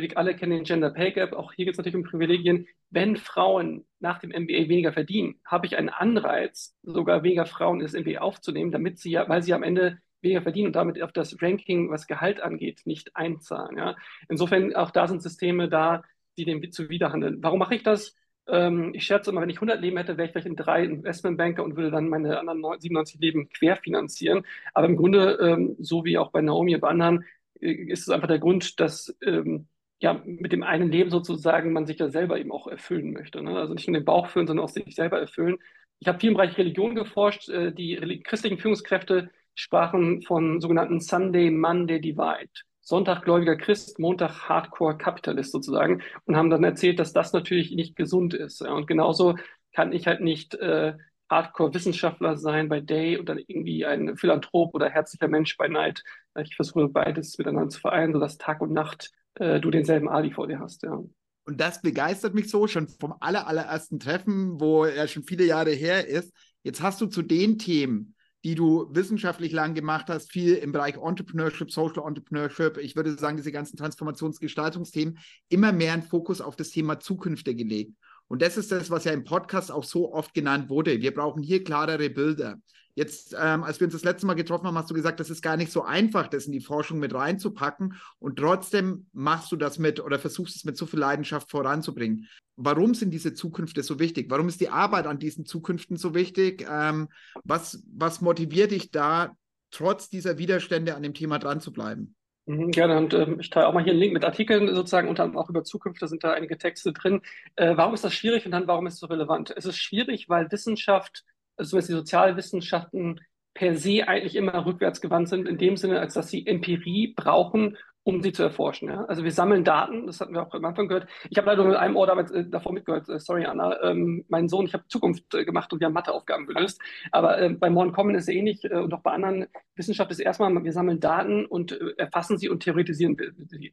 [0.00, 2.66] wir alle kennen den Gender Pay Gap, auch hier geht es natürlich um Privilegien.
[2.90, 7.86] Wenn Frauen nach dem MBA weniger verdienen, habe ich einen Anreiz, sogar weniger Frauen in
[7.86, 11.12] das MBA aufzunehmen, damit sie ja, weil sie am Ende weniger verdienen und damit auf
[11.12, 13.76] das Ranking, was Gehalt angeht, nicht einzahlen.
[13.76, 13.96] Ja.
[14.28, 16.02] Insofern auch da sind Systeme da,
[16.38, 17.42] die dem zuwiderhandeln.
[17.42, 18.14] Warum mache ich das?
[18.48, 21.64] Ähm, ich schätze immer, wenn ich 100 Leben hätte, wäre ich vielleicht in drei Investmentbanker
[21.64, 24.44] und würde dann meine anderen 97 Leben querfinanzieren.
[24.74, 27.24] Aber im Grunde, ähm, so wie auch bei Naomi und bei anderen,
[27.60, 29.68] äh, ist es einfach der Grund, dass ähm,
[29.98, 33.42] ja, mit dem einen Leben sozusagen man sich ja selber eben auch erfüllen möchte.
[33.42, 33.58] Ne?
[33.58, 35.56] Also nicht nur den Bauch füllen, sondern auch sich selber erfüllen.
[35.98, 37.48] Ich habe viel im Bereich Religion geforscht.
[37.48, 42.50] Äh, die christlichen Führungskräfte sprachen von sogenannten Sunday Monday Divide.
[42.80, 48.62] Sonntaggläubiger Christ, Montag Hardcore-Kapitalist sozusagen und haben dann erzählt, dass das natürlich nicht gesund ist.
[48.62, 49.36] Und genauso
[49.72, 50.94] kann ich halt nicht äh,
[51.28, 56.04] Hardcore-Wissenschaftler sein bei Day und dann irgendwie ein Philanthrop oder herzlicher Mensch bei Night.
[56.38, 60.46] Ich versuche beides miteinander zu vereinen, sodass Tag und Nacht äh, du denselben Ali vor
[60.46, 60.82] dir hast.
[60.82, 61.02] Ja.
[61.44, 65.70] Und das begeistert mich so schon vom aller, allerersten Treffen, wo er schon viele Jahre
[65.70, 66.32] her ist.
[66.64, 68.14] Jetzt hast du zu den Themen,
[68.44, 73.36] die du wissenschaftlich lang gemacht hast, viel im Bereich Entrepreneurship, Social Entrepreneurship, ich würde sagen,
[73.36, 75.18] diese ganzen Transformationsgestaltungsthemen,
[75.48, 77.92] immer mehr einen Fokus auf das Thema Zukünfte gelegt.
[78.28, 81.00] Und das ist das, was ja im Podcast auch so oft genannt wurde.
[81.00, 82.56] Wir brauchen hier klarere Bilder.
[82.96, 85.42] Jetzt, ähm, als wir uns das letzte Mal getroffen haben, hast du gesagt, das ist
[85.42, 87.94] gar nicht so einfach, das in die Forschung mit reinzupacken.
[88.18, 92.26] Und trotzdem machst du das mit oder versuchst es mit so viel Leidenschaft voranzubringen.
[92.56, 94.30] Warum sind diese Zukünfte so wichtig?
[94.30, 96.66] Warum ist die Arbeit an diesen Zukünften so wichtig?
[96.70, 97.08] Ähm,
[97.44, 99.36] was, was motiviert dich da,
[99.70, 102.14] trotz dieser Widerstände an dem Thema dran zu bleiben?
[102.46, 105.24] Mhm, gerne, und ähm, ich teile auch mal hier einen Link mit Artikeln sozusagen, unter
[105.24, 107.20] anderem auch über Zukünfte sind da einige Texte drin.
[107.56, 109.52] Äh, warum ist das schwierig und dann warum ist es so relevant?
[109.54, 111.24] Es ist schwierig, weil Wissenschaft
[111.56, 113.20] also die Sozialwissenschaften
[113.54, 117.76] per se eigentlich immer rückwärtsgewandt sind, in dem Sinne, als dass sie Empirie brauchen,
[118.06, 118.88] um sie zu erforschen.
[118.88, 119.04] Ja?
[119.06, 121.08] Also wir sammeln Daten, das hatten wir auch am Anfang gehört.
[121.28, 124.24] Ich habe leider nur mit einem Ohr damit, äh, davor mitgehört, äh, sorry Anna, ähm,
[124.28, 126.80] mein Sohn, ich habe Zukunft äh, gemacht und wir haben Matheaufgaben gelöst,
[127.10, 130.20] aber äh, bei Morgen Common ist es ähnlich äh, und auch bei anderen Wissenschaft ist
[130.20, 133.16] erstmal, wir sammeln Daten und äh, erfassen sie und theoretisieren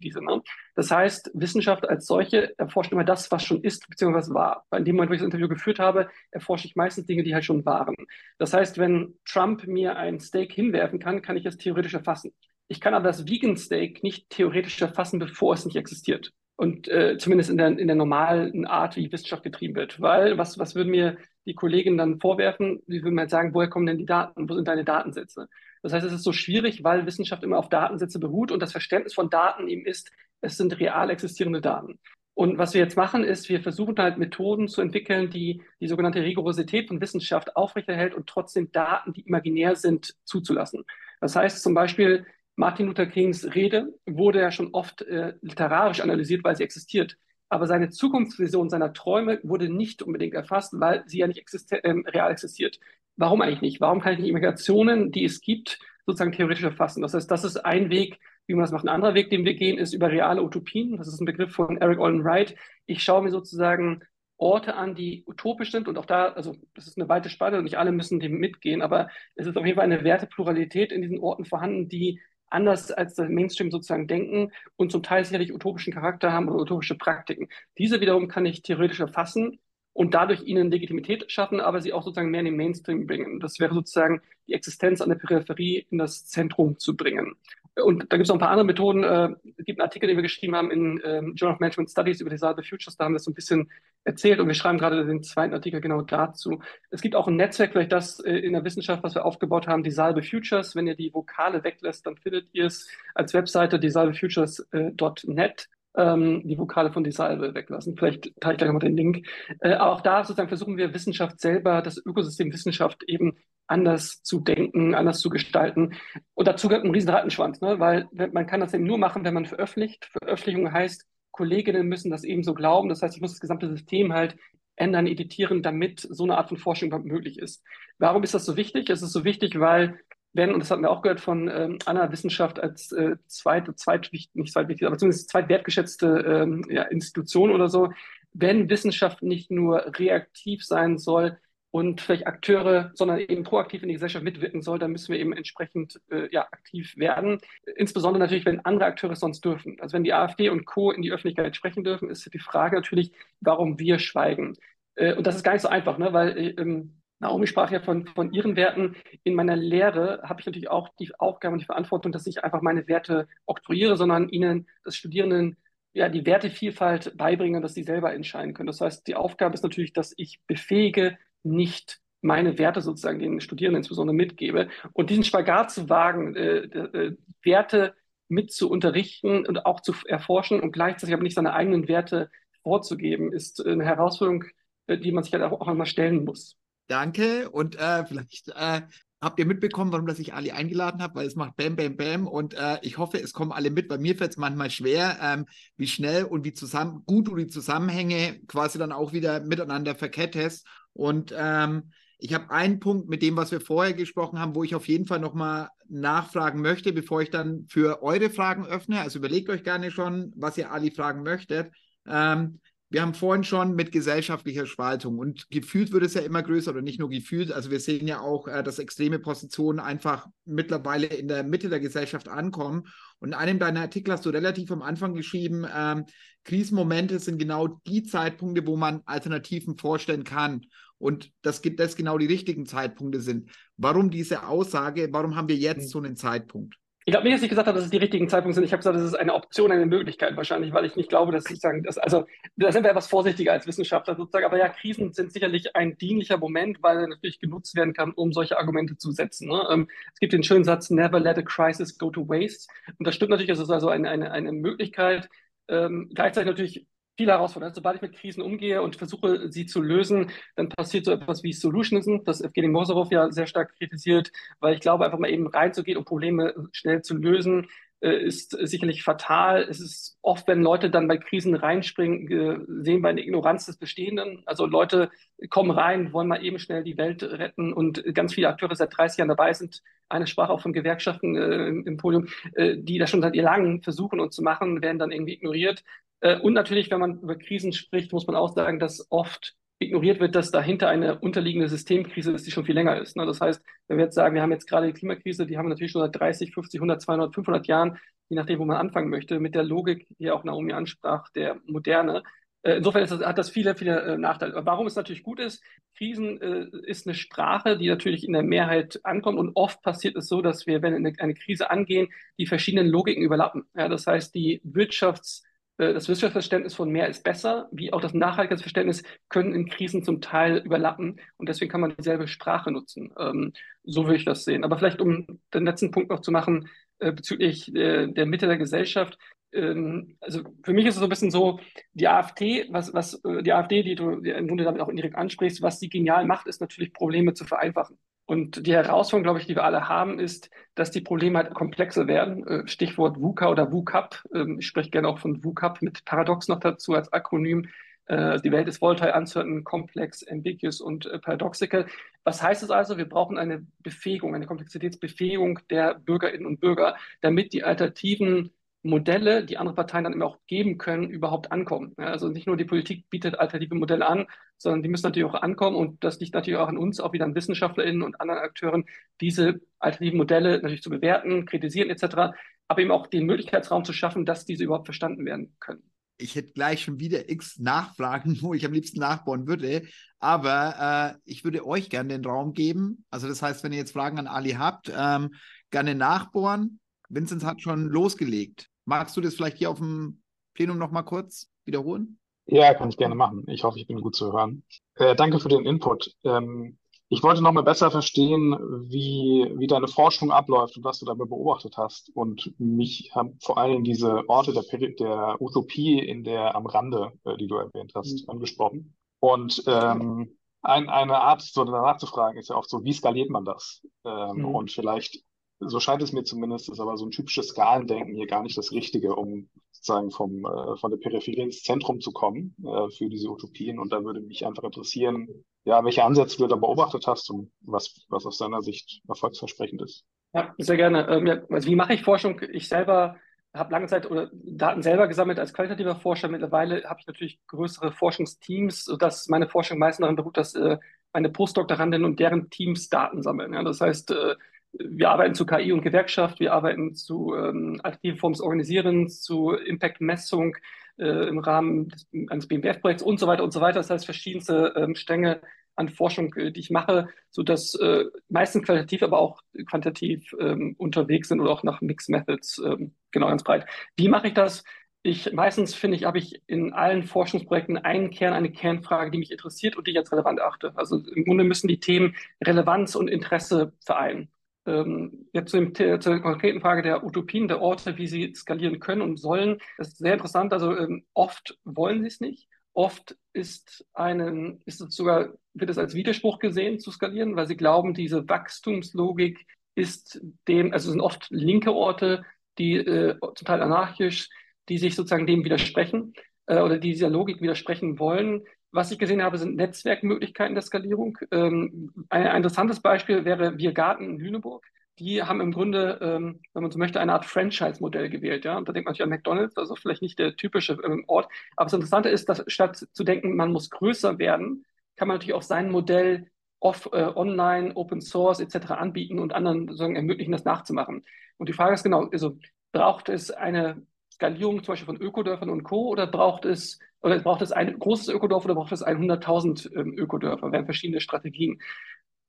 [0.02, 0.24] diese.
[0.24, 0.42] Ne?
[0.74, 4.66] Das heißt, Wissenschaft als solche erforscht immer das, was schon ist, beziehungsweise war.
[4.76, 7.46] In dem Moment, wo ich das Interview geführt habe, erforsche ich meistens Dinge, die halt
[7.46, 7.96] schon waren.
[8.40, 12.34] Das heißt, wenn Trump mir ein Steak hinwerfen kann, kann ich es theoretisch erfassen.
[12.74, 16.32] Ich kann aber das Vegan Steak nicht theoretisch erfassen, bevor es nicht existiert.
[16.56, 20.02] Und äh, zumindest in der, in der normalen Art, wie Wissenschaft getrieben wird.
[20.02, 22.82] Weil, was, was würden mir die Kolleginnen dann vorwerfen?
[22.88, 24.50] Sie würden mir halt sagen, woher kommen denn die Daten?
[24.50, 25.50] Wo sind deine Datensätze?
[25.84, 29.14] Das heißt, es ist so schwierig, weil Wissenschaft immer auf Datensätze beruht und das Verständnis
[29.14, 32.00] von Daten eben ist, es sind real existierende Daten.
[32.34, 36.24] Und was wir jetzt machen, ist, wir versuchen halt Methoden zu entwickeln, die die sogenannte
[36.24, 40.84] Rigorosität von Wissenschaft aufrechterhält und trotzdem Daten, die imaginär sind, zuzulassen.
[41.22, 42.26] Das heißt zum Beispiel,
[42.56, 47.18] Martin Luther Kings Rede wurde ja schon oft äh, literarisch analysiert, weil sie existiert.
[47.50, 52.10] aber seine Zukunftsvision seiner Träume wurde nicht unbedingt erfasst, weil sie ja nicht existen äh,
[52.10, 52.80] real existiert.
[53.16, 53.82] Warum eigentlich nicht?
[53.82, 57.02] Warum kann ich die Immigrationen, die es gibt, sozusagen theoretisch erfassen?
[57.04, 58.86] Das heißt, das ist ein Weg, wie man das macht.
[58.86, 60.98] Ein anderer Weg, den wir gehen, ist über reale Utopien.
[60.98, 62.56] Das ist ein Begriff von Eric Olin Wright.
[62.88, 64.02] Ich schaue mir sozusagen
[64.38, 67.66] Orte an, die utopisch sind und auch da, also das ist eine weite Spanne und
[67.66, 71.20] nicht alle müssen dem mitgehen, aber es ist auf jeden Fall eine Wertepluralität in diesen
[71.20, 72.20] Orten vorhanden, die
[72.54, 76.98] anders als der Mainstream sozusagen denken und zum Teil sicherlich utopischen Charakter haben oder utopische
[76.98, 77.50] Praktiken.
[77.78, 79.60] Diese wiederum kann ich theoretisch erfassen
[79.94, 83.40] und dadurch ihnen Legitimität schaffen, aber sie auch sozusagen mehr in den Mainstream bringen.
[83.40, 87.36] Das wäre sozusagen die Existenz an der Peripherie in das Zentrum zu bringen.
[87.76, 89.04] Und da gibt es noch ein paar andere Methoden.
[89.04, 92.22] Äh, es gibt einen Artikel, den wir geschrieben haben in ähm, Journal of Management Studies
[92.22, 92.98] über Desirable Futures.
[92.98, 93.72] Da haben wir das so ein bisschen
[94.04, 96.62] erzählt und wir schreiben gerade den zweiten Artikel genau dazu.
[96.92, 99.84] Es gibt auch ein Netzwerk, vielleicht das äh, in der Wissenschaft, was wir aufgebaut haben,
[99.84, 100.76] Desirable Futures.
[100.76, 106.92] Wenn ihr die Vokale weglässt, dann findet ihr es als Webseite desirableFutures.net ähm, die Vokale
[106.92, 107.96] von Desalve weglassen.
[107.98, 109.28] Vielleicht teile ich gleich nochmal den Link.
[109.60, 113.38] Äh, auch da sozusagen versuchen wir Wissenschaft selber, das Ökosystem Wissenschaft eben
[113.68, 115.94] anders zu denken, anders zu gestalten.
[116.34, 117.80] Und dazu gehört ein riesen Rattenschwanz, ne?
[117.80, 120.06] weil man kann das eben nur machen, wenn man veröffentlicht.
[120.06, 122.90] Veröffentlichung heißt, Kolleginnen müssen das eben so glauben.
[122.90, 124.36] Das heißt, ich muss das gesamte System halt
[124.76, 127.64] ändern, editieren, damit so eine Art von Forschung möglich ist.
[127.98, 128.90] Warum ist das so wichtig?
[128.90, 130.00] Es ist so wichtig, weil
[130.34, 134.34] wenn, und das hatten wir auch gehört von ähm, Anna, Wissenschaft als äh, zweit, zweitwichtig,
[134.34, 137.92] nicht zweitwichtig, aber zumindest zweitwertgeschätzte ähm, ja, Institution oder so,
[138.34, 141.38] wenn Wissenschaft nicht nur reaktiv sein soll
[141.70, 145.34] und vielleicht Akteure, sondern eben proaktiv in die Gesellschaft mitwirken soll, dann müssen wir eben
[145.34, 147.40] entsprechend äh, ja, aktiv werden.
[147.76, 149.78] Insbesondere natürlich, wenn andere Akteure es sonst dürfen.
[149.80, 150.92] Also wenn die AfD und Co.
[150.92, 153.12] in die Öffentlichkeit sprechen dürfen, ist die Frage natürlich,
[153.42, 154.56] warum wir schweigen.
[154.96, 156.14] Äh, und das ist gar nicht so einfach, ne?
[156.14, 158.96] weil äh, ähm, Naomi sprach ja von, von ihren Werten.
[159.24, 162.62] In meiner Lehre habe ich natürlich auch die Aufgabe und die Verantwortung, dass ich einfach
[162.62, 165.58] meine Werte oktroyiere, sondern ihnen, das Studierenden,
[165.94, 168.68] ja, die Wertevielfalt beibringe, dass sie selber entscheiden können.
[168.68, 173.82] Das heißt, die Aufgabe ist natürlich, dass ich befähige, nicht meine Werte sozusagen den Studierenden
[173.82, 174.70] insbesondere mitgebe.
[174.94, 177.96] Und diesen Spagat zu wagen, äh, äh, Werte
[178.30, 182.30] mit zu unterrichten und auch zu erforschen und gleichzeitig aber nicht seine eigenen Werte
[182.64, 184.46] vorzugeben, ist eine Herausforderung,
[184.88, 186.58] äh, die man sich halt auch einmal stellen muss.
[186.88, 187.50] Danke.
[187.50, 188.82] Und äh, vielleicht äh,
[189.22, 192.28] habt ihr mitbekommen, warum das ich Ali eingeladen habe, weil es macht Bam, Bam, Bam.
[192.28, 193.88] Und äh, ich hoffe, es kommen alle mit.
[193.88, 195.46] Bei mir fällt es manchmal schwer, ähm,
[195.78, 200.68] wie schnell und wie zusammen, gut du die Zusammenhänge quasi dann auch wieder miteinander verkettest.
[200.92, 204.76] Und ähm, ich habe einen Punkt mit dem, was wir vorher gesprochen haben, wo ich
[204.76, 209.02] auf jeden Fall nochmal nachfragen möchte, bevor ich dann für eure Fragen öffne.
[209.02, 211.72] Also überlegt euch gerne schon, was ihr Ali fragen möchtet.
[212.08, 212.60] Ähm,
[212.94, 216.84] wir haben vorhin schon mit gesellschaftlicher Spaltung und gefühlt wird es ja immer größer oder
[216.84, 217.52] nicht nur gefühlt.
[217.52, 221.80] Also wir sehen ja auch, äh, dass extreme Positionen einfach mittlerweile in der Mitte der
[221.80, 222.84] Gesellschaft ankommen.
[223.18, 226.06] Und in einem deiner Artikel hast du relativ am Anfang geschrieben, ähm,
[226.44, 230.62] Krisenmomente sind genau die Zeitpunkte, wo man Alternativen vorstellen kann.
[231.00, 233.50] Und dass das genau die richtigen Zeitpunkte sind.
[233.76, 235.10] Warum diese Aussage?
[235.12, 235.90] Warum haben wir jetzt hm.
[235.90, 236.76] so einen Zeitpunkt?
[237.06, 238.64] Ich glaube nicht, dass ich gesagt habe, dass es die richtigen Zeitpunkte sind.
[238.64, 241.50] Ich habe gesagt, das ist eine Option, eine Möglichkeit wahrscheinlich, weil ich nicht glaube, dass
[241.50, 242.26] ich sagen, dass, also
[242.56, 244.46] da sind wir etwas vorsichtiger als Wissenschaftler sozusagen.
[244.46, 248.32] Aber ja, Krisen sind sicherlich ein dienlicher Moment, weil er natürlich genutzt werden kann, um
[248.32, 249.50] solche Argumente zu setzen.
[249.50, 249.68] Ne?
[249.70, 252.68] Ähm, es gibt den schönen Satz, never let a crisis go to waste.
[252.98, 255.30] Und das stimmt natürlich, es ist also eine, eine, eine Möglichkeit.
[255.68, 257.72] Ähm, gleichzeitig natürlich viele Herausforderungen.
[257.72, 261.44] Also, sobald ich mit Krisen umgehe und versuche, sie zu lösen, dann passiert so etwas
[261.44, 265.48] wie Solutionism, das Evgeny Moserov ja sehr stark kritisiert, weil ich glaube, einfach mal eben
[265.48, 267.68] reinzugehen und Probleme schnell zu lösen,
[268.04, 269.64] äh, ist sicherlich fatal.
[269.70, 274.44] Es ist oft, wenn Leute dann bei Krisen reinspringen, sehen wir eine Ignoranz des Bestehenden.
[274.46, 275.10] Also Leute
[275.50, 279.20] kommen rein, wollen mal eben schnell die Welt retten und ganz viele Akteure seit 30
[279.20, 279.82] Jahren dabei sind.
[280.10, 284.20] Eine sprach auch von Gewerkschaften äh, im Podium, äh, die das schon seit langem versuchen
[284.20, 285.84] und zu machen, werden dann irgendwie ignoriert.
[286.24, 290.22] Äh, und natürlich, wenn man über Krisen spricht, muss man auch sagen, dass oft ignoriert
[290.22, 293.18] wird, dass dahinter eine unterliegende Systemkrise ist, die schon viel länger ist.
[293.18, 293.26] Ne?
[293.26, 295.72] Das heißt, wenn wir jetzt sagen, wir haben jetzt gerade die Klimakrise, die haben wir
[295.72, 299.42] natürlich schon seit 30, 50, 100, 200, 500 Jahren, je nachdem, wo man anfangen möchte,
[299.42, 302.24] mit der Logik, die auch Naomi ansprach, der Moderne.
[302.62, 304.66] Äh, insofern das, hat das viele, viele äh, Nachteile.
[304.66, 305.62] Warum es natürlich gut ist,
[305.98, 310.42] Krisen ist eine Sprache, die natürlich in der Mehrheit ankommt und oft passiert es so,
[310.42, 312.08] dass wir, wenn eine, eine Krise angehen,
[312.40, 313.66] die verschiedenen Logiken überlappen.
[313.74, 315.44] Das heißt, die Wirtschafts-
[315.78, 320.58] das Wirtschaftsverständnis von mehr ist besser, wie auch das Nachhaltigkeitsverständnis können in Krisen zum Teil
[320.58, 323.12] überlappen und deswegen kann man dieselbe Sprache nutzen.
[323.18, 324.64] Ähm, so würde ich das sehen.
[324.64, 326.70] Aber vielleicht, um den letzten Punkt noch zu machen,
[327.00, 329.18] äh, bezüglich äh, der Mitte der Gesellschaft.
[329.52, 331.60] Ähm, also für mich ist es so ein bisschen so,
[331.94, 335.80] die AfD, was, was die AfD, die du im Grunde damit auch indirekt ansprichst, was
[335.80, 337.98] sie genial macht, ist natürlich Probleme zu vereinfachen.
[338.26, 342.08] Und die Herausforderung, glaube ich, die wir alle haben, ist, dass die Probleme halt komplexer
[342.08, 342.48] werden.
[342.48, 344.24] Äh, Stichwort VUCA oder VUCAP.
[344.34, 347.68] Ähm, ich spreche gerne auch von VUCAP mit Paradox noch dazu als Akronym.
[348.06, 351.86] Äh, die Welt ist volatile, uncertain, complex, ambiguous und äh, paradoxical.
[352.24, 352.98] Was heißt es also?
[352.98, 358.52] Wir brauchen eine Befähigung, eine Komplexitätsbefähigung der Bürgerinnen und Bürger, damit die alternativen
[358.84, 361.94] Modelle, die andere Parteien dann immer auch geben können, überhaupt ankommen.
[361.98, 364.28] Also nicht nur die Politik bietet alternative Modelle an,
[364.58, 367.26] sondern die müssen natürlich auch ankommen und das liegt natürlich auch an uns, auch wieder
[367.26, 368.86] an WissenschaftlerInnen und anderen Akteuren,
[369.22, 372.36] diese alternativen Modelle natürlich zu bewerten, kritisieren etc.,
[372.68, 375.84] aber eben auch den Möglichkeitsraum zu schaffen, dass diese überhaupt verstanden werden können.
[376.18, 379.84] Ich hätte gleich schon wieder x Nachfragen, wo ich am liebsten nachbauen würde,
[380.20, 383.06] aber äh, ich würde euch gerne den Raum geben.
[383.10, 385.32] Also das heißt, wenn ihr jetzt Fragen an Ali habt, ähm,
[385.72, 386.80] gerne nachbohren.
[387.10, 388.70] Vinzenz hat schon losgelegt.
[388.86, 390.22] Magst du das vielleicht hier auf dem
[390.54, 392.20] Plenum noch mal kurz wiederholen?
[392.46, 393.46] Ja, kann ich gerne machen.
[393.48, 394.64] Ich hoffe, ich bin gut zu hören.
[394.96, 396.14] Äh, danke für den Input.
[396.24, 396.78] Ähm,
[397.10, 398.54] ich wollte noch mal besser verstehen,
[398.90, 402.10] wie, wie deine Forschung abläuft und was du dabei beobachtet hast.
[402.16, 407.38] Und mich haben vor allem diese Orte der, der Utopie in der am Rande, äh,
[407.38, 408.32] die du erwähnt hast, mhm.
[408.32, 408.96] angesprochen.
[409.20, 413.30] Und ähm, ein, eine Art, so danach zu fragen, ist ja oft so, wie skaliert
[413.30, 413.86] man das?
[414.06, 414.46] Ähm, mhm.
[414.46, 415.24] Und vielleicht
[415.68, 418.72] so scheint es mir zumindest, ist aber so ein typisches Skalendenken hier gar nicht das
[418.72, 423.30] Richtige, um sozusagen vom, äh, von der Peripherie ins Zentrum zu kommen äh, für diese
[423.30, 423.80] Utopien.
[423.80, 425.28] Und da würde mich einfach interessieren,
[425.66, 430.06] ja, welche Ansätze du da beobachtet hast und was, was aus deiner Sicht erfolgsversprechend ist.
[430.34, 431.08] Ja, sehr gerne.
[431.10, 432.42] Ähm, ja, also wie mache ich Forschung?
[432.52, 433.18] Ich selber
[433.54, 436.28] habe lange Zeit oder Daten selber gesammelt als qualitativer Forscher.
[436.28, 440.78] Mittlerweile habe ich natürlich größere Forschungsteams, sodass meine Forschung meistens daran beruht, dass äh,
[441.14, 443.54] meine Postdoktorandinnen und deren Teams Daten sammeln.
[443.54, 444.36] Ja, das heißt, äh,
[444.74, 449.52] wir arbeiten zu KI und Gewerkschaft, wir arbeiten zu ähm, alternativen Formen des Organisierens, zu
[449.52, 450.56] Impact-Messung
[450.98, 453.80] äh, im Rahmen des, eines BMWF-Projekts und so weiter und so weiter.
[453.80, 455.42] Das heißt, verschiedenste ähm, Stränge
[455.76, 461.30] an Forschung, äh, die ich mache, sodass äh, meistens qualitativ, aber auch quantitativ ähm, unterwegs
[461.30, 463.66] sind oder auch nach Mixed Methods ähm, genau ganz breit.
[463.96, 464.64] Wie mache ich das?
[465.06, 469.32] Ich meistens finde ich, habe ich in allen Forschungsprojekten einen Kern, eine Kernfrage, die mich
[469.32, 470.72] interessiert und die ich als relevant achte.
[470.76, 474.30] Also im Grunde müssen die Themen Relevanz und Interesse vereinen.
[474.66, 479.02] Ähm, jetzt zu, dem, zur konkreten Frage der Utopien, der Orte, wie sie skalieren können
[479.02, 479.60] und sollen.
[479.78, 480.54] Das ist sehr interessant.
[480.54, 482.48] Also ähm, oft wollen sie es nicht.
[482.74, 487.58] Oft ist, einen, ist es sogar, wird es als Widerspruch gesehen zu skalieren, weil sie
[487.58, 489.46] glauben, diese Wachstumslogik
[489.76, 492.24] ist dem, also sind oft linke Orte,
[492.58, 494.30] die äh, zum Teil anarchisch,
[494.70, 496.14] die sich sozusagen dem widersprechen
[496.46, 498.44] äh, oder die dieser Logik widersprechen wollen.
[498.74, 501.20] Was ich gesehen habe, sind Netzwerkmöglichkeiten der Skalierung.
[501.30, 504.66] Ähm, ein, ein, interessantes Beispiel wäre Wirgarten in Lüneburg.
[504.98, 508.46] Die haben im Grunde, ähm, wenn man so möchte, eine Art Franchise-Modell gewählt.
[508.46, 508.58] Ja?
[508.58, 511.30] Und da denkt man natürlich an McDonalds, also vielleicht nicht der typische ähm, Ort.
[511.56, 515.36] Aber das Interessante ist, dass statt zu denken, man muss größer werden, kann man natürlich
[515.36, 518.72] auch sein Modell off, äh, online, Open Source etc.
[518.72, 521.06] anbieten und anderen sozusagen ermöglichen, das nachzumachen.
[521.38, 522.40] Und die Frage ist genau, also
[522.72, 525.90] braucht es eine Skalierung zum Beispiel von Ökodörfern und Co.
[525.90, 530.52] oder braucht es oder braucht es ein großes Ökodorf oder braucht es 100.000 ähm, Ökodörfer?
[530.52, 531.62] Wären verschiedene Strategien.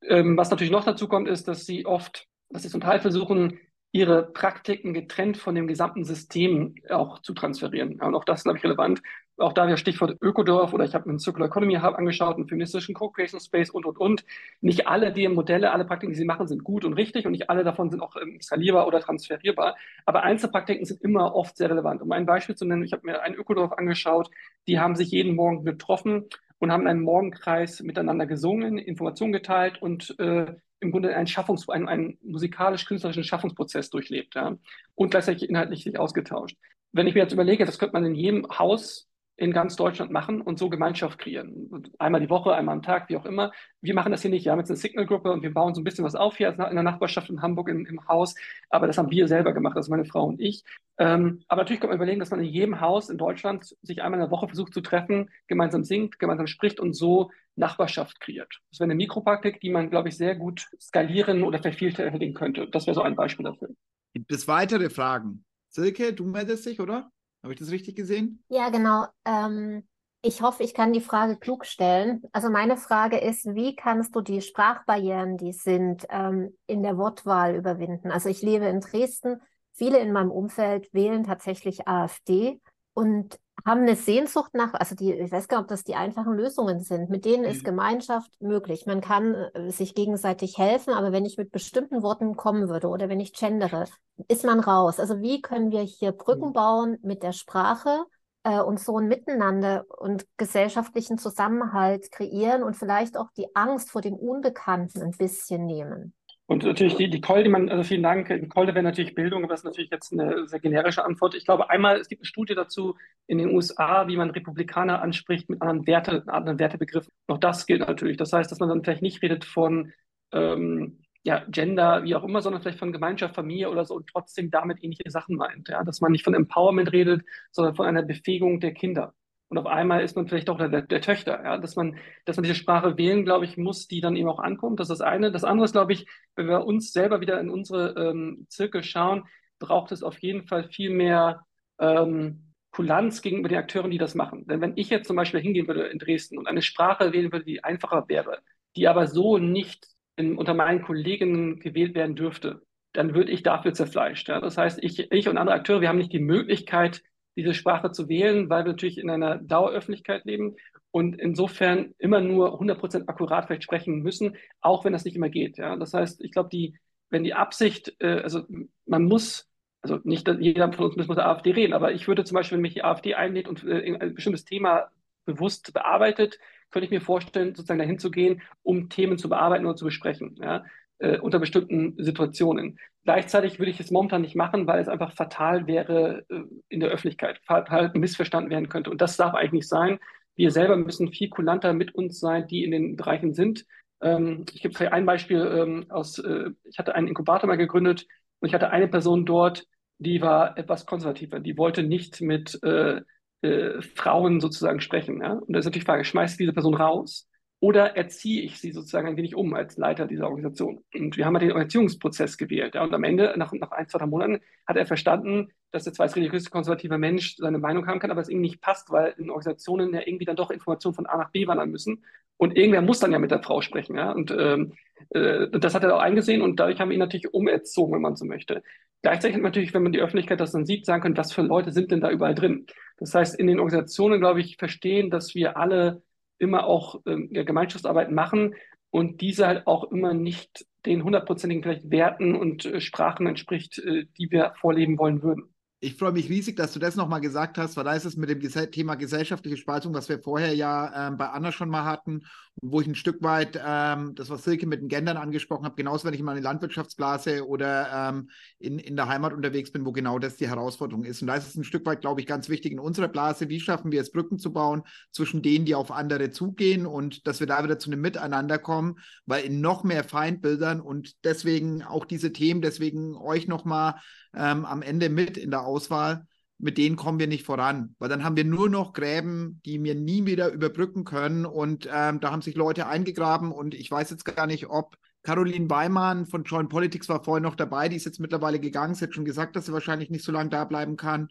[0.03, 3.59] Ähm, was natürlich noch dazu kommt, ist, dass sie oft, dass sie zum Teil versuchen,
[3.93, 8.01] ihre Praktiken getrennt von dem gesamten System auch zu transferieren.
[8.01, 9.01] Und auch das ist, glaube ich, relevant.
[9.37, 12.47] Auch da wieder Stichwort Ökodorf oder ich habe mir einen Circular Economy Hub angeschaut, einen
[12.47, 14.25] feministischen Co-Creation Space und, und, und.
[14.61, 17.51] Nicht alle die Modelle, alle Praktiken, die sie machen, sind gut und richtig und nicht
[17.51, 19.77] alle davon sind auch ähm, skalierbar oder transferierbar.
[20.07, 22.01] Aber Einzelpraktiken sind immer oft sehr relevant.
[22.01, 24.31] Um ein Beispiel zu nennen, ich habe mir ein Ökodorf angeschaut,
[24.69, 26.27] die haben sich jeden Morgen getroffen
[26.59, 31.69] und haben in einem Morgenkreis miteinander gesungen, Informationen geteilt und äh, im Grunde einen, Schaffungs-,
[31.69, 34.57] einen, einen musikalisch-künstlerischen Schaffungsprozess durchlebt ja,
[34.95, 36.57] und gleichzeitig inhaltlich sich ausgetauscht.
[36.93, 40.41] Wenn ich mir jetzt überlege, das könnte man in jedem Haus in ganz Deutschland machen
[40.41, 41.89] und so Gemeinschaft kreieren.
[41.99, 43.53] Einmal die Woche, einmal am Tag, wie auch immer.
[43.81, 44.45] Wir machen das hier nicht.
[44.45, 46.57] Wir haben jetzt eine Signal-Gruppe und wir bauen so ein bisschen was auf hier in
[46.57, 48.35] der Nachbarschaft in Hamburg im, im Haus.
[48.71, 50.63] Aber das haben wir selber gemacht, das ist meine Frau und ich.
[50.99, 54.21] Ähm, aber natürlich kann man überlegen, dass man in jedem Haus in Deutschland sich einmal
[54.21, 58.61] in der Woche versucht zu treffen, gemeinsam singt, gemeinsam spricht und so Nachbarschaft kreiert.
[58.71, 62.69] Das wäre eine Mikropraktik, die man, glaube ich, sehr gut skalieren oder vervielfältigen könnte.
[62.69, 63.71] Das wäre so ein Beispiel dafür.
[64.13, 65.45] Gibt es weitere Fragen?
[65.69, 67.11] Silke, du meldest dich, oder?
[67.45, 68.43] Habe ich das richtig gesehen?
[68.49, 69.05] Ja, genau.
[69.27, 69.87] Ähm,
[70.23, 72.23] ich hoffe, ich kann die Frage klug stellen.
[72.33, 77.55] Also meine Frage ist, wie kannst du die Sprachbarrieren, die sind, ähm, in der Wortwahl
[77.55, 78.11] überwinden?
[78.11, 79.43] Also ich lebe in Dresden.
[79.75, 82.63] Viele in meinem Umfeld wählen tatsächlich AfD.
[82.95, 86.35] Und haben eine Sehnsucht nach, also die, ich weiß gar nicht, ob das die einfachen
[86.35, 87.09] Lösungen sind.
[87.09, 87.67] Mit denen ist mhm.
[87.67, 88.87] Gemeinschaft möglich.
[88.87, 93.09] Man kann äh, sich gegenseitig helfen, aber wenn ich mit bestimmten Worten kommen würde oder
[93.09, 93.87] wenn ich gendere,
[94.29, 95.01] ist man raus.
[95.01, 96.53] Also wie können wir hier Brücken mhm.
[96.53, 98.05] bauen mit der Sprache
[98.43, 104.03] äh, und so ein Miteinander und gesellschaftlichen Zusammenhalt kreieren und vielleicht auch die Angst vor
[104.03, 106.15] dem Unbekannten ein bisschen nehmen.
[106.47, 109.45] Und natürlich die, die Call, die man, also vielen Dank, die Call wäre natürlich Bildung,
[109.45, 111.35] aber das ist natürlich jetzt eine sehr generische Antwort.
[111.35, 112.97] Ich glaube, einmal, es gibt eine Studie dazu
[113.27, 117.11] in den USA, wie man Republikaner anspricht mit anderen Werte, anderen Wertebegriffen.
[117.29, 118.19] Auch das gilt natürlich.
[118.19, 119.93] Das heißt, dass man dann vielleicht nicht redet von
[120.33, 124.51] ähm, ja, Gender, wie auch immer, sondern vielleicht von Gemeinschaft, Familie oder so und trotzdem
[124.51, 125.71] damit ähnliche Sachen meint.
[125.71, 125.83] Ja?
[125.83, 127.23] Dass man nicht von Empowerment redet,
[127.53, 129.15] sondern von einer Befähigung der Kinder.
[129.49, 132.45] Und auf einmal ist man vielleicht auch der, der Töchter, ja, dass man, dass man
[132.45, 134.81] diese Sprache wählen, glaube ich, muss, die dann eben auch ankommt.
[134.81, 135.31] Das ist das eine.
[135.31, 139.25] Das andere ist, glaube ich, wenn wir uns selber wieder in unsere ähm, Zirkel schauen,
[139.59, 141.45] braucht es auf jeden Fall viel mehr
[141.79, 144.47] ähm, Kulanz gegenüber den Akteuren, die das machen.
[144.47, 147.45] Denn wenn ich jetzt zum Beispiel hingehen würde in Dresden und eine Sprache wählen würde,
[147.45, 148.41] die einfacher wäre,
[148.77, 152.63] die aber so nicht in, unter meinen Kolleginnen gewählt werden dürfte,
[152.93, 154.29] dann würde ich dafür zerfleischt.
[154.29, 154.41] Ja.
[154.41, 157.03] Das heißt, ich, ich und andere Akteure, wir haben nicht die Möglichkeit,
[157.37, 160.57] diese Sprache zu wählen, weil wir natürlich in einer Daueröffentlichkeit leben
[160.91, 165.59] und insofern immer nur 100% akkurat vielleicht sprechen müssen, auch wenn das nicht immer geht.
[165.59, 165.77] Ja?
[165.77, 166.79] Das heißt, ich glaube, die,
[167.11, 168.43] wenn die Absicht, äh, also
[168.87, 169.49] man muss,
[169.83, 172.57] also nicht jeder von uns muss mit der AfD reden, aber ich würde zum Beispiel,
[172.57, 174.89] wenn mich die AfD einlädt und äh, ein bestimmtes Thema
[175.25, 176.39] bewusst bearbeitet,
[176.71, 180.37] könnte ich mir vorstellen, sozusagen dahin zu gehen, um Themen zu bearbeiten oder zu besprechen.
[180.41, 180.65] Ja?
[180.99, 182.79] Äh, unter bestimmten Situationen.
[183.05, 186.91] Gleichzeitig würde ich es momentan nicht machen, weil es einfach fatal wäre äh, in der
[186.91, 188.91] Öffentlichkeit, fatal missverstanden werden könnte.
[188.91, 189.99] Und das darf eigentlich nicht sein.
[190.37, 193.65] Wir selber müssen viel kulanter mit uns sein, die in den Bereichen sind.
[194.01, 198.07] Ähm, ich gebe ein Beispiel ähm, aus, äh, ich hatte einen Inkubator mal gegründet
[198.41, 199.67] und ich hatte eine Person dort,
[199.99, 201.41] die war etwas konservativer.
[201.41, 203.01] Die wollte nicht mit äh,
[203.43, 205.21] äh, Frauen sozusagen sprechen.
[205.21, 205.35] Ja?
[205.35, 207.29] Und da ist natürlich die Frage, schmeißt diese Person raus?
[207.65, 210.85] Oder erziehe ich sie sozusagen ein wenig um als Leiter dieser Organisation?
[210.95, 212.75] Und wir haben halt den Erziehungsprozess gewählt.
[212.75, 216.15] Ja, und am Ende, nach, nach ein, zwei Monaten, hat er verstanden, dass zwar als
[216.15, 219.95] religiös konservativer Mensch seine Meinung haben kann, aber es ihm nicht passt, weil in Organisationen
[219.95, 222.05] ja irgendwie dann doch Informationen von A nach B wandern müssen.
[222.37, 223.97] Und irgendwer muss dann ja mit der Frau sprechen.
[223.97, 224.13] Ja?
[224.13, 224.75] Und ähm,
[225.09, 228.17] äh, das hat er auch eingesehen und dadurch haben wir ihn natürlich umerzogen, wenn man
[228.17, 228.63] so möchte.
[229.01, 231.41] Gleichzeitig hat man natürlich, wenn man die Öffentlichkeit das dann sieht, sagen können, was für
[231.41, 232.67] Leute sind denn da überall drin.
[232.99, 236.03] Das heißt, in den Organisationen, glaube ich, verstehen, dass wir alle
[236.45, 238.55] immer auch ähm, Gemeinschaftsarbeit machen
[238.91, 244.07] und diese halt auch immer nicht den hundertprozentigen vielleicht Werten und äh, Sprachen entspricht, äh,
[244.19, 245.55] die wir vorleben wollen würden.
[245.81, 248.31] Ich freue mich riesig, dass du das nochmal gesagt hast, weil da ist es mit
[248.31, 248.41] dem
[248.71, 252.23] Thema gesellschaftliche Spaltung, was wir vorher ja ähm, bei Anna schon mal hatten,
[252.63, 256.05] wo ich ein Stück weit, ähm, das was Silke mit den Gendern angesprochen habe, genauso
[256.05, 260.19] wenn ich in meine Landwirtschaftsblase oder ähm, in, in der Heimat unterwegs bin, wo genau
[260.19, 261.21] das die Herausforderung ist.
[261.21, 263.61] Und da ist es ein Stück weit, glaube ich, ganz wichtig in unserer Blase, wie
[263.61, 267.47] schaffen wir es, Brücken zu bauen zwischen denen, die auf andere zugehen und dass wir
[267.47, 272.33] da wieder zu einem Miteinander kommen, weil in noch mehr Feindbildern und deswegen auch diese
[272.33, 273.97] Themen, deswegen euch nochmal
[274.35, 276.27] ähm, am Ende mit in der Auswahl,
[276.59, 279.95] mit denen kommen wir nicht voran, weil dann haben wir nur noch Gräben, die wir
[279.95, 281.47] nie wieder überbrücken können.
[281.47, 283.53] Und ähm, da haben sich Leute eingegraben.
[283.53, 287.57] Und ich weiß jetzt gar nicht, ob Caroline Weimann von Joint Politics war vorhin noch
[287.57, 290.33] dabei, die ist jetzt mittlerweile gegangen, sie hat schon gesagt, dass sie wahrscheinlich nicht so
[290.33, 291.29] lange da bleiben kann.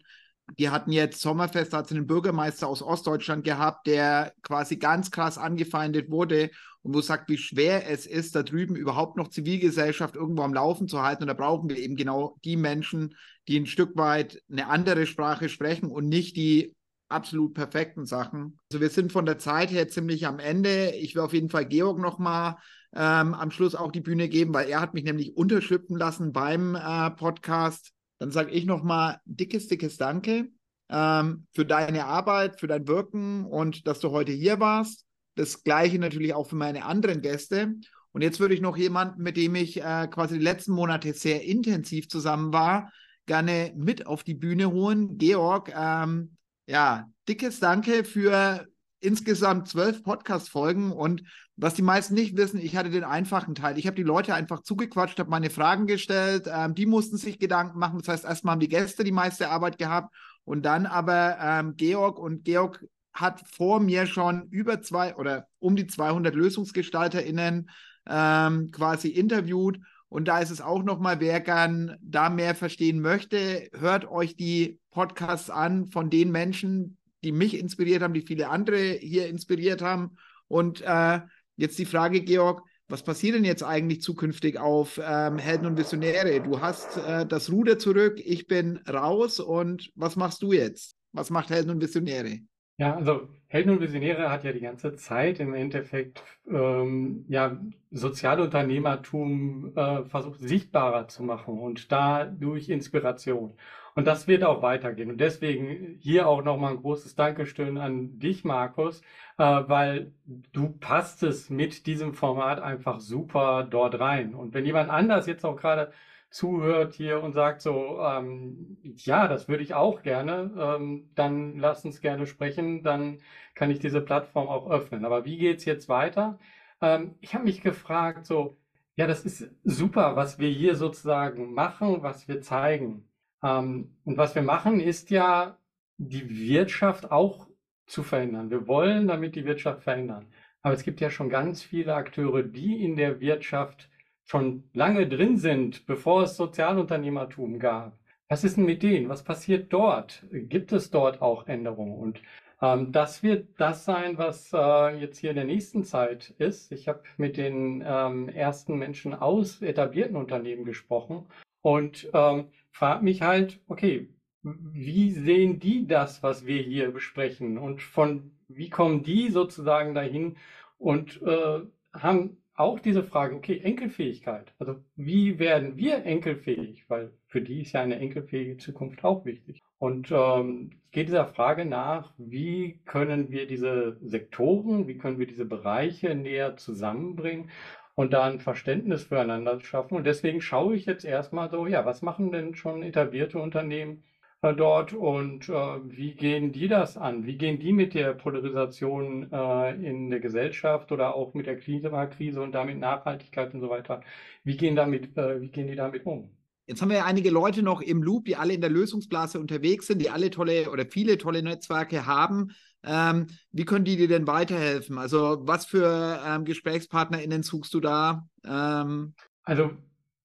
[0.58, 5.10] Die hatten jetzt Sommerfest, da hat sie einen Bürgermeister aus Ostdeutschland gehabt, der quasi ganz
[5.10, 6.50] krass angefeindet wurde
[6.82, 10.86] und wo sagt, wie schwer es ist, da drüben überhaupt noch Zivilgesellschaft irgendwo am Laufen
[10.86, 11.22] zu halten.
[11.22, 13.14] Und da brauchen wir eben genau die Menschen,
[13.48, 16.74] die ein Stück weit eine andere Sprache sprechen und nicht die
[17.08, 18.58] absolut perfekten Sachen.
[18.70, 20.90] Also wir sind von der Zeit her ziemlich am Ende.
[20.90, 22.56] Ich will auf jeden Fall Georg nochmal
[22.94, 26.74] ähm, am Schluss auch die Bühne geben, weil er hat mich nämlich unterschlüpfen lassen beim
[26.74, 27.93] äh, Podcast.
[28.24, 30.48] Dann sage ich nochmal dickes, dickes Danke
[30.88, 35.04] ähm, für deine Arbeit, für dein Wirken und dass du heute hier warst.
[35.34, 37.74] Das gleiche natürlich auch für meine anderen Gäste.
[38.12, 41.44] Und jetzt würde ich noch jemanden, mit dem ich äh, quasi die letzten Monate sehr
[41.44, 42.90] intensiv zusammen war,
[43.26, 45.18] gerne mit auf die Bühne holen.
[45.18, 48.66] Georg, ähm, ja, dickes Danke für
[49.04, 50.90] insgesamt zwölf Podcast-Folgen.
[50.90, 51.22] Und
[51.56, 53.78] was die meisten nicht wissen, ich hatte den einfachen Teil.
[53.78, 56.48] Ich habe die Leute einfach zugequatscht, habe meine Fragen gestellt.
[56.52, 57.98] Ähm, die mussten sich Gedanken machen.
[57.98, 60.14] Das heißt, erstmal haben die Gäste die meiste Arbeit gehabt
[60.44, 65.76] und dann aber ähm, Georg und Georg hat vor mir schon über zwei oder um
[65.76, 67.70] die 200 LösungsgestalterInnen
[68.08, 69.78] ähm, quasi interviewt.
[70.08, 74.78] Und da ist es auch nochmal, wer gern da mehr verstehen möchte, hört euch die
[74.90, 80.16] Podcasts an von den Menschen, die mich inspiriert haben, die viele andere hier inspiriert haben.
[80.48, 81.20] Und äh,
[81.56, 86.40] jetzt die Frage, Georg, was passiert denn jetzt eigentlich zukünftig auf ähm, Helden und Visionäre?
[86.40, 90.96] Du hast äh, das Ruder zurück, ich bin raus und was machst du jetzt?
[91.12, 92.40] Was macht Helden und Visionäre?
[92.76, 97.58] Ja, also Helden und Visionäre hat ja die ganze Zeit im Endeffekt ähm, ja
[97.92, 103.54] Sozialunternehmertum äh, versucht sichtbarer zu machen und da durch Inspiration.
[103.94, 105.10] Und das wird auch weitergehen.
[105.10, 109.00] Und deswegen hier auch nochmal ein großes Dankeschön an dich, Markus,
[109.38, 110.12] äh, weil
[110.52, 114.34] du passt es mit diesem Format einfach super dort rein.
[114.34, 115.92] Und wenn jemand anders jetzt auch gerade
[116.34, 121.84] zuhört hier und sagt so, ähm, ja, das würde ich auch gerne, ähm, dann lass
[121.84, 123.20] uns gerne sprechen, dann
[123.54, 125.04] kann ich diese Plattform auch öffnen.
[125.04, 126.40] Aber wie geht es jetzt weiter?
[126.80, 128.56] Ähm, ich habe mich gefragt, so,
[128.96, 133.08] ja, das ist super, was wir hier sozusagen machen, was wir zeigen.
[133.44, 135.58] Ähm, und was wir machen, ist ja,
[135.96, 137.46] die Wirtschaft auch
[137.86, 138.50] zu verändern.
[138.50, 140.26] Wir wollen damit die Wirtschaft verändern.
[140.62, 143.88] Aber es gibt ja schon ganz viele Akteure, die in der Wirtschaft
[144.24, 147.98] schon lange drin sind, bevor es Sozialunternehmertum gab.
[148.28, 149.08] Was ist denn mit denen?
[149.08, 150.24] Was passiert dort?
[150.32, 151.98] Gibt es dort auch Änderungen?
[151.98, 152.22] Und
[152.62, 156.72] ähm, das wird das sein, was äh, jetzt hier in der nächsten Zeit ist.
[156.72, 161.26] Ich habe mit den ähm, ersten Menschen aus etablierten Unternehmen gesprochen
[161.60, 164.08] und ähm, frage mich halt, okay,
[164.42, 167.56] wie sehen die das, was wir hier besprechen?
[167.56, 170.36] Und von wie kommen die sozusagen dahin
[170.76, 171.60] und äh,
[171.94, 174.52] haben auch diese Frage, okay, Enkelfähigkeit.
[174.58, 176.84] Also wie werden wir enkelfähig?
[176.88, 179.60] Weil für die ist ja eine enkelfähige Zukunft auch wichtig.
[179.78, 185.26] Und ähm, ich gehe dieser Frage nach, wie können wir diese Sektoren, wie können wir
[185.26, 187.50] diese Bereiche näher zusammenbringen
[187.94, 189.96] und da ein Verständnis füreinander schaffen.
[189.96, 194.02] Und deswegen schaue ich jetzt erstmal so, ja, was machen denn schon etablierte Unternehmen?
[194.44, 197.24] Äh, dort und äh, wie gehen die das an?
[197.26, 202.42] Wie gehen die mit der Polarisation äh, in der Gesellschaft oder auch mit der Klimakrise
[202.42, 204.02] und damit Nachhaltigkeit und so weiter?
[204.42, 206.30] Wie gehen, damit, äh, wie gehen die damit um?
[206.66, 209.86] Jetzt haben wir ja einige Leute noch im Loop, die alle in der Lösungsblase unterwegs
[209.86, 212.52] sind, die alle tolle oder viele tolle Netzwerke haben.
[212.86, 214.98] Ähm, wie können die dir denn weiterhelfen?
[214.98, 218.28] Also was für ähm, GesprächspartnerInnen suchst du da?
[218.46, 219.70] Ähm, also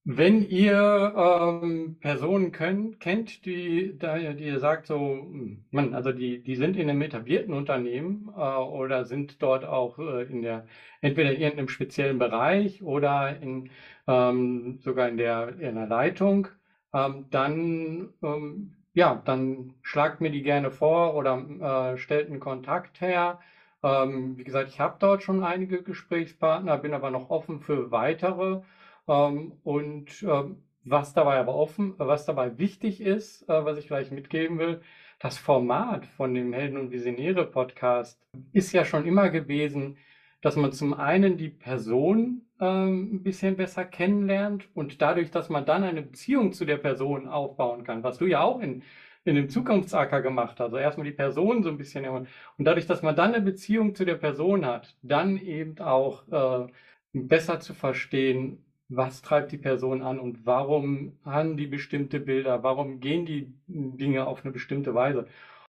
[0.06, 6.42] wenn ihr ähm, Personen könnt, kennt, die, die ihr sagt, so, hm, man, also die,
[6.42, 10.66] die sind in einem etablierten Unternehmen äh, oder sind dort auch äh, in der,
[11.02, 13.70] entweder in irgendeinem speziellen Bereich oder in,
[14.08, 16.48] ähm, sogar in der, in der Leitung,
[16.94, 18.14] ähm, dann,
[18.94, 23.40] ja, dann schlagt mir die gerne vor oder äh, stellt einen Kontakt her.
[23.84, 28.62] Ähm, wie gesagt, ich habe dort schon einige Gesprächspartner, bin aber noch offen für weitere.
[29.08, 34.12] Ähm, und ähm, was dabei aber offen, was dabei wichtig ist, äh, was ich gleich
[34.12, 34.82] mitgeben will,
[35.20, 38.20] das Format von dem Helden und Visionäre Podcast
[38.54, 39.98] ist ja schon immer gewesen,
[40.42, 45.66] dass man zum einen die Person ähm, ein bisschen besser kennenlernt und dadurch, dass man
[45.66, 48.84] dann eine Beziehung zu der Person aufbauen kann, was du ja auch in,
[49.26, 50.62] in dem Zukunftsacker gemacht hast.
[50.62, 54.06] Also erstmal die Person so ein bisschen und dadurch, dass man dann eine Beziehung zu
[54.06, 56.68] der Person hat, dann eben auch äh,
[57.14, 63.00] besser zu verstehen, was treibt die Person an und warum haben die bestimmte Bilder, warum
[63.00, 65.28] gehen die Dinge auf eine bestimmte Weise.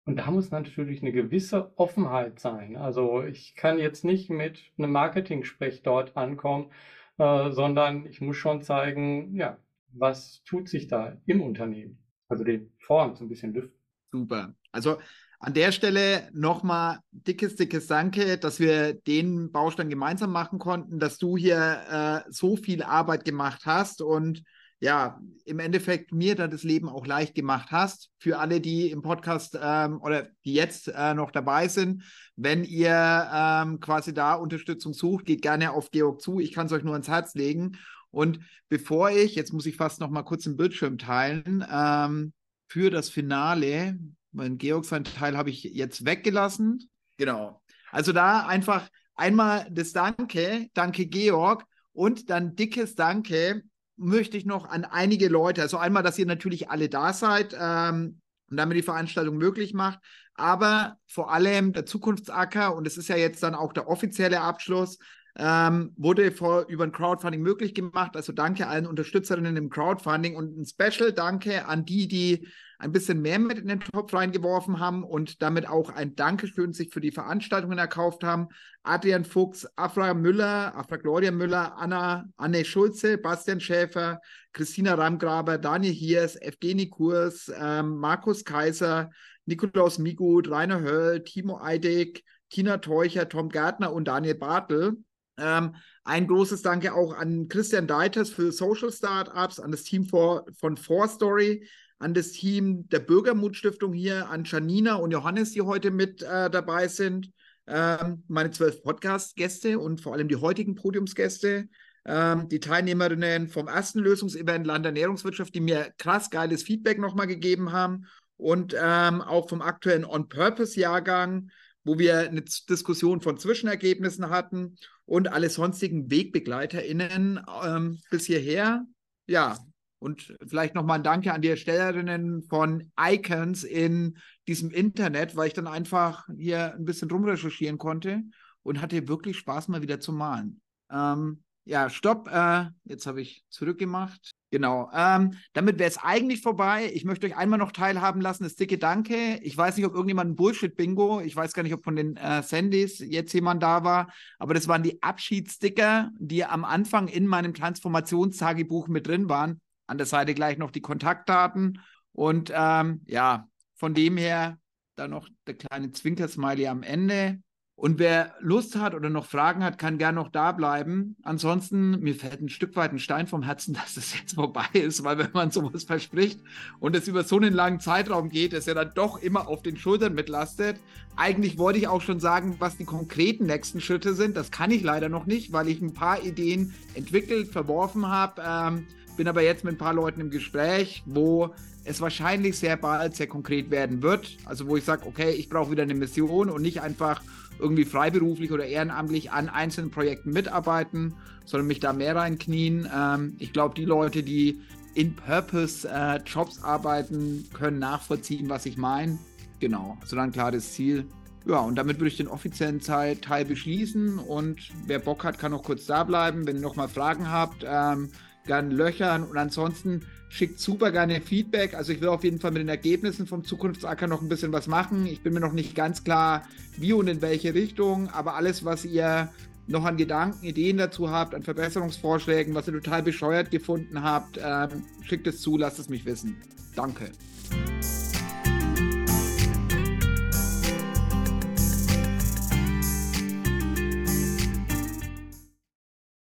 [0.04, 2.76] Und da muss natürlich eine gewisse Offenheit sein.
[2.76, 6.70] Also ich kann jetzt nicht mit einem Marketing-Sprech dort ankommen,
[7.18, 9.58] äh, sondern ich muss schon zeigen, ja,
[9.92, 11.98] was tut sich da im Unternehmen.
[12.28, 13.78] Also den Form so ein bisschen lüften.
[14.10, 14.54] Super.
[14.72, 14.98] Also
[15.38, 21.18] an der Stelle nochmal dickes, dickes Danke, dass wir den Baustein gemeinsam machen konnten, dass
[21.18, 24.42] du hier äh, so viel Arbeit gemacht hast und
[24.80, 28.10] ja, im Endeffekt mir da das Leben auch leicht gemacht hast.
[28.18, 32.02] Für alle, die im Podcast ähm, oder die jetzt äh, noch dabei sind,
[32.36, 36.40] wenn ihr ähm, quasi da Unterstützung sucht, geht gerne auf Georg zu.
[36.40, 37.76] Ich kann es euch nur ans Herz legen.
[38.10, 42.32] Und bevor ich, jetzt muss ich fast noch mal kurz den Bildschirm teilen, ähm,
[42.66, 43.98] für das Finale
[44.32, 46.88] mein Georg, sein Teil habe ich jetzt weggelassen.
[47.16, 47.62] Genau.
[47.90, 53.62] Also da einfach einmal das Danke, danke Georg und dann dickes Danke
[54.00, 55.62] möchte ich noch an einige Leute.
[55.62, 58.20] Also einmal, dass ihr natürlich alle da seid ähm,
[58.50, 60.00] und damit die Veranstaltung möglich macht,
[60.34, 64.98] aber vor allem der Zukunftsacker und es ist ja jetzt dann auch der offizielle Abschluss.
[65.36, 68.16] Ähm, wurde vor, über ein Crowdfunding möglich gemacht.
[68.16, 72.48] Also danke allen Unterstützerinnen im Crowdfunding und ein Special Danke an die, die
[72.80, 76.90] ein bisschen mehr mit in den Topf reingeworfen haben und damit auch ein Dankeschön sich
[76.90, 78.48] für die Veranstaltungen erkauft haben.
[78.82, 84.20] Adrian Fuchs, Afra Müller, Afra Gloria Müller, Anna, Anne Schulze, Bastian Schäfer,
[84.52, 89.10] Christina Ramgraber, Daniel Hiers, Evgeny Kurs, ähm, Markus Kaiser,
[89.44, 94.96] Nikolaus Migut, Rainer Höll, Timo Eidig, Tina Teucher, Tom Gärtner und Daniel Bartel.
[95.36, 100.46] Ähm, ein großes Danke auch an Christian Deiters für Social Startups, an das Team for,
[100.58, 101.68] von Four Story,
[102.00, 106.88] an das Team der Bürgermutstiftung hier, an Janina und Johannes, die heute mit äh, dabei
[106.88, 107.30] sind,
[107.66, 111.68] ähm, meine zwölf Podcast-Gäste und vor allem die heutigen Podiumsgäste.
[112.06, 117.72] ähm, die Teilnehmerinnen vom ersten Lösungsevent Land Ernährungswirtschaft, die mir krass geiles Feedback nochmal gegeben
[117.72, 118.06] haben
[118.38, 121.50] und ähm, auch vom aktuellen On-Purpose-Jahrgang,
[121.84, 128.86] wo wir eine Diskussion von Zwischenergebnissen hatten und alle sonstigen WegbegleiterInnen ähm, bis hierher.
[129.26, 129.58] Ja,
[130.00, 134.18] und vielleicht nochmal ein Danke an die Erstellerinnen von Icons in
[134.48, 138.22] diesem Internet, weil ich dann einfach hier ein bisschen rumrecherchieren konnte
[138.62, 140.60] und hatte wirklich Spaß, mal wieder zu malen.
[140.90, 142.28] Ähm, ja, stopp.
[142.32, 144.32] Äh, jetzt habe ich zurückgemacht.
[144.50, 144.90] Genau.
[144.92, 146.90] Ähm, damit wäre es eigentlich vorbei.
[146.92, 149.38] Ich möchte euch einmal noch teilhaben lassen, das dicke Danke.
[149.42, 152.42] Ich weiß nicht, ob irgendjemand ein Bullshit-Bingo, ich weiß gar nicht, ob von den äh,
[152.42, 157.54] Sandys jetzt jemand da war, aber das waren die Abschiedssticker, die am Anfang in meinem
[157.54, 159.60] Transformationstagebuch mit drin waren.
[159.90, 161.80] An der Seite gleich noch die Kontaktdaten.
[162.12, 164.56] Und ähm, ja, von dem her
[164.94, 167.40] dann noch der kleine Zwinker-Smiley am Ende.
[167.74, 171.16] Und wer Lust hat oder noch Fragen hat, kann gerne noch da bleiben.
[171.22, 175.02] Ansonsten, mir fällt ein Stück weit ein Stein vom Herzen, dass es jetzt vorbei ist,
[175.02, 176.40] weil wenn man sowas verspricht
[176.78, 179.76] und es über so einen langen Zeitraum geht, es ja dann doch immer auf den
[179.76, 180.78] Schultern mitlastet.
[181.16, 184.36] Eigentlich wollte ich auch schon sagen, was die konkreten nächsten Schritte sind.
[184.36, 188.42] Das kann ich leider noch nicht, weil ich ein paar Ideen entwickelt, verworfen habe.
[188.46, 188.86] Ähm,
[189.20, 191.50] bin aber jetzt mit ein paar Leuten im Gespräch, wo
[191.84, 194.38] es wahrscheinlich sehr bald sehr konkret werden wird.
[194.46, 197.20] Also wo ich sage, okay, ich brauche wieder eine Mission und nicht einfach
[197.58, 201.12] irgendwie freiberuflich oder ehrenamtlich an einzelnen Projekten mitarbeiten,
[201.44, 202.88] sondern mich da mehr reinknien.
[202.96, 204.62] Ähm, ich glaube, die Leute, die
[204.94, 206.20] in Purpose äh,
[206.62, 209.18] arbeiten, können nachvollziehen, was ich meine.
[209.58, 211.04] Genau, so dann klares Ziel.
[211.44, 215.62] Ja, und damit würde ich den offiziellen Teil beschließen und wer Bock hat, kann noch
[215.62, 216.46] kurz da bleiben.
[216.46, 218.08] Wenn ihr noch mal Fragen habt, ähm,
[218.50, 221.74] gerne löchern und ansonsten schickt super gerne Feedback.
[221.74, 224.66] Also ich will auf jeden Fall mit den Ergebnissen vom Zukunftsacker noch ein bisschen was
[224.66, 225.06] machen.
[225.06, 226.42] Ich bin mir noch nicht ganz klar,
[226.76, 229.30] wie und in welche Richtung, aber alles, was ihr
[229.68, 234.82] noch an Gedanken, Ideen dazu habt, an Verbesserungsvorschlägen, was ihr total bescheuert gefunden habt, ähm,
[235.02, 236.36] schickt es zu, lasst es mich wissen.
[236.74, 237.12] Danke.